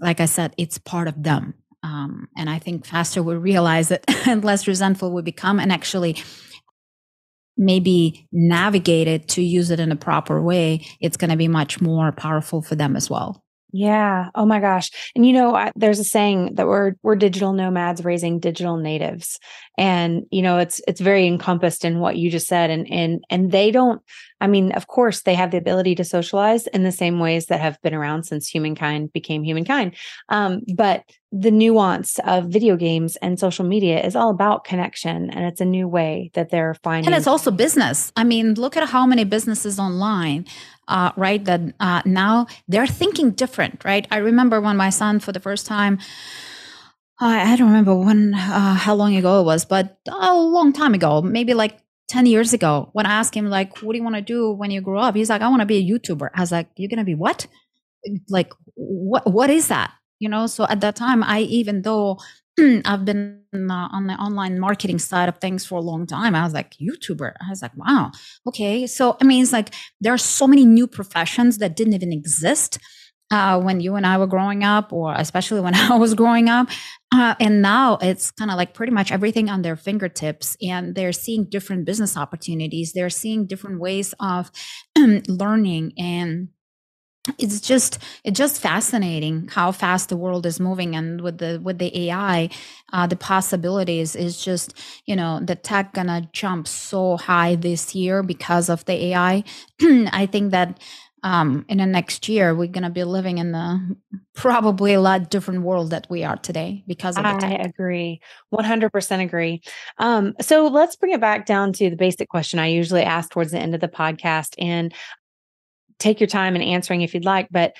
like 0.00 0.20
I 0.20 0.26
said, 0.26 0.54
it's 0.58 0.78
part 0.78 1.08
of 1.08 1.22
them. 1.24 1.54
Um, 1.84 2.28
and 2.34 2.48
I 2.48 2.58
think 2.58 2.86
faster 2.86 3.22
we 3.22 3.36
realize 3.36 3.90
it 3.90 4.04
and 4.26 4.42
less 4.42 4.66
resentful 4.66 5.12
we 5.12 5.20
become 5.20 5.60
and 5.60 5.70
actually 5.70 6.16
maybe 7.58 8.26
navigate 8.32 9.06
it 9.06 9.28
to 9.28 9.42
use 9.42 9.70
it 9.70 9.78
in 9.78 9.92
a 9.92 9.96
proper 9.96 10.40
way, 10.40 10.86
it's 11.00 11.18
going 11.18 11.30
to 11.30 11.36
be 11.36 11.46
much 11.46 11.82
more 11.82 12.10
powerful 12.10 12.62
for 12.62 12.74
them 12.74 12.96
as 12.96 13.10
well. 13.10 13.43
Yeah. 13.76 14.30
Oh 14.36 14.46
my 14.46 14.60
gosh. 14.60 14.92
And 15.16 15.26
you 15.26 15.32
know, 15.32 15.56
I, 15.56 15.72
there's 15.74 15.98
a 15.98 16.04
saying 16.04 16.54
that 16.54 16.68
we're 16.68 16.92
we're 17.02 17.16
digital 17.16 17.52
nomads 17.52 18.04
raising 18.04 18.38
digital 18.38 18.76
natives, 18.76 19.40
and 19.76 20.22
you 20.30 20.42
know, 20.42 20.58
it's 20.58 20.80
it's 20.86 21.00
very 21.00 21.26
encompassed 21.26 21.84
in 21.84 21.98
what 21.98 22.16
you 22.16 22.30
just 22.30 22.46
said. 22.46 22.70
And 22.70 22.88
and 22.88 23.24
and 23.30 23.50
they 23.50 23.72
don't. 23.72 24.00
I 24.40 24.46
mean, 24.46 24.70
of 24.72 24.86
course, 24.86 25.22
they 25.22 25.34
have 25.34 25.50
the 25.50 25.56
ability 25.56 25.96
to 25.96 26.04
socialize 26.04 26.68
in 26.68 26.84
the 26.84 26.92
same 26.92 27.18
ways 27.18 27.46
that 27.46 27.60
have 27.60 27.80
been 27.82 27.94
around 27.94 28.24
since 28.24 28.46
humankind 28.46 29.12
became 29.12 29.42
humankind. 29.42 29.96
Um, 30.28 30.62
but 30.76 31.02
the 31.32 31.50
nuance 31.50 32.20
of 32.20 32.44
video 32.46 32.76
games 32.76 33.16
and 33.16 33.40
social 33.40 33.64
media 33.64 34.00
is 34.04 34.14
all 34.14 34.30
about 34.30 34.64
connection, 34.64 35.30
and 35.30 35.46
it's 35.46 35.60
a 35.60 35.64
new 35.64 35.88
way 35.88 36.30
that 36.34 36.50
they're 36.50 36.74
finding. 36.84 37.12
And 37.12 37.16
it's 37.16 37.26
also 37.26 37.50
business. 37.50 38.12
I 38.16 38.22
mean, 38.22 38.54
look 38.54 38.76
at 38.76 38.88
how 38.88 39.04
many 39.04 39.24
businesses 39.24 39.80
online 39.80 40.46
uh, 40.88 41.12
right? 41.16 41.44
That 41.44 41.60
uh, 41.80 42.02
now 42.04 42.46
they're 42.68 42.86
thinking 42.86 43.30
different, 43.30 43.84
right? 43.84 44.06
I 44.10 44.18
remember 44.18 44.60
when 44.60 44.76
my 44.76 44.90
son, 44.90 45.20
for 45.20 45.32
the 45.32 45.40
first 45.40 45.66
time, 45.66 45.98
I, 47.20 47.56
don't 47.56 47.68
remember 47.68 47.94
when, 47.94 48.34
uh, 48.34 48.74
how 48.74 48.94
long 48.94 49.16
ago 49.16 49.40
it 49.40 49.44
was, 49.44 49.64
but 49.64 49.98
a 50.08 50.34
long 50.34 50.72
time 50.72 50.94
ago, 50.94 51.22
maybe 51.22 51.54
like 51.54 51.78
10 52.08 52.26
years 52.26 52.52
ago, 52.52 52.90
when 52.92 53.06
I 53.06 53.12
asked 53.12 53.34
him, 53.34 53.48
like, 53.48 53.82
what 53.82 53.92
do 53.92 53.98
you 53.98 54.02
want 54.02 54.16
to 54.16 54.22
do 54.22 54.50
when 54.52 54.70
you 54.70 54.80
grow 54.80 55.00
up? 55.00 55.14
He's 55.14 55.30
like, 55.30 55.40
I 55.40 55.48
want 55.48 55.60
to 55.60 55.66
be 55.66 55.78
a 55.78 55.90
YouTuber. 55.90 56.30
I 56.34 56.40
was 56.40 56.52
like, 56.52 56.68
you're 56.76 56.88
going 56.88 56.98
to 56.98 57.04
be 57.04 57.14
what? 57.14 57.46
Like, 58.28 58.52
what, 58.74 59.30
what 59.30 59.48
is 59.48 59.68
that? 59.68 59.92
You 60.18 60.28
know, 60.28 60.46
so 60.46 60.66
at 60.68 60.80
that 60.80 60.96
time, 60.96 61.22
I, 61.22 61.40
even 61.40 61.82
though 61.82 62.18
I've 62.84 63.04
been 63.04 63.40
uh, 63.54 63.88
on 63.92 64.06
the 64.06 64.14
online 64.14 64.58
marketing 64.60 64.98
side 64.98 65.28
of 65.28 65.38
things 65.38 65.66
for 65.66 65.76
a 65.76 65.82
long 65.82 66.06
time. 66.06 66.34
I 66.34 66.44
was 66.44 66.52
like, 66.52 66.74
YouTuber. 66.74 67.32
I 67.40 67.50
was 67.50 67.62
like, 67.62 67.76
wow, 67.76 68.12
okay. 68.46 68.86
So, 68.86 69.16
I 69.20 69.24
mean, 69.24 69.42
it's 69.42 69.52
like 69.52 69.74
there 70.00 70.12
are 70.12 70.18
so 70.18 70.46
many 70.46 70.64
new 70.64 70.86
professions 70.86 71.58
that 71.58 71.76
didn't 71.76 71.94
even 71.94 72.12
exist 72.12 72.78
uh, 73.30 73.60
when 73.60 73.80
you 73.80 73.96
and 73.96 74.06
I 74.06 74.18
were 74.18 74.26
growing 74.26 74.62
up, 74.62 74.92
or 74.92 75.14
especially 75.16 75.60
when 75.60 75.74
I 75.92 75.96
was 75.96 76.14
growing 76.14 76.48
up. 76.48 76.68
Uh, 77.12 77.34
and 77.40 77.62
now 77.62 77.98
it's 78.00 78.30
kind 78.30 78.50
of 78.50 78.56
like 78.56 78.74
pretty 78.74 78.92
much 78.92 79.12
everything 79.12 79.48
on 79.48 79.62
their 79.62 79.76
fingertips, 79.76 80.56
and 80.62 80.94
they're 80.94 81.12
seeing 81.12 81.44
different 81.44 81.84
business 81.84 82.16
opportunities. 82.16 82.92
They're 82.92 83.10
seeing 83.10 83.46
different 83.46 83.80
ways 83.80 84.14
of 84.20 84.50
learning 85.28 85.92
and 85.98 86.48
it's 87.38 87.60
just 87.60 87.98
it's 88.22 88.38
just 88.38 88.60
fascinating 88.60 89.48
how 89.48 89.72
fast 89.72 90.08
the 90.08 90.16
world 90.16 90.44
is 90.44 90.60
moving 90.60 90.94
and 90.94 91.22
with 91.22 91.38
the 91.38 91.58
with 91.62 91.78
the 91.78 92.08
ai 92.08 92.50
uh, 92.92 93.06
the 93.06 93.16
possibilities 93.16 94.14
is 94.14 94.42
just 94.42 94.78
you 95.06 95.16
know 95.16 95.40
the 95.40 95.54
tech 95.54 95.94
gonna 95.94 96.28
jump 96.32 96.68
so 96.68 97.16
high 97.16 97.54
this 97.54 97.94
year 97.94 98.22
because 98.22 98.68
of 98.68 98.84
the 98.84 99.06
ai 99.06 99.42
i. 100.12 100.28
Think 100.34 100.50
that 100.50 100.80
um, 101.22 101.64
in 101.68 101.78
the 101.78 101.86
next 101.86 102.28
year 102.28 102.54
we're 102.54 102.66
gonna 102.66 102.90
be 102.90 103.04
living 103.04 103.38
in 103.38 103.52
the 103.52 103.96
probably 104.34 104.94
a 104.94 105.00
lot 105.00 105.30
different 105.30 105.62
world 105.62 105.90
that 105.90 106.06
we 106.10 106.24
are 106.24 106.36
today 106.36 106.82
because 106.86 107.16
of 107.16 107.24
I 107.24 107.54
agree. 107.54 108.20
100% 108.52 109.22
agree. 109.22 109.62
Um, 109.98 110.34
so 110.40 110.66
let's 110.66 110.96
bring 110.96 111.12
it 111.12 111.20
back 111.20 111.46
down 111.46 111.72
to 111.74 111.88
the 111.88 111.96
basic 111.96 112.28
question 112.28 112.58
I 112.58 112.66
usually 112.66 113.02
ask 113.02 113.30
towards 113.30 113.52
the 113.52 113.58
end 113.58 113.74
of 113.74 113.80
the 113.80 113.88
podcast 113.88 114.54
and 114.58 114.92
take 115.98 116.20
your 116.20 116.26
time 116.26 116.56
in 116.56 116.62
answering 116.62 117.02
if 117.02 117.14
you'd 117.14 117.24
like. 117.24 117.48
But 117.50 117.74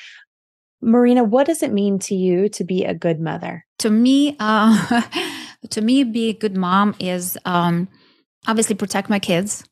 Marina, 0.81 1.25
what 1.25 1.47
does 1.47 1.63
it 1.63 1.73
mean 1.73 1.99
to 2.01 2.15
you 2.15 2.49
to 2.51 2.65
be 2.65 2.85
a 2.85 2.95
good 2.95 3.21
mother? 3.21 3.65
To 3.79 3.91
me, 3.91 4.37
uh, 4.39 5.03
to 5.71 5.81
me, 5.81 6.05
be 6.05 6.29
a 6.29 6.35
good 6.35 6.57
mom 6.57 6.95
is 6.99 7.39
um, 7.45 7.89
obviously 8.47 8.75
protect 8.75 9.09
my 9.09 9.19
kids, 9.19 9.65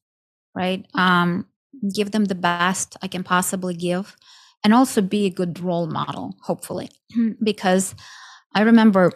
right? 0.54 0.86
Um, 0.94 1.46
give 1.94 2.12
them 2.12 2.24
the 2.24 2.34
best 2.34 2.96
I 3.02 3.08
can 3.08 3.24
possibly 3.24 3.74
give, 3.74 4.16
and 4.64 4.72
also 4.72 5.02
be 5.02 5.26
a 5.26 5.30
good 5.30 5.60
role 5.60 5.86
model, 5.86 6.36
hopefully, 6.42 6.90
because 7.42 7.94
I 8.54 8.62
remember 8.62 9.12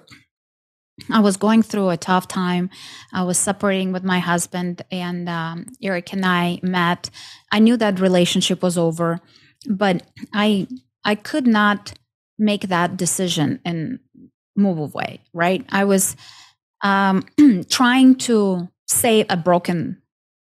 I 1.11 1.20
was 1.20 1.36
going 1.36 1.62
through 1.62 1.90
a 1.90 1.97
tough 1.97 2.26
time. 2.26 2.70
I 3.12 3.22
was 3.22 3.38
separating 3.38 3.92
with 3.92 4.03
my 4.03 4.18
husband, 4.18 4.82
and 4.90 5.28
um, 5.28 5.66
Eric 5.82 6.12
and 6.12 6.24
I 6.24 6.59
met. 6.62 7.11
I 7.53 7.59
knew 7.59 7.76
that 7.76 8.01
relationship 8.01 8.62
was 8.62 8.78
over, 8.78 9.20
but 9.68 10.03
I 10.32 10.66
I 11.05 11.14
could 11.14 11.47
not 11.47 11.92
make 12.38 12.68
that 12.68 12.97
decision 12.97 13.61
and 13.64 13.99
move 14.57 14.78
away. 14.78 15.20
Right? 15.34 15.64
I 15.68 15.84
was 15.84 16.16
um, 16.82 17.24
trying 17.68 18.16
to 18.16 18.68
save 18.86 19.26
a 19.28 19.36
broken 19.36 20.01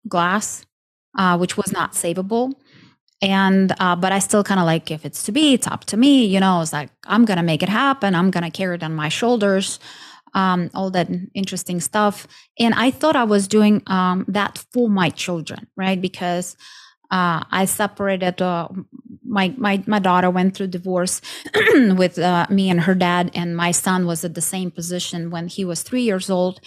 glass, 0.07 0.65
uh, 1.17 1.37
which 1.37 1.55
was 1.55 1.71
not 1.71 1.93
savable. 1.93 2.53
And 3.21 3.73
uh, 3.79 3.95
but 3.95 4.11
I 4.11 4.19
still 4.19 4.43
kind 4.43 4.59
of 4.59 4.65
like 4.65 4.91
if 4.91 5.05
it's 5.05 5.23
to 5.23 5.31
be, 5.31 5.53
it's 5.53 5.67
up 5.67 5.85
to 5.85 5.95
me. 5.95 6.25
You 6.25 6.41
know, 6.41 6.59
it's 6.59 6.73
like 6.73 6.89
I'm 7.05 7.23
gonna 7.23 7.43
make 7.43 7.63
it 7.63 7.69
happen. 7.69 8.13
I'm 8.13 8.29
gonna 8.29 8.51
carry 8.51 8.75
it 8.75 8.83
on 8.83 8.93
my 8.93 9.07
shoulders 9.07 9.79
um, 10.33 10.69
all 10.73 10.89
that 10.91 11.09
interesting 11.33 11.79
stuff. 11.79 12.27
And 12.59 12.73
I 12.73 12.91
thought 12.91 13.15
I 13.15 13.23
was 13.23 13.47
doing 13.47 13.83
um, 13.87 14.25
that 14.27 14.63
for 14.71 14.89
my 14.89 15.09
children, 15.09 15.67
right? 15.75 15.99
Because 16.01 16.55
uh, 17.11 17.43
I 17.51 17.65
separated. 17.65 18.41
Uh, 18.41 18.69
my 19.25 19.53
my 19.57 19.83
my 19.85 19.99
daughter 19.99 20.29
went 20.29 20.55
through 20.55 20.67
divorce 20.67 21.21
with 21.75 22.17
uh, 22.17 22.47
me 22.49 22.69
and 22.69 22.81
her 22.81 22.95
dad, 22.95 23.31
and 23.35 23.55
my 23.55 23.71
son 23.71 24.05
was 24.07 24.25
at 24.25 24.33
the 24.33 24.41
same 24.41 24.71
position 24.71 25.29
when 25.29 25.47
he 25.47 25.63
was 25.63 25.83
three 25.83 26.01
years 26.01 26.29
old. 26.29 26.59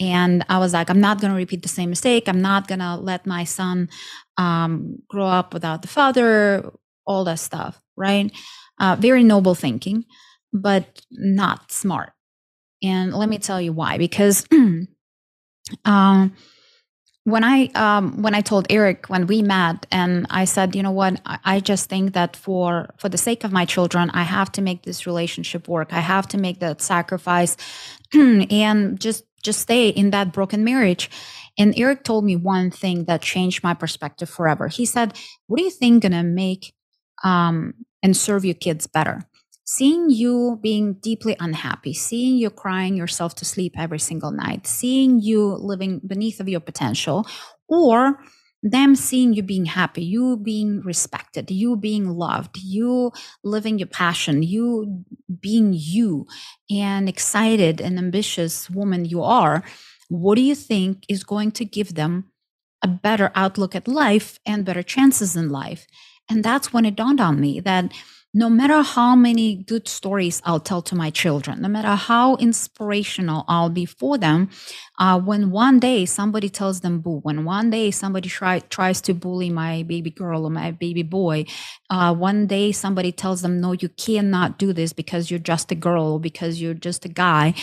And 0.00 0.44
I 0.48 0.58
was 0.58 0.72
like, 0.72 0.90
I'm 0.90 1.00
not 1.00 1.20
going 1.20 1.32
to 1.32 1.36
repeat 1.36 1.62
the 1.62 1.68
same 1.68 1.90
mistake. 1.90 2.28
I'm 2.28 2.42
not 2.42 2.66
going 2.66 2.80
to 2.80 2.96
let 2.96 3.26
my 3.26 3.44
son 3.44 3.88
um, 4.36 5.00
grow 5.08 5.26
up 5.26 5.54
without 5.54 5.82
the 5.82 5.88
father. 5.88 6.68
All 7.06 7.22
that 7.24 7.38
stuff, 7.38 7.80
right? 7.96 8.32
Uh, 8.80 8.96
very 8.98 9.22
noble 9.22 9.54
thinking, 9.54 10.04
but 10.52 11.02
not 11.12 11.70
smart 11.70 12.14
and 12.84 13.14
let 13.14 13.28
me 13.28 13.38
tell 13.38 13.60
you 13.60 13.72
why. 13.72 13.98
Because 13.98 14.46
um, 15.84 16.36
when 17.24 17.42
I 17.42 17.66
um, 17.74 18.20
when 18.20 18.34
I 18.34 18.42
told 18.42 18.66
Eric 18.68 19.06
when 19.08 19.26
we 19.26 19.40
met, 19.42 19.86
and 19.90 20.26
I 20.28 20.44
said, 20.44 20.76
you 20.76 20.82
know 20.82 20.90
what, 20.90 21.20
I, 21.24 21.60
just 21.60 21.88
think 21.88 22.12
that 22.12 22.36
for 22.36 22.90
for 22.98 23.08
the 23.08 23.16
sake 23.16 23.44
of 23.44 23.52
my 23.52 23.64
children, 23.64 24.10
I 24.10 24.22
have 24.24 24.52
to 24.52 24.62
make 24.62 24.82
this 24.82 25.06
relationship 25.06 25.66
work. 25.66 25.92
I 25.92 26.00
have 26.00 26.28
to 26.28 26.38
make 26.38 26.60
that 26.60 26.82
sacrifice, 26.82 27.56
and 28.12 29.00
just 29.00 29.24
just 29.42 29.60
stay 29.60 29.88
in 29.88 30.10
that 30.10 30.32
broken 30.32 30.64
marriage. 30.64 31.10
And 31.56 31.72
Eric 31.78 32.04
told 32.04 32.24
me 32.24 32.36
one 32.36 32.70
thing 32.70 33.04
that 33.04 33.22
changed 33.22 33.62
my 33.62 33.74
perspective 33.74 34.28
forever. 34.28 34.68
He 34.68 34.84
said, 34.84 35.16
"What 35.46 35.56
do 35.56 35.64
you 35.64 35.70
think 35.70 36.02
gonna 36.02 36.22
make 36.24 36.74
um, 37.22 37.72
and 38.02 38.14
serve 38.14 38.44
your 38.44 38.54
kids 38.54 38.86
better?" 38.86 39.26
Seeing 39.64 40.10
you 40.10 40.58
being 40.62 40.94
deeply 40.94 41.36
unhappy, 41.40 41.94
seeing 41.94 42.36
you 42.36 42.50
crying 42.50 42.96
yourself 42.96 43.34
to 43.36 43.44
sleep 43.44 43.74
every 43.78 43.98
single 43.98 44.30
night, 44.30 44.66
seeing 44.66 45.20
you 45.20 45.54
living 45.54 46.00
beneath 46.06 46.40
of 46.40 46.48
your 46.48 46.60
potential, 46.60 47.26
or 47.68 48.20
them 48.62 48.96
seeing 48.96 49.34
you 49.34 49.42
being 49.42 49.66
happy, 49.66 50.02
you 50.02 50.38
being 50.38 50.80
respected, 50.80 51.50
you 51.50 51.76
being 51.76 52.08
loved, 52.08 52.56
you 52.56 53.12
living 53.42 53.78
your 53.78 53.88
passion, 53.88 54.42
you 54.42 55.04
being 55.40 55.74
you 55.74 56.26
and 56.70 57.08
excited 57.08 57.80
and 57.80 57.98
ambitious 57.98 58.70
woman 58.70 59.04
you 59.04 59.22
are, 59.22 59.62
what 60.08 60.36
do 60.36 60.42
you 60.42 60.54
think 60.54 61.04
is 61.08 61.24
going 61.24 61.50
to 61.52 61.64
give 61.64 61.94
them 61.94 62.30
a 62.82 62.88
better 62.88 63.30
outlook 63.34 63.74
at 63.74 63.88
life 63.88 64.38
and 64.46 64.64
better 64.64 64.82
chances 64.82 65.36
in 65.36 65.50
life? 65.50 65.86
And 66.30 66.42
that's 66.42 66.72
when 66.72 66.86
it 66.86 66.96
dawned 66.96 67.20
on 67.20 67.40
me 67.40 67.60
that 67.60 67.92
no 68.36 68.50
matter 68.50 68.82
how 68.82 69.14
many 69.14 69.54
good 69.54 69.86
stories 69.86 70.42
I'll 70.44 70.60
tell 70.60 70.82
to 70.82 70.96
my 70.96 71.10
children, 71.10 71.62
no 71.62 71.68
matter 71.68 71.94
how 71.94 72.34
inspirational 72.36 73.44
I'll 73.46 73.70
be 73.70 73.84
for 73.86 74.18
them, 74.18 74.50
uh, 74.98 75.20
when 75.20 75.50
one 75.52 75.78
day 75.78 76.04
somebody 76.04 76.48
tells 76.48 76.80
them 76.80 77.00
boo, 77.00 77.20
when 77.22 77.44
one 77.44 77.70
day 77.70 77.92
somebody 77.92 78.28
try, 78.28 78.58
tries 78.58 79.00
to 79.02 79.14
bully 79.14 79.50
my 79.50 79.84
baby 79.84 80.10
girl 80.10 80.44
or 80.44 80.50
my 80.50 80.72
baby 80.72 81.04
boy, 81.04 81.44
uh, 81.90 82.12
one 82.12 82.46
day 82.48 82.72
somebody 82.72 83.12
tells 83.12 83.42
them, 83.42 83.60
no, 83.60 83.72
you 83.72 83.88
cannot 83.88 84.58
do 84.58 84.72
this 84.72 84.92
because 84.92 85.30
you're 85.30 85.38
just 85.38 85.70
a 85.70 85.76
girl 85.76 86.18
because 86.18 86.60
you're 86.60 86.74
just 86.74 87.04
a 87.04 87.08
guy. 87.08 87.54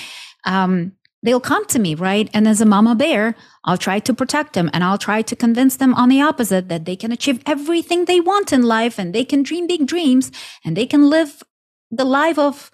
Um, 0.46 0.94
they'll 1.24 1.40
come 1.40 1.66
to 1.68 1.80
me, 1.80 1.96
right? 1.96 2.30
And 2.34 2.48
as 2.48 2.62
a 2.62 2.66
mama 2.66 2.96
bear, 2.96 3.36
I'll 3.64 3.78
try 3.78 4.00
to 4.00 4.14
protect 4.14 4.54
them 4.54 4.70
and 4.74 4.84
I'll 4.84 4.98
try 4.98 5.22
to 5.22 5.36
convince 5.36 5.76
them 5.76 5.94
on 5.94 6.10
the 6.10 6.22
opposite 6.22 6.70
that 6.70 6.86
they 6.86 6.96
can 6.96 7.12
achieve 7.12 7.42
everything 7.46 8.06
they 8.06 8.20
want 8.20 8.52
in 8.52 8.64
life 8.64 8.98
and 8.98 9.14
they 9.14 9.26
can 9.26 9.44
dream 9.44 9.68
big 9.68 9.86
dreams 9.86 10.32
and 10.66 10.76
they 10.76 10.86
can 10.86 11.10
live 11.10 11.44
the 11.92 12.06
life 12.06 12.40
of 12.40 12.72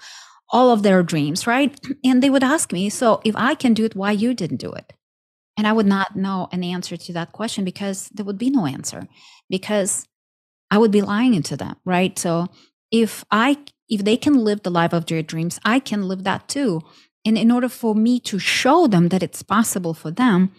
all 0.49 0.71
of 0.71 0.83
their 0.83 1.03
dreams, 1.03 1.45
right? 1.45 1.77
And 2.03 2.23
they 2.23 2.29
would 2.29 2.43
ask 2.43 2.71
me, 2.71 2.89
so 2.89 3.21
if 3.25 3.35
I 3.35 3.55
can 3.55 3.73
do 3.73 3.85
it, 3.85 3.95
why 3.95 4.11
you 4.11 4.33
didn't 4.33 4.57
do 4.57 4.71
it? 4.71 4.93
And 5.57 5.67
I 5.67 5.73
would 5.73 5.87
not 5.87 6.15
know 6.15 6.47
an 6.51 6.63
answer 6.63 6.95
to 6.95 7.13
that 7.13 7.33
question 7.33 7.65
because 7.65 8.09
there 8.13 8.25
would 8.25 8.37
be 8.37 8.49
no 8.49 8.65
answer 8.65 9.07
because 9.49 10.07
I 10.69 10.77
would 10.77 10.91
be 10.91 11.01
lying 11.01 11.41
to 11.43 11.57
them, 11.57 11.75
right? 11.83 12.17
So 12.17 12.47
if 12.91 13.25
I 13.31 13.57
if 13.89 14.03
they 14.03 14.17
can 14.17 14.33
live 14.33 14.63
the 14.63 14.69
life 14.69 14.93
of 14.93 15.05
their 15.05 15.23
dreams, 15.23 15.59
I 15.63 15.79
can 15.79 16.07
live 16.07 16.23
that 16.25 16.47
too. 16.47 16.81
And 17.27 17.37
in 17.37 17.51
order 17.51 17.67
for 17.67 17.93
me 17.93 18.21
to 18.21 18.39
show 18.39 18.87
them 18.87 19.09
that 19.09 19.21
it's 19.21 19.43
possible 19.43 19.93
for 19.93 20.11
them, 20.11 20.53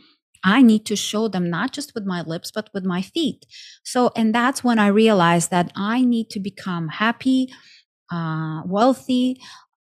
I 0.44 0.60
need 0.60 0.84
to 0.84 0.96
show 0.96 1.26
them 1.26 1.48
not 1.48 1.72
just 1.72 1.94
with 1.94 2.04
my 2.04 2.20
lips, 2.20 2.50
but 2.50 2.68
with 2.74 2.84
my 2.84 3.00
feet. 3.00 3.46
So, 3.84 4.12
and 4.14 4.34
that's 4.34 4.62
when 4.62 4.78
I 4.78 4.88
realized 4.88 5.50
that 5.50 5.72
I 5.74 6.04
need 6.04 6.28
to 6.28 6.40
become 6.40 6.88
happy, 6.88 7.48
uh, 8.12 8.60
wealthy, 8.66 9.40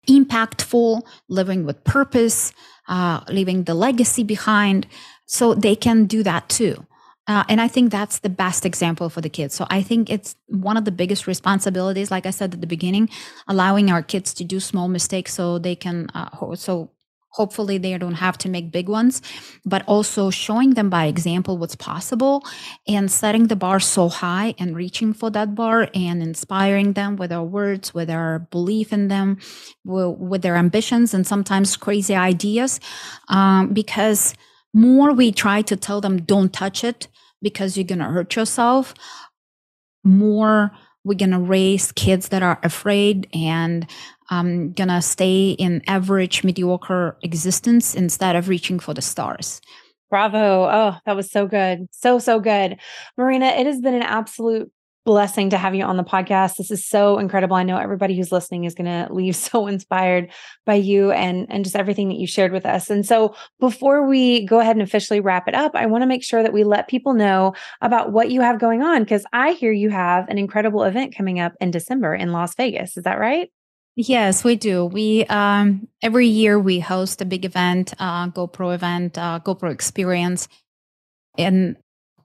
impactful, 0.06 1.00
living 1.30 1.64
with 1.64 1.82
purpose, 1.84 2.52
uh, 2.86 3.20
leaving 3.30 3.64
the 3.64 3.74
legacy 3.74 4.22
behind. 4.22 4.86
So 5.24 5.54
they 5.54 5.74
can 5.74 6.04
do 6.04 6.22
that 6.22 6.50
too. 6.50 6.86
Uh, 7.26 7.44
and 7.48 7.60
I 7.60 7.68
think 7.68 7.90
that's 7.90 8.18
the 8.18 8.28
best 8.28 8.66
example 8.66 9.08
for 9.08 9.20
the 9.20 9.30
kids. 9.30 9.54
So 9.54 9.66
I 9.70 9.82
think 9.82 10.10
it's 10.10 10.36
one 10.48 10.76
of 10.76 10.84
the 10.84 10.92
biggest 10.92 11.26
responsibilities, 11.26 12.10
like 12.10 12.26
I 12.26 12.30
said 12.30 12.52
at 12.52 12.60
the 12.60 12.66
beginning, 12.66 13.08
allowing 13.48 13.90
our 13.90 14.02
kids 14.02 14.34
to 14.34 14.44
do 14.44 14.60
small 14.60 14.88
mistakes 14.88 15.32
so 15.32 15.58
they 15.58 15.74
can, 15.74 16.10
uh, 16.14 16.54
so 16.54 16.90
hopefully 17.30 17.78
they 17.78 17.98
don't 17.98 18.14
have 18.14 18.38
to 18.38 18.48
make 18.48 18.70
big 18.70 18.88
ones, 18.88 19.20
but 19.64 19.82
also 19.88 20.30
showing 20.30 20.74
them 20.74 20.88
by 20.88 21.06
example 21.06 21.58
what's 21.58 21.74
possible 21.74 22.44
and 22.86 23.10
setting 23.10 23.48
the 23.48 23.56
bar 23.56 23.80
so 23.80 24.08
high 24.08 24.54
and 24.58 24.76
reaching 24.76 25.12
for 25.12 25.30
that 25.30 25.54
bar 25.54 25.88
and 25.94 26.22
inspiring 26.22 26.92
them 26.92 27.16
with 27.16 27.32
our 27.32 27.42
words, 27.42 27.92
with 27.92 28.08
our 28.08 28.38
belief 28.50 28.92
in 28.92 29.08
them, 29.08 29.38
with 29.84 30.42
their 30.42 30.56
ambitions 30.56 31.12
and 31.12 31.26
sometimes 31.26 31.76
crazy 31.76 32.14
ideas. 32.14 32.78
Um, 33.28 33.72
because 33.72 34.34
more 34.74 35.14
we 35.14 35.32
try 35.32 35.62
to 35.62 35.76
tell 35.76 36.02
them, 36.02 36.22
don't 36.22 36.52
touch 36.52 36.84
it, 36.84 37.08
because 37.40 37.76
you're 37.76 37.84
going 37.84 38.00
to 38.00 38.04
hurt 38.06 38.36
yourself, 38.36 38.94
more 40.02 40.72
we're 41.04 41.14
going 41.14 41.30
to 41.30 41.38
raise 41.38 41.92
kids 41.92 42.28
that 42.28 42.42
are 42.42 42.58
afraid 42.62 43.28
and 43.34 43.86
um, 44.30 44.72
going 44.72 44.88
to 44.88 45.02
stay 45.02 45.50
in 45.50 45.82
average, 45.86 46.42
mediocre 46.42 47.16
existence 47.22 47.94
instead 47.94 48.34
of 48.36 48.48
reaching 48.48 48.78
for 48.78 48.94
the 48.94 49.02
stars. 49.02 49.60
Bravo. 50.08 50.64
Oh, 50.64 50.96
that 51.04 51.16
was 51.16 51.30
so 51.30 51.46
good. 51.46 51.86
So, 51.92 52.18
so 52.18 52.40
good. 52.40 52.78
Marina, 53.18 53.46
it 53.46 53.66
has 53.66 53.80
been 53.80 53.94
an 53.94 54.02
absolute 54.02 54.72
blessing 55.04 55.50
to 55.50 55.58
have 55.58 55.74
you 55.74 55.84
on 55.84 55.96
the 55.96 56.04
podcast. 56.04 56.56
This 56.56 56.70
is 56.70 56.86
so 56.86 57.18
incredible. 57.18 57.56
I 57.56 57.62
know 57.62 57.76
everybody 57.76 58.16
who's 58.16 58.32
listening 58.32 58.64
is 58.64 58.74
going 58.74 58.86
to 58.86 59.12
leave 59.12 59.36
so 59.36 59.66
inspired 59.66 60.30
by 60.66 60.74
you 60.74 61.10
and 61.12 61.46
and 61.50 61.64
just 61.64 61.76
everything 61.76 62.08
that 62.08 62.18
you 62.18 62.26
shared 62.26 62.52
with 62.52 62.66
us. 62.66 62.90
And 62.90 63.06
so 63.06 63.34
before 63.60 64.06
we 64.06 64.46
go 64.46 64.60
ahead 64.60 64.76
and 64.76 64.82
officially 64.82 65.20
wrap 65.20 65.48
it 65.48 65.54
up, 65.54 65.72
I 65.74 65.86
want 65.86 66.02
to 66.02 66.06
make 66.06 66.24
sure 66.24 66.42
that 66.42 66.52
we 66.52 66.64
let 66.64 66.88
people 66.88 67.14
know 67.14 67.54
about 67.80 68.12
what 68.12 68.30
you 68.30 68.40
have 68.40 68.58
going 68.58 68.82
on 68.82 69.02
because 69.02 69.24
I 69.32 69.52
hear 69.52 69.72
you 69.72 69.90
have 69.90 70.28
an 70.28 70.38
incredible 70.38 70.84
event 70.84 71.14
coming 71.16 71.40
up 71.40 71.52
in 71.60 71.70
December 71.70 72.14
in 72.14 72.32
Las 72.32 72.54
Vegas. 72.54 72.96
Is 72.96 73.04
that 73.04 73.18
right? 73.18 73.50
Yes, 73.96 74.42
we 74.42 74.56
do. 74.56 74.86
We 74.86 75.24
um, 75.26 75.86
every 76.02 76.26
year 76.26 76.58
we 76.58 76.80
host 76.80 77.20
a 77.20 77.24
big 77.24 77.44
event, 77.44 77.94
uh, 77.98 78.28
GoPro 78.28 78.74
event, 78.74 79.16
uh, 79.16 79.38
GoPro 79.44 79.70
Experience, 79.70 80.48
and 81.38 81.76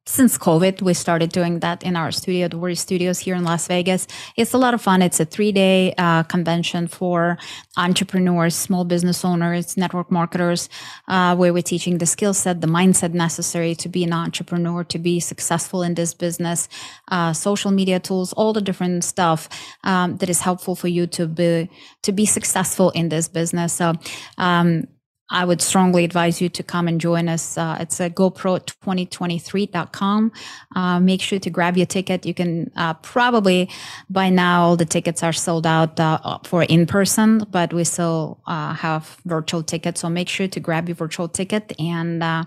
since 0.10 0.40
COVID, 0.40 0.82
we 0.82 0.96
started 0.96 1.32
doing 1.32 1.60
that 1.60 1.84
in 1.84 1.96
our 1.96 2.12
studio, 2.12 2.48
the 2.48 2.58
Worre 2.58 2.76
Studios 2.76 3.20
here 3.20 3.36
in 3.36 3.44
Las 3.44 3.68
Vegas. 3.68 4.08
It's 4.36 4.54
a 4.54 4.58
lot 4.58 4.74
of 4.74 4.82
fun. 4.82 5.04
It's 5.04 5.20
a 5.20 5.26
three 5.26 5.52
day 5.52 5.94
uh, 6.00 6.24
convention 6.24 6.88
for 6.88 7.38
entrepreneurs, 7.78 8.56
small 8.56 8.86
business 8.86 9.24
owners, 9.24 9.78
network 9.78 10.10
marketers, 10.12 10.68
uh, 11.08 11.36
where 11.36 11.54
we're 11.54 11.62
teaching 11.62 12.00
the 12.00 12.08
skill 12.08 12.34
set, 12.34 12.60
the 12.60 12.68
mindset 12.68 13.14
necessary 13.14 13.76
to 13.76 13.88
be 13.88 14.04
an 14.04 14.12
entrepreneur, 14.12 14.84
to 14.86 14.98
be 14.98 15.20
successful 15.20 15.84
in 15.84 15.94
this 15.94 16.16
business, 16.16 16.68
uh, 17.10 17.32
social 17.32 17.70
media 17.70 18.00
tools, 18.00 18.34
all 18.34 18.52
the 18.52 18.62
different 18.62 19.04
stuff 19.04 19.48
um, 19.84 20.18
that 20.18 20.30
is 20.30 20.42
helpful 20.42 20.76
for 20.76 20.88
you 20.88 21.06
to 21.06 21.28
be 21.28 21.70
to 22.02 22.12
be 22.12 22.26
successful 22.26 22.90
in 22.92 23.10
this 23.10 23.28
business. 23.28 23.74
So. 23.74 23.94
Um, 24.40 24.88
I 25.32 25.46
would 25.46 25.62
strongly 25.62 26.04
advise 26.04 26.42
you 26.42 26.50
to 26.50 26.64
come 26.64 26.88
and 26.88 27.00
join 27.00 27.30
us. 27.30 27.56
Uh, 27.58 27.78
it's 27.80 28.00
a 28.00 28.10
GoPro2023.com. 28.10 30.32
Uh, 30.76 31.00
make 31.00 31.22
sure 31.22 31.38
to 31.40 31.52
grab 31.52 31.78
your 31.78 31.86
ticket. 31.86 32.26
You 32.26 32.34
can 32.34 32.72
uh, 32.76 32.96
probably 32.96 33.70
by 34.10 34.30
now 34.30 34.64
all 34.64 34.76
the 34.76 34.86
tickets 34.86 35.22
are 35.22 35.34
sold 35.34 35.68
out 35.68 36.00
uh, 36.00 36.40
for 36.46 36.64
in 36.64 36.88
person, 36.88 37.46
but 37.52 37.72
we 37.74 37.84
still 37.84 38.42
uh, 38.48 38.74
have 38.74 39.18
virtual 39.26 39.62
tickets. 39.62 40.02
So 40.02 40.10
make 40.10 40.30
sure 40.30 40.48
to 40.48 40.60
grab 40.60 40.90
your 40.90 40.96
virtual 40.96 41.30
ticket 41.30 41.80
and 41.80 42.24
uh, 42.24 42.46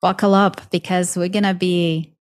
buckle 0.00 0.34
up 0.34 0.70
because 0.70 1.14
we're 1.16 1.28
gonna 1.28 1.54
be 1.54 2.16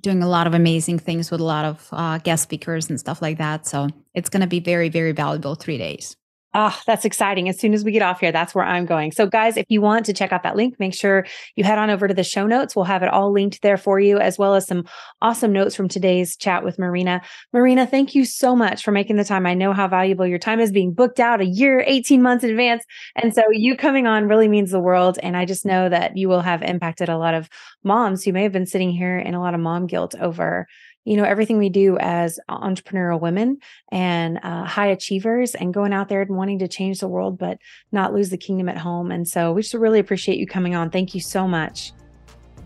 doing 0.00 0.22
a 0.22 0.28
lot 0.28 0.46
of 0.46 0.54
amazing 0.54 0.98
things 0.98 1.30
with 1.30 1.40
a 1.40 1.44
lot 1.44 1.64
of 1.64 1.90
guest 2.24 2.42
speakers 2.42 2.90
and 2.90 3.00
stuff 3.00 3.22
like 3.22 3.38
that. 3.38 3.66
So 3.66 3.88
it's 4.14 4.28
gonna 4.28 4.46
be 4.46 4.60
very 4.60 4.90
very 4.90 5.12
valuable 5.12 5.54
three 5.54 5.78
days. 5.78 6.16
Ah, 6.52 6.76
oh, 6.76 6.82
that's 6.84 7.04
exciting. 7.04 7.48
As 7.48 7.60
soon 7.60 7.74
as 7.74 7.84
we 7.84 7.92
get 7.92 8.02
off 8.02 8.18
here, 8.18 8.32
that's 8.32 8.56
where 8.56 8.64
I'm 8.64 8.84
going. 8.84 9.12
So, 9.12 9.24
guys, 9.24 9.56
if 9.56 9.66
you 9.68 9.80
want 9.80 10.04
to 10.06 10.12
check 10.12 10.32
out 10.32 10.42
that 10.42 10.56
link, 10.56 10.80
make 10.80 10.94
sure 10.94 11.24
you 11.54 11.62
head 11.62 11.78
on 11.78 11.90
over 11.90 12.08
to 12.08 12.14
the 12.14 12.24
show 12.24 12.44
notes. 12.44 12.74
We'll 12.74 12.86
have 12.86 13.04
it 13.04 13.08
all 13.08 13.30
linked 13.30 13.62
there 13.62 13.76
for 13.76 14.00
you, 14.00 14.18
as 14.18 14.36
well 14.36 14.56
as 14.56 14.66
some 14.66 14.84
awesome 15.22 15.52
notes 15.52 15.76
from 15.76 15.86
today's 15.86 16.36
chat 16.36 16.64
with 16.64 16.76
Marina. 16.76 17.22
Marina, 17.52 17.86
thank 17.86 18.16
you 18.16 18.24
so 18.24 18.56
much 18.56 18.82
for 18.82 18.90
making 18.90 19.14
the 19.14 19.22
time. 19.22 19.46
I 19.46 19.54
know 19.54 19.72
how 19.72 19.86
valuable 19.86 20.26
your 20.26 20.40
time 20.40 20.58
is 20.58 20.72
being 20.72 20.92
booked 20.92 21.20
out 21.20 21.40
a 21.40 21.46
year, 21.46 21.84
18 21.86 22.20
months 22.20 22.42
in 22.42 22.50
advance. 22.50 22.84
And 23.14 23.32
so, 23.32 23.42
you 23.52 23.76
coming 23.76 24.08
on 24.08 24.26
really 24.26 24.48
means 24.48 24.72
the 24.72 24.80
world. 24.80 25.20
And 25.22 25.36
I 25.36 25.44
just 25.44 25.64
know 25.64 25.88
that 25.88 26.16
you 26.16 26.28
will 26.28 26.42
have 26.42 26.62
impacted 26.62 27.08
a 27.08 27.16
lot 27.16 27.34
of 27.34 27.48
moms 27.84 28.24
who 28.24 28.32
may 28.32 28.42
have 28.42 28.52
been 28.52 28.66
sitting 28.66 28.90
here 28.90 29.20
in 29.20 29.34
a 29.34 29.40
lot 29.40 29.54
of 29.54 29.60
mom 29.60 29.86
guilt 29.86 30.16
over 30.20 30.66
you 31.04 31.16
know 31.16 31.24
everything 31.24 31.58
we 31.58 31.68
do 31.68 31.96
as 31.98 32.38
entrepreneurial 32.48 33.20
women 33.20 33.58
and 33.90 34.38
uh, 34.42 34.64
high 34.64 34.88
achievers 34.88 35.54
and 35.54 35.72
going 35.74 35.92
out 35.92 36.08
there 36.08 36.22
and 36.22 36.36
wanting 36.36 36.58
to 36.58 36.68
change 36.68 37.00
the 37.00 37.08
world 37.08 37.38
but 37.38 37.58
not 37.92 38.12
lose 38.12 38.30
the 38.30 38.38
kingdom 38.38 38.68
at 38.68 38.78
home 38.78 39.10
and 39.10 39.26
so 39.28 39.52
we 39.52 39.62
just 39.62 39.74
really 39.74 39.98
appreciate 39.98 40.38
you 40.38 40.46
coming 40.46 40.74
on 40.74 40.90
thank 40.90 41.14
you 41.14 41.20
so 41.20 41.48
much 41.48 41.92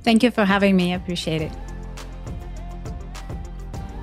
thank 0.03 0.23
you 0.23 0.31
for 0.31 0.45
having 0.45 0.77
me 0.77 0.93
i 0.93 0.97
appreciate 0.97 1.43
it 1.43 1.53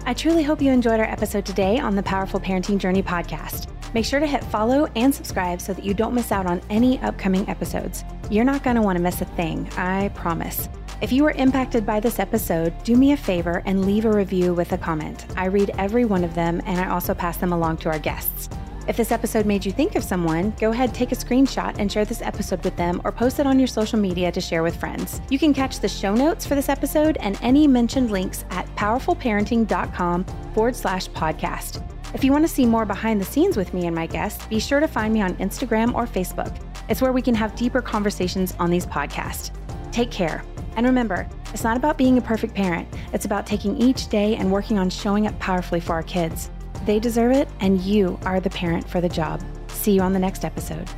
I 0.03 0.13
truly 0.13 0.43
hope 0.43 0.61
you 0.61 0.71
enjoyed 0.71 0.99
our 0.99 1.05
episode 1.05 1.45
today 1.45 1.77
on 1.77 1.95
the 1.95 2.03
Powerful 2.03 2.39
Parenting 2.39 2.79
Journey 2.79 3.03
podcast. 3.03 3.71
Make 3.93 4.03
sure 4.03 4.19
to 4.19 4.25
hit 4.25 4.43
follow 4.45 4.87
and 4.95 5.13
subscribe 5.13 5.61
so 5.61 5.73
that 5.73 5.85
you 5.85 5.93
don't 5.93 6.13
miss 6.13 6.31
out 6.31 6.45
on 6.45 6.61
any 6.69 6.99
upcoming 7.01 7.47
episodes. 7.47 8.03
You're 8.29 8.43
not 8.43 8.63
going 8.63 8.77
to 8.77 8.81
want 8.81 8.97
to 8.97 9.01
miss 9.01 9.21
a 9.21 9.25
thing, 9.25 9.69
I 9.77 10.09
promise. 10.09 10.69
If 11.01 11.11
you 11.11 11.23
were 11.23 11.31
impacted 11.31 11.83
by 11.83 11.99
this 11.99 12.19
episode, 12.19 12.75
do 12.83 12.95
me 12.95 13.13
a 13.13 13.17
favor 13.17 13.63
and 13.65 13.87
leave 13.87 14.05
a 14.05 14.11
review 14.11 14.53
with 14.53 14.71
a 14.71 14.77
comment. 14.77 15.25
I 15.35 15.45
read 15.45 15.71
every 15.79 16.05
one 16.05 16.23
of 16.23 16.35
them 16.35 16.61
and 16.67 16.79
I 16.79 16.89
also 16.89 17.15
pass 17.15 17.37
them 17.37 17.53
along 17.53 17.77
to 17.77 17.89
our 17.89 17.97
guests. 17.97 18.49
If 18.87 18.97
this 18.97 19.11
episode 19.11 19.47
made 19.47 19.65
you 19.65 19.71
think 19.71 19.95
of 19.95 20.03
someone, 20.03 20.51
go 20.59 20.69
ahead, 20.69 20.93
take 20.93 21.11
a 21.11 21.15
screenshot 21.15 21.75
and 21.79 21.91
share 21.91 22.05
this 22.05 22.21
episode 22.21 22.63
with 22.63 22.75
them 22.75 23.01
or 23.03 23.11
post 23.11 23.39
it 23.39 23.47
on 23.47 23.57
your 23.57 23.67
social 23.67 23.97
media 23.97 24.31
to 24.31 24.39
share 24.39 24.61
with 24.61 24.75
friends. 24.75 25.21
You 25.31 25.39
can 25.39 25.55
catch 25.55 25.79
the 25.79 25.87
show 25.89 26.13
notes 26.13 26.45
for 26.45 26.53
this 26.53 26.69
episode 26.69 27.17
and 27.19 27.35
any 27.41 27.67
mentioned 27.67 28.11
links 28.11 28.45
at 28.51 28.67
powerfulparenting.com 28.75 30.25
forward 30.53 30.75
slash 30.75 31.09
podcast. 31.09 31.83
If 32.13 32.23
you 32.23 32.31
want 32.31 32.43
to 32.43 32.53
see 32.53 32.65
more 32.67 32.85
behind 32.85 33.19
the 33.19 33.25
scenes 33.25 33.57
with 33.57 33.73
me 33.73 33.87
and 33.87 33.95
my 33.95 34.05
guests, 34.05 34.45
be 34.45 34.59
sure 34.59 34.79
to 34.79 34.87
find 34.87 35.15
me 35.15 35.21
on 35.21 35.33
Instagram 35.37 35.95
or 35.95 36.05
Facebook. 36.05 36.55
It's 36.89 37.01
where 37.01 37.13
we 37.13 37.23
can 37.23 37.33
have 37.33 37.55
deeper 37.55 37.81
conversations 37.81 38.53
on 38.59 38.69
these 38.69 38.85
podcasts. 38.85 39.49
Take 39.91 40.11
care. 40.11 40.43
And 40.75 40.85
remember, 40.85 41.27
it's 41.53 41.63
not 41.63 41.77
about 41.77 41.97
being 41.97 42.17
a 42.17 42.21
perfect 42.21 42.53
parent, 42.53 42.87
it's 43.13 43.25
about 43.25 43.45
taking 43.45 43.77
each 43.77 44.07
day 44.07 44.35
and 44.35 44.51
working 44.51 44.79
on 44.79 44.89
showing 44.89 45.27
up 45.27 45.37
powerfully 45.39 45.79
for 45.79 45.93
our 45.93 46.03
kids. 46.03 46.49
They 46.85 46.99
deserve 46.99 47.31
it, 47.33 47.47
and 47.59 47.79
you 47.81 48.19
are 48.25 48.39
the 48.39 48.49
parent 48.49 48.89
for 48.89 49.01
the 49.01 49.09
job. 49.09 49.41
See 49.67 49.93
you 49.93 50.01
on 50.01 50.13
the 50.13 50.19
next 50.19 50.45
episode. 50.45 50.89